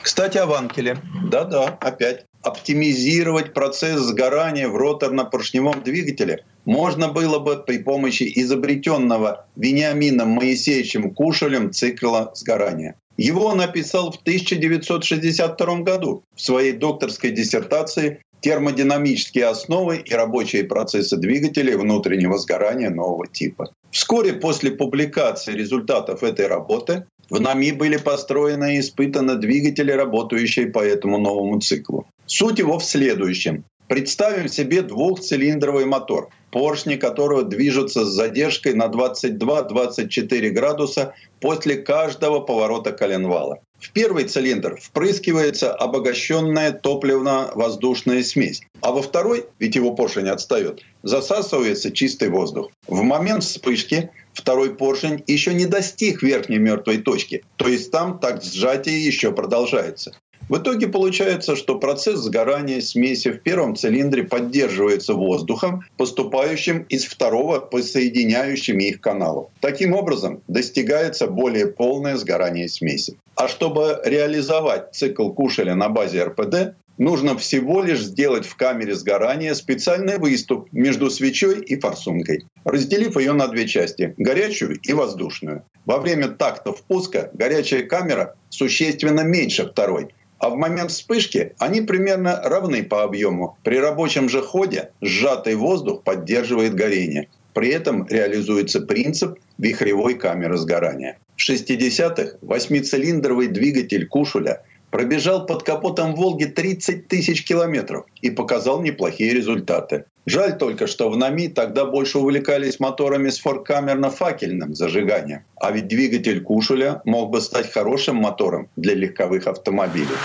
Кстати, 0.02 0.38
о 0.38 0.48
Ванкеле. 0.48 0.98
Да-да, 1.30 1.78
опять 1.80 2.26
оптимизировать 2.50 3.54
процесс 3.54 4.02
сгорания 4.02 4.68
в 4.68 4.76
роторно-поршневом 4.76 5.84
двигателе 5.84 6.44
можно 6.66 7.08
было 7.08 7.40
бы 7.40 7.64
при 7.64 7.78
помощи 7.78 8.32
изобретенного 8.36 9.48
Вениамином 9.56 10.30
Моисеевичем 10.30 11.14
Кушелем 11.14 11.72
цикла 11.72 12.32
сгорания. 12.36 12.96
Его 13.18 13.48
он 13.48 13.58
написал 13.58 14.12
в 14.12 14.18
1962 14.18 15.80
году 15.80 16.24
в 16.36 16.42
своей 16.42 16.74
докторской 16.74 17.32
диссертации 17.32 18.22
термодинамические 18.42 19.48
основы 19.48 19.98
и 19.98 20.14
рабочие 20.14 20.64
процессы 20.64 21.18
двигателей 21.18 21.76
внутреннего 21.76 22.38
сгорания 22.38 22.90
нового 22.90 23.28
типа. 23.28 23.74
Вскоре 23.92 24.34
после 24.34 24.72
публикации 24.72 25.54
результатов 25.54 26.24
этой 26.24 26.48
работы 26.48 27.06
в 27.30 27.40
НАМИ 27.40 27.74
были 27.74 27.98
построены 27.98 28.76
и 28.76 28.80
испытаны 28.80 29.36
двигатели, 29.36 29.92
работающие 29.92 30.68
по 30.68 30.80
этому 30.80 31.18
новому 31.18 31.60
циклу. 31.60 32.08
Суть 32.26 32.60
его 32.60 32.80
в 32.80 32.84
следующем. 32.84 33.64
Представим 33.88 34.48
себе 34.48 34.84
двухцилиндровый 34.84 35.86
мотор, 35.86 36.30
поршни 36.52 36.96
которого 36.96 37.42
движутся 37.42 38.06
с 38.06 38.10
задержкой 38.10 38.76
на 38.76 38.86
22-24 38.86 40.50
градуса 40.50 41.16
после 41.40 41.76
каждого 41.76 42.40
поворота 42.40 42.92
коленвала. 42.92 43.58
В 43.80 43.92
первый 43.92 44.26
цилиндр 44.26 44.78
впрыскивается 44.80 45.74
обогащенная 45.74 46.72
топливно-воздушная 46.72 48.22
смесь, 48.24 48.62
а 48.82 48.92
во 48.92 49.02
второй, 49.02 49.46
ведь 49.58 49.76
его 49.76 49.96
поршень 49.96 50.28
отстает, 50.28 50.82
засасывается 51.02 51.90
чистый 51.90 52.30
воздух. 52.30 52.72
В 52.88 53.02
момент 53.02 53.44
вспышки 53.44 54.12
второй 54.40 54.76
поршень 54.76 55.24
еще 55.28 55.54
не 55.54 55.66
достиг 55.66 56.24
верхней 56.24 56.58
мертвой 56.58 56.98
точки, 56.98 57.44
то 57.58 57.68
есть 57.68 57.92
там 57.92 58.20
так 58.20 58.44
сжатие 58.44 59.06
еще 59.06 59.32
продолжается. 59.32 60.14
В 60.50 60.58
итоге 60.58 60.88
получается, 60.88 61.56
что 61.56 61.78
процесс 61.78 62.22
сгорания 62.22 62.82
смеси 62.82 63.30
в 63.30 63.44
первом 63.44 63.76
цилиндре 63.76 64.24
поддерживается 64.24 65.14
воздухом, 65.14 65.84
поступающим 65.96 66.88
из 66.90 67.06
второго 67.06 67.60
по 67.60 67.84
соединяющим 67.84 68.80
их 68.80 69.00
каналов. 69.00 69.50
Таким 69.62 69.94
образом, 69.94 70.42
достигается 70.48 71.28
более 71.28 71.68
полное 71.68 72.18
сгорание 72.18 72.68
смеси. 72.68 73.18
А 73.36 73.48
чтобы 73.48 74.02
реализовать 74.04 74.96
цикл 74.96 75.30
Кушеля 75.30 75.76
на 75.76 75.88
базе 75.88 76.24
РПД, 76.24 76.74
Нужно 77.00 77.38
всего 77.38 77.82
лишь 77.82 78.02
сделать 78.02 78.46
в 78.46 78.58
камере 78.58 78.94
сгорания 78.94 79.54
специальный 79.54 80.18
выступ 80.18 80.68
между 80.74 81.10
свечой 81.10 81.62
и 81.62 81.80
форсункой, 81.80 82.46
разделив 82.66 83.16
ее 83.16 83.32
на 83.32 83.48
две 83.48 83.70
части– 83.70 84.14
горячую 84.18 84.78
и 84.84 84.92
воздушную. 84.92 85.64
Во 85.86 86.00
время 86.00 86.28
такта 86.28 86.74
впуска 86.74 87.32
горячая 87.34 87.84
камера 87.84 88.36
существенно 88.50 89.22
меньше 89.22 89.66
второй, 89.66 90.10
а 90.40 90.50
в 90.50 90.58
момент 90.58 90.92
вспышки 90.92 91.54
они 91.58 91.80
примерно 91.80 92.42
равны 92.44 92.84
по 92.84 93.04
объему. 93.04 93.58
При 93.64 93.78
рабочем 93.78 94.28
же 94.28 94.42
ходе 94.42 94.92
сжатый 95.00 95.56
воздух 95.56 96.04
поддерживает 96.04 96.76
горение. 96.76 97.30
При 97.54 97.70
этом 97.70 98.08
реализуется 98.08 98.82
принцип 98.82 99.40
вихревой 99.58 100.16
камеры 100.16 100.58
сгорания. 100.58 101.18
В 101.38 101.50
60-х 101.50 102.40
восьмицилиндровый 102.42 103.48
двигатель 103.48 104.06
Кушуля 104.06 104.64
пробежал 104.92 105.46
под 105.46 105.64
капотом 105.64 106.16
«Волги» 106.16 106.46
30 106.46 107.08
тысяч 107.08 107.46
километров 107.46 108.06
и 108.22 108.30
показал 108.30 108.82
неплохие 108.82 109.34
результаты. 109.34 110.06
Жаль 110.26 110.58
только, 110.58 110.88
что 110.88 111.10
в 111.10 111.18
НАМИ 111.18 111.50
тогда 111.50 111.86
больше 111.86 112.20
увлекались 112.20 112.80
моторами 112.80 113.30
с 113.30 113.40
форкамерно-факельным 113.44 114.74
зажиганием. 114.74 115.44
А 115.56 115.72
ведь 115.72 115.88
двигатель 115.88 116.42
Кушуля 116.42 117.02
мог 117.06 117.32
бы 117.32 117.42
стать 117.42 117.72
хорошим 117.72 118.18
мотором 118.18 118.70
для 118.76 118.94
легковых 118.94 119.48
автомобилей. 119.48 120.18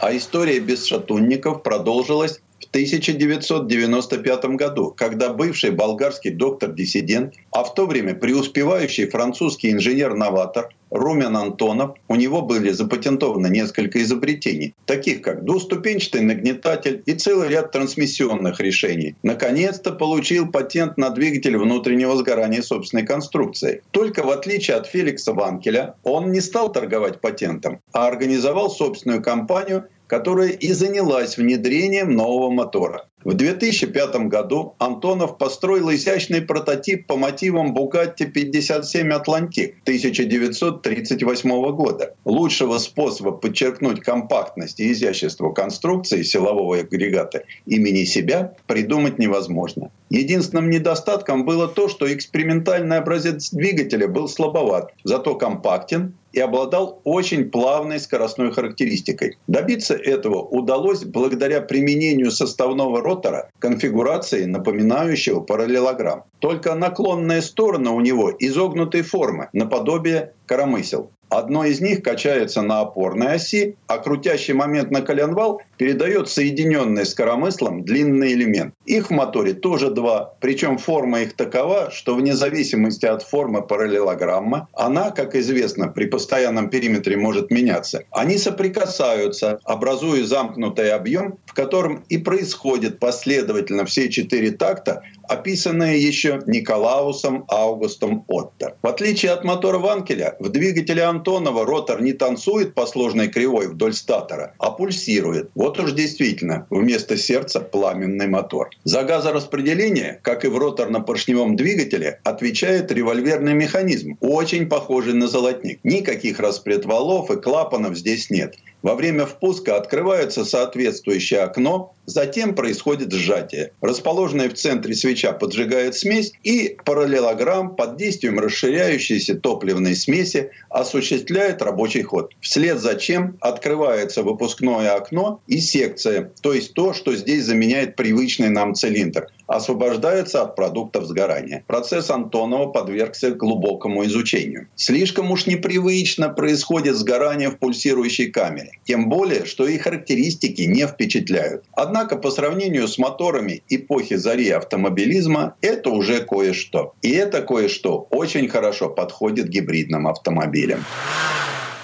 А 0.00 0.16
история 0.16 0.60
без 0.60 0.84
шатунников 0.84 1.62
продолжилась 1.62 2.40
в 2.60 2.66
1995 2.70 4.44
году, 4.56 4.94
когда 4.96 5.32
бывший 5.32 5.70
болгарский 5.70 6.30
доктор-диссидент, 6.30 7.34
а 7.50 7.64
в 7.64 7.74
то 7.74 7.86
время 7.86 8.14
преуспевающий 8.14 9.08
французский 9.08 9.72
инженер-новатор 9.72 10.68
Румен 10.90 11.36
Антонов, 11.36 11.96
у 12.08 12.14
него 12.14 12.42
были 12.42 12.70
запатентованы 12.70 13.48
несколько 13.48 14.02
изобретений, 14.02 14.74
таких 14.84 15.20
как 15.20 15.44
двуступенчатый 15.44 16.20
нагнетатель 16.20 17.02
и 17.06 17.14
целый 17.14 17.48
ряд 17.48 17.72
трансмиссионных 17.72 18.60
решений. 18.60 19.16
Наконец-то 19.22 19.92
получил 19.92 20.50
патент 20.50 20.96
на 20.96 21.10
двигатель 21.10 21.56
внутреннего 21.56 22.16
сгорания 22.16 22.62
собственной 22.62 23.04
конструкции. 23.04 23.82
Только 23.90 24.22
в 24.22 24.30
отличие 24.30 24.76
от 24.76 24.86
Феликса 24.86 25.32
Ванкеля, 25.32 25.96
он 26.04 26.30
не 26.30 26.40
стал 26.40 26.70
торговать 26.70 27.20
патентом, 27.20 27.80
а 27.92 28.06
организовал 28.06 28.70
собственную 28.70 29.22
компанию 29.22 29.88
которая 30.06 30.50
и 30.50 30.72
занялась 30.72 31.36
внедрением 31.36 32.14
нового 32.14 32.50
мотора. 32.50 33.08
В 33.26 33.34
2005 33.34 34.28
году 34.28 34.76
Антонов 34.78 35.36
построил 35.36 35.92
изящный 35.92 36.42
прототип 36.42 37.08
по 37.08 37.16
мотивам 37.16 37.76
Bugatti 37.76 38.24
57 38.24 39.08
Atlantic 39.08 39.74
1938 39.82 41.72
года. 41.72 42.14
Лучшего 42.24 42.78
способа 42.78 43.32
подчеркнуть 43.32 43.98
компактность 43.98 44.78
и 44.78 44.92
изящество 44.92 45.50
конструкции 45.50 46.22
силового 46.22 46.78
агрегата 46.78 47.42
имени 47.66 48.04
себя 48.04 48.54
придумать 48.68 49.18
невозможно. 49.18 49.90
Единственным 50.08 50.70
недостатком 50.70 51.44
было 51.44 51.66
то, 51.66 51.88
что 51.88 52.06
экспериментальный 52.14 52.98
образец 52.98 53.50
двигателя 53.50 54.06
был 54.06 54.28
слабоват, 54.28 54.92
зато 55.02 55.34
компактен 55.34 56.14
и 56.36 56.40
обладал 56.40 57.00
очень 57.04 57.50
плавной 57.50 57.98
скоростной 57.98 58.52
характеристикой. 58.52 59.38
Добиться 59.46 59.94
этого 59.94 60.42
удалось 60.42 61.02
благодаря 61.02 61.62
применению 61.62 62.30
составного 62.30 63.02
ротора 63.16 63.50
конфигурации, 63.58 64.44
напоминающего 64.44 65.40
параллелограмм. 65.40 66.24
Только 66.38 66.74
наклонная 66.74 67.40
сторона 67.40 67.92
у 67.92 68.00
него 68.00 68.32
изогнутой 68.38 69.02
формы, 69.02 69.48
наподобие 69.52 70.34
коромысел. 70.46 71.10
Одно 71.28 71.64
из 71.64 71.80
них 71.80 72.02
качается 72.02 72.62
на 72.62 72.80
опорной 72.80 73.34
оси, 73.34 73.76
а 73.88 73.98
крутящий 73.98 74.54
момент 74.54 74.90
на 74.90 75.02
коленвал 75.02 75.60
передает 75.76 76.28
соединенный 76.28 77.04
с 77.04 77.14
коромыслом 77.14 77.84
длинный 77.84 78.32
элемент. 78.32 78.74
Их 78.86 79.08
в 79.08 79.10
моторе 79.10 79.52
тоже 79.52 79.90
два, 79.90 80.34
причем 80.40 80.78
форма 80.78 81.20
их 81.20 81.34
такова, 81.34 81.90
что 81.90 82.14
вне 82.14 82.34
зависимости 82.34 83.06
от 83.06 83.22
формы 83.22 83.62
параллелограмма, 83.62 84.68
она, 84.72 85.10
как 85.10 85.34
известно, 85.34 85.88
при 85.88 86.06
постоянном 86.06 86.70
периметре 86.70 87.16
может 87.16 87.50
меняться. 87.50 88.04
Они 88.10 88.38
соприкасаются, 88.38 89.58
образуя 89.64 90.24
замкнутый 90.24 90.92
объем, 90.92 91.38
в 91.46 91.54
котором 91.54 92.04
и 92.08 92.18
происходит 92.18 92.98
последовательно 92.98 93.84
все 93.84 94.08
четыре 94.08 94.52
такта, 94.52 95.02
описанные 95.28 96.00
еще 96.00 96.42
Николаусом 96.46 97.44
Аугустом 97.48 98.24
Отто. 98.28 98.76
В 98.82 98.86
отличие 98.86 99.32
от 99.32 99.44
мотора 99.44 99.78
Ванкеля, 99.78 100.36
в 100.40 100.48
двигателе 100.48 101.02
Антонова 101.02 101.64
ротор 101.64 102.02
не 102.02 102.12
танцует 102.12 102.74
по 102.74 102.86
сложной 102.86 103.28
кривой 103.28 103.68
вдоль 103.68 103.94
статора, 103.94 104.54
а 104.58 104.70
пульсирует. 104.70 105.50
Вот 105.54 105.78
уж 105.78 105.92
действительно, 105.92 106.66
вместо 106.70 107.16
сердца 107.16 107.60
пламенный 107.60 108.26
мотор. 108.26 108.70
За 108.84 109.02
газораспределение, 109.02 110.20
как 110.22 110.44
и 110.44 110.48
в 110.48 110.56
роторно-поршневом 110.56 111.56
двигателе, 111.56 112.20
отвечает 112.24 112.92
револьверный 112.92 113.54
механизм, 113.54 114.16
очень 114.20 114.68
похожий 114.68 115.14
на 115.14 115.28
золотник. 115.28 115.80
Никаких 115.84 116.40
распредвалов 116.40 117.30
и 117.30 117.36
клапанов 117.36 117.96
здесь 117.96 118.30
нет. 118.30 118.56
Во 118.86 118.94
время 118.94 119.26
впуска 119.26 119.74
открывается 119.76 120.44
соответствующее 120.44 121.40
окно, 121.40 121.96
затем 122.04 122.54
происходит 122.54 123.10
сжатие. 123.10 123.72
Расположенная 123.80 124.48
в 124.48 124.54
центре 124.54 124.94
свеча 124.94 125.32
поджигает 125.32 125.96
смесь, 125.96 126.32
и 126.44 126.78
параллелограмм 126.84 127.74
под 127.74 127.96
действием 127.96 128.38
расширяющейся 128.38 129.34
топливной 129.40 129.96
смеси 129.96 130.52
осуществляет 130.70 131.62
рабочий 131.62 132.02
ход. 132.02 132.32
Вслед 132.40 132.78
за 132.78 132.94
чем 132.94 133.36
открывается 133.40 134.22
выпускное 134.22 134.94
окно 134.94 135.40
и 135.48 135.58
секция, 135.58 136.30
то 136.40 136.52
есть 136.52 136.74
то, 136.74 136.94
что 136.94 137.16
здесь 137.16 137.44
заменяет 137.44 137.96
привычный 137.96 138.50
нам 138.50 138.76
цилиндр 138.76 139.26
освобождаются 139.46 140.42
от 140.42 140.56
продуктов 140.56 141.04
сгорания. 141.06 141.64
Процесс 141.66 142.10
Антонова 142.10 142.66
подвергся 142.66 143.30
глубокому 143.30 144.04
изучению. 144.06 144.68
Слишком 144.74 145.30
уж 145.30 145.46
непривычно 145.46 146.28
происходит 146.28 146.96
сгорание 146.96 147.50
в 147.50 147.58
пульсирующей 147.58 148.30
камере. 148.30 148.72
Тем 148.84 149.08
более, 149.08 149.44
что 149.44 149.66
и 149.66 149.78
характеристики 149.78 150.62
не 150.62 150.86
впечатляют. 150.86 151.64
Однако 151.72 152.16
по 152.16 152.30
сравнению 152.30 152.88
с 152.88 152.98
моторами 152.98 153.62
эпохи 153.68 154.16
зари 154.16 154.50
автомобилизма 154.50 155.56
это 155.60 155.90
уже 155.90 156.20
кое-что. 156.20 156.94
И 157.02 157.10
это 157.10 157.42
кое-что 157.42 158.06
очень 158.10 158.48
хорошо 158.48 158.88
подходит 158.88 159.48
гибридным 159.48 160.06
автомобилям. 160.06 160.84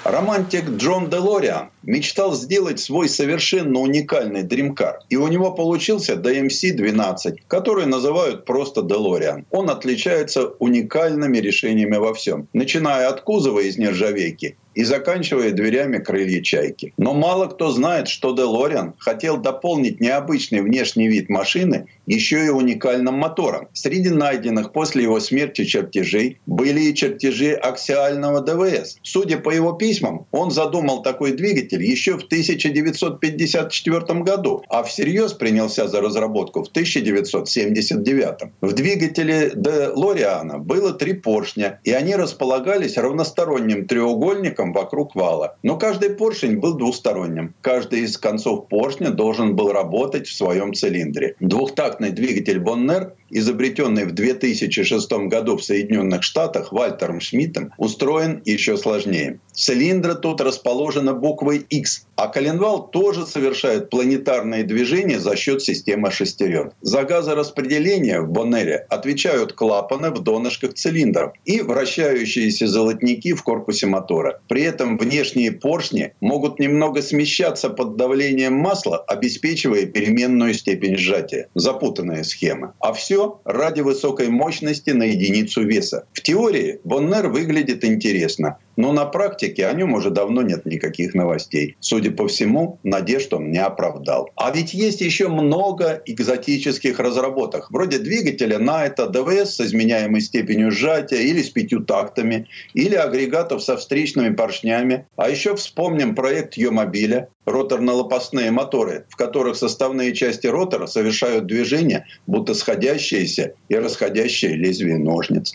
Романтик 0.04 0.68
Джон 0.68 1.10
Делориан 1.10 1.70
мечтал 1.84 2.34
сделать 2.34 2.80
свой 2.80 3.08
совершенно 3.08 3.78
уникальный 3.78 4.42
дримкар. 4.42 4.98
И 5.10 5.16
у 5.16 5.28
него 5.28 5.52
получился 5.52 6.14
DMC-12, 6.14 7.36
который 7.46 7.86
называют 7.86 8.44
просто 8.44 8.82
Делориан. 8.82 9.46
Он 9.50 9.70
отличается 9.70 10.48
уникальными 10.58 11.38
решениями 11.38 11.96
во 11.98 12.14
всем. 12.14 12.48
Начиная 12.52 13.08
от 13.08 13.20
кузова 13.20 13.60
из 13.60 13.78
нержавейки 13.78 14.56
и 14.74 14.84
заканчивая 14.84 15.50
дверями 15.52 15.98
крылья 15.98 16.42
чайки. 16.42 16.92
Но 16.96 17.14
мало 17.14 17.46
кто 17.46 17.70
знает, 17.70 18.08
что 18.08 18.34
Делориан 18.34 18.94
хотел 18.98 19.36
дополнить 19.36 20.00
необычный 20.00 20.62
внешний 20.62 21.08
вид 21.08 21.28
машины 21.28 21.86
еще 22.06 22.46
и 22.46 22.48
уникальным 22.48 23.14
мотором. 23.14 23.68
Среди 23.72 24.10
найденных 24.10 24.72
после 24.72 25.04
его 25.04 25.20
смерти 25.20 25.64
чертежей 25.64 26.40
были 26.46 26.80
и 26.80 26.94
чертежи 26.94 27.52
аксиального 27.52 28.40
ДВС. 28.40 28.98
Судя 29.02 29.38
по 29.38 29.50
его 29.50 29.72
письмам, 29.72 30.26
он 30.30 30.50
задумал 30.50 31.02
такой 31.02 31.32
двигатель 31.32 31.82
еще 31.82 32.18
в 32.18 32.24
1954 32.24 34.20
году, 34.20 34.62
а 34.68 34.82
всерьез 34.82 35.32
принялся 35.32 35.88
за 35.88 36.00
разработку 36.00 36.64
в 36.64 36.68
1979. 36.68 38.52
В 38.60 38.72
двигателе 38.72 39.52
Делориана 39.54 40.58
было 40.58 40.92
три 40.92 41.12
поршня, 41.14 41.80
и 41.84 41.92
они 41.92 42.16
располагались 42.16 42.96
равносторонним 42.96 43.86
треугольником 43.86 44.61
порядком 44.62 44.72
вокруг 44.72 45.14
вала. 45.14 45.56
Но 45.62 45.76
каждый 45.76 46.10
поршень 46.10 46.58
был 46.58 46.74
двусторонним. 46.74 47.54
Каждый 47.60 48.00
из 48.00 48.16
концов 48.16 48.68
поршня 48.68 49.10
должен 49.10 49.56
был 49.56 49.72
работать 49.72 50.26
в 50.26 50.36
своем 50.36 50.72
цилиндре. 50.74 51.34
Двухтактный 51.40 52.10
двигатель 52.10 52.58
Боннер 52.58 53.14
изобретенный 53.32 54.04
в 54.04 54.12
2006 54.12 55.10
году 55.28 55.56
в 55.56 55.64
Соединенных 55.64 56.22
Штатах 56.22 56.72
Вальтером 56.72 57.20
Шмидтом, 57.20 57.72
устроен 57.78 58.42
еще 58.44 58.76
сложнее. 58.76 59.40
Цилиндра 59.52 60.14
тут 60.14 60.40
расположена 60.40 61.14
буквой 61.14 61.58
X, 61.58 62.06
а 62.16 62.28
коленвал 62.28 62.88
тоже 62.88 63.26
совершает 63.26 63.90
планетарные 63.90 64.64
движения 64.64 65.18
за 65.18 65.36
счет 65.36 65.62
системы 65.62 66.10
шестерен. 66.10 66.72
За 66.82 67.02
газораспределение 67.04 68.20
в 68.20 68.30
Боннере 68.30 68.86
отвечают 68.88 69.54
клапаны 69.54 70.10
в 70.10 70.20
донышках 70.20 70.74
цилиндров 70.74 71.32
и 71.44 71.60
вращающиеся 71.60 72.66
золотники 72.66 73.32
в 73.32 73.42
корпусе 73.42 73.86
мотора. 73.86 74.40
При 74.52 74.64
этом 74.64 74.98
внешние 74.98 75.50
поршни 75.50 76.12
могут 76.20 76.58
немного 76.58 77.00
смещаться 77.00 77.70
под 77.70 77.96
давлением 77.96 78.52
масла, 78.52 78.98
обеспечивая 78.98 79.86
переменную 79.86 80.52
степень 80.52 80.98
сжатия. 80.98 81.48
Запутанная 81.54 82.22
схема. 82.22 82.74
А 82.78 82.92
все 82.92 83.40
ради 83.46 83.80
высокой 83.80 84.28
мощности 84.28 84.90
на 84.90 85.04
единицу 85.04 85.64
веса. 85.64 86.04
В 86.12 86.20
теории 86.20 86.80
Боннер 86.84 87.28
выглядит 87.28 87.82
интересно, 87.82 88.58
Но 88.76 88.92
на 88.92 89.04
практике 89.04 89.66
о 89.66 89.72
нем 89.72 89.94
уже 89.94 90.10
давно 90.10 90.42
нет 90.42 90.64
никаких 90.66 91.14
новостей. 91.14 91.76
Судя 91.80 92.10
по 92.10 92.28
всему, 92.28 92.78
надежд 92.82 93.32
он 93.34 93.50
не 93.50 93.58
оправдал. 93.58 94.30
А 94.36 94.50
ведь 94.50 94.74
есть 94.74 95.00
еще 95.00 95.28
много 95.28 96.02
экзотических 96.06 96.98
разработок, 96.98 97.70
вроде 97.70 97.98
двигателя 97.98 98.58
на 98.58 98.86
это 98.86 99.06
ДВС 99.06 99.56
с 99.56 99.60
изменяемой 99.60 100.20
степенью 100.20 100.70
сжатия 100.70 101.22
или 101.22 101.42
с 101.42 101.50
пятью 101.50 101.84
тактами, 101.84 102.48
или 102.74 102.94
агрегатов 102.94 103.62
со 103.62 103.76
встречными 103.76 104.34
поршнями. 104.34 105.06
А 105.16 105.28
еще 105.28 105.54
вспомним 105.56 106.14
проект 106.14 106.54
Йомобиля, 106.54 107.28
роторно-лопастные 107.46 108.50
моторы, 108.50 109.06
в 109.08 109.16
которых 109.16 109.56
составные 109.56 110.14
части 110.14 110.46
ротора 110.46 110.86
совершают 110.86 111.46
движение, 111.46 112.06
будто 112.26 112.54
сходящиеся 112.54 113.54
и 113.68 113.74
расходящие 113.76 114.54
лезвие 114.54 114.98
ножниц. 114.98 115.54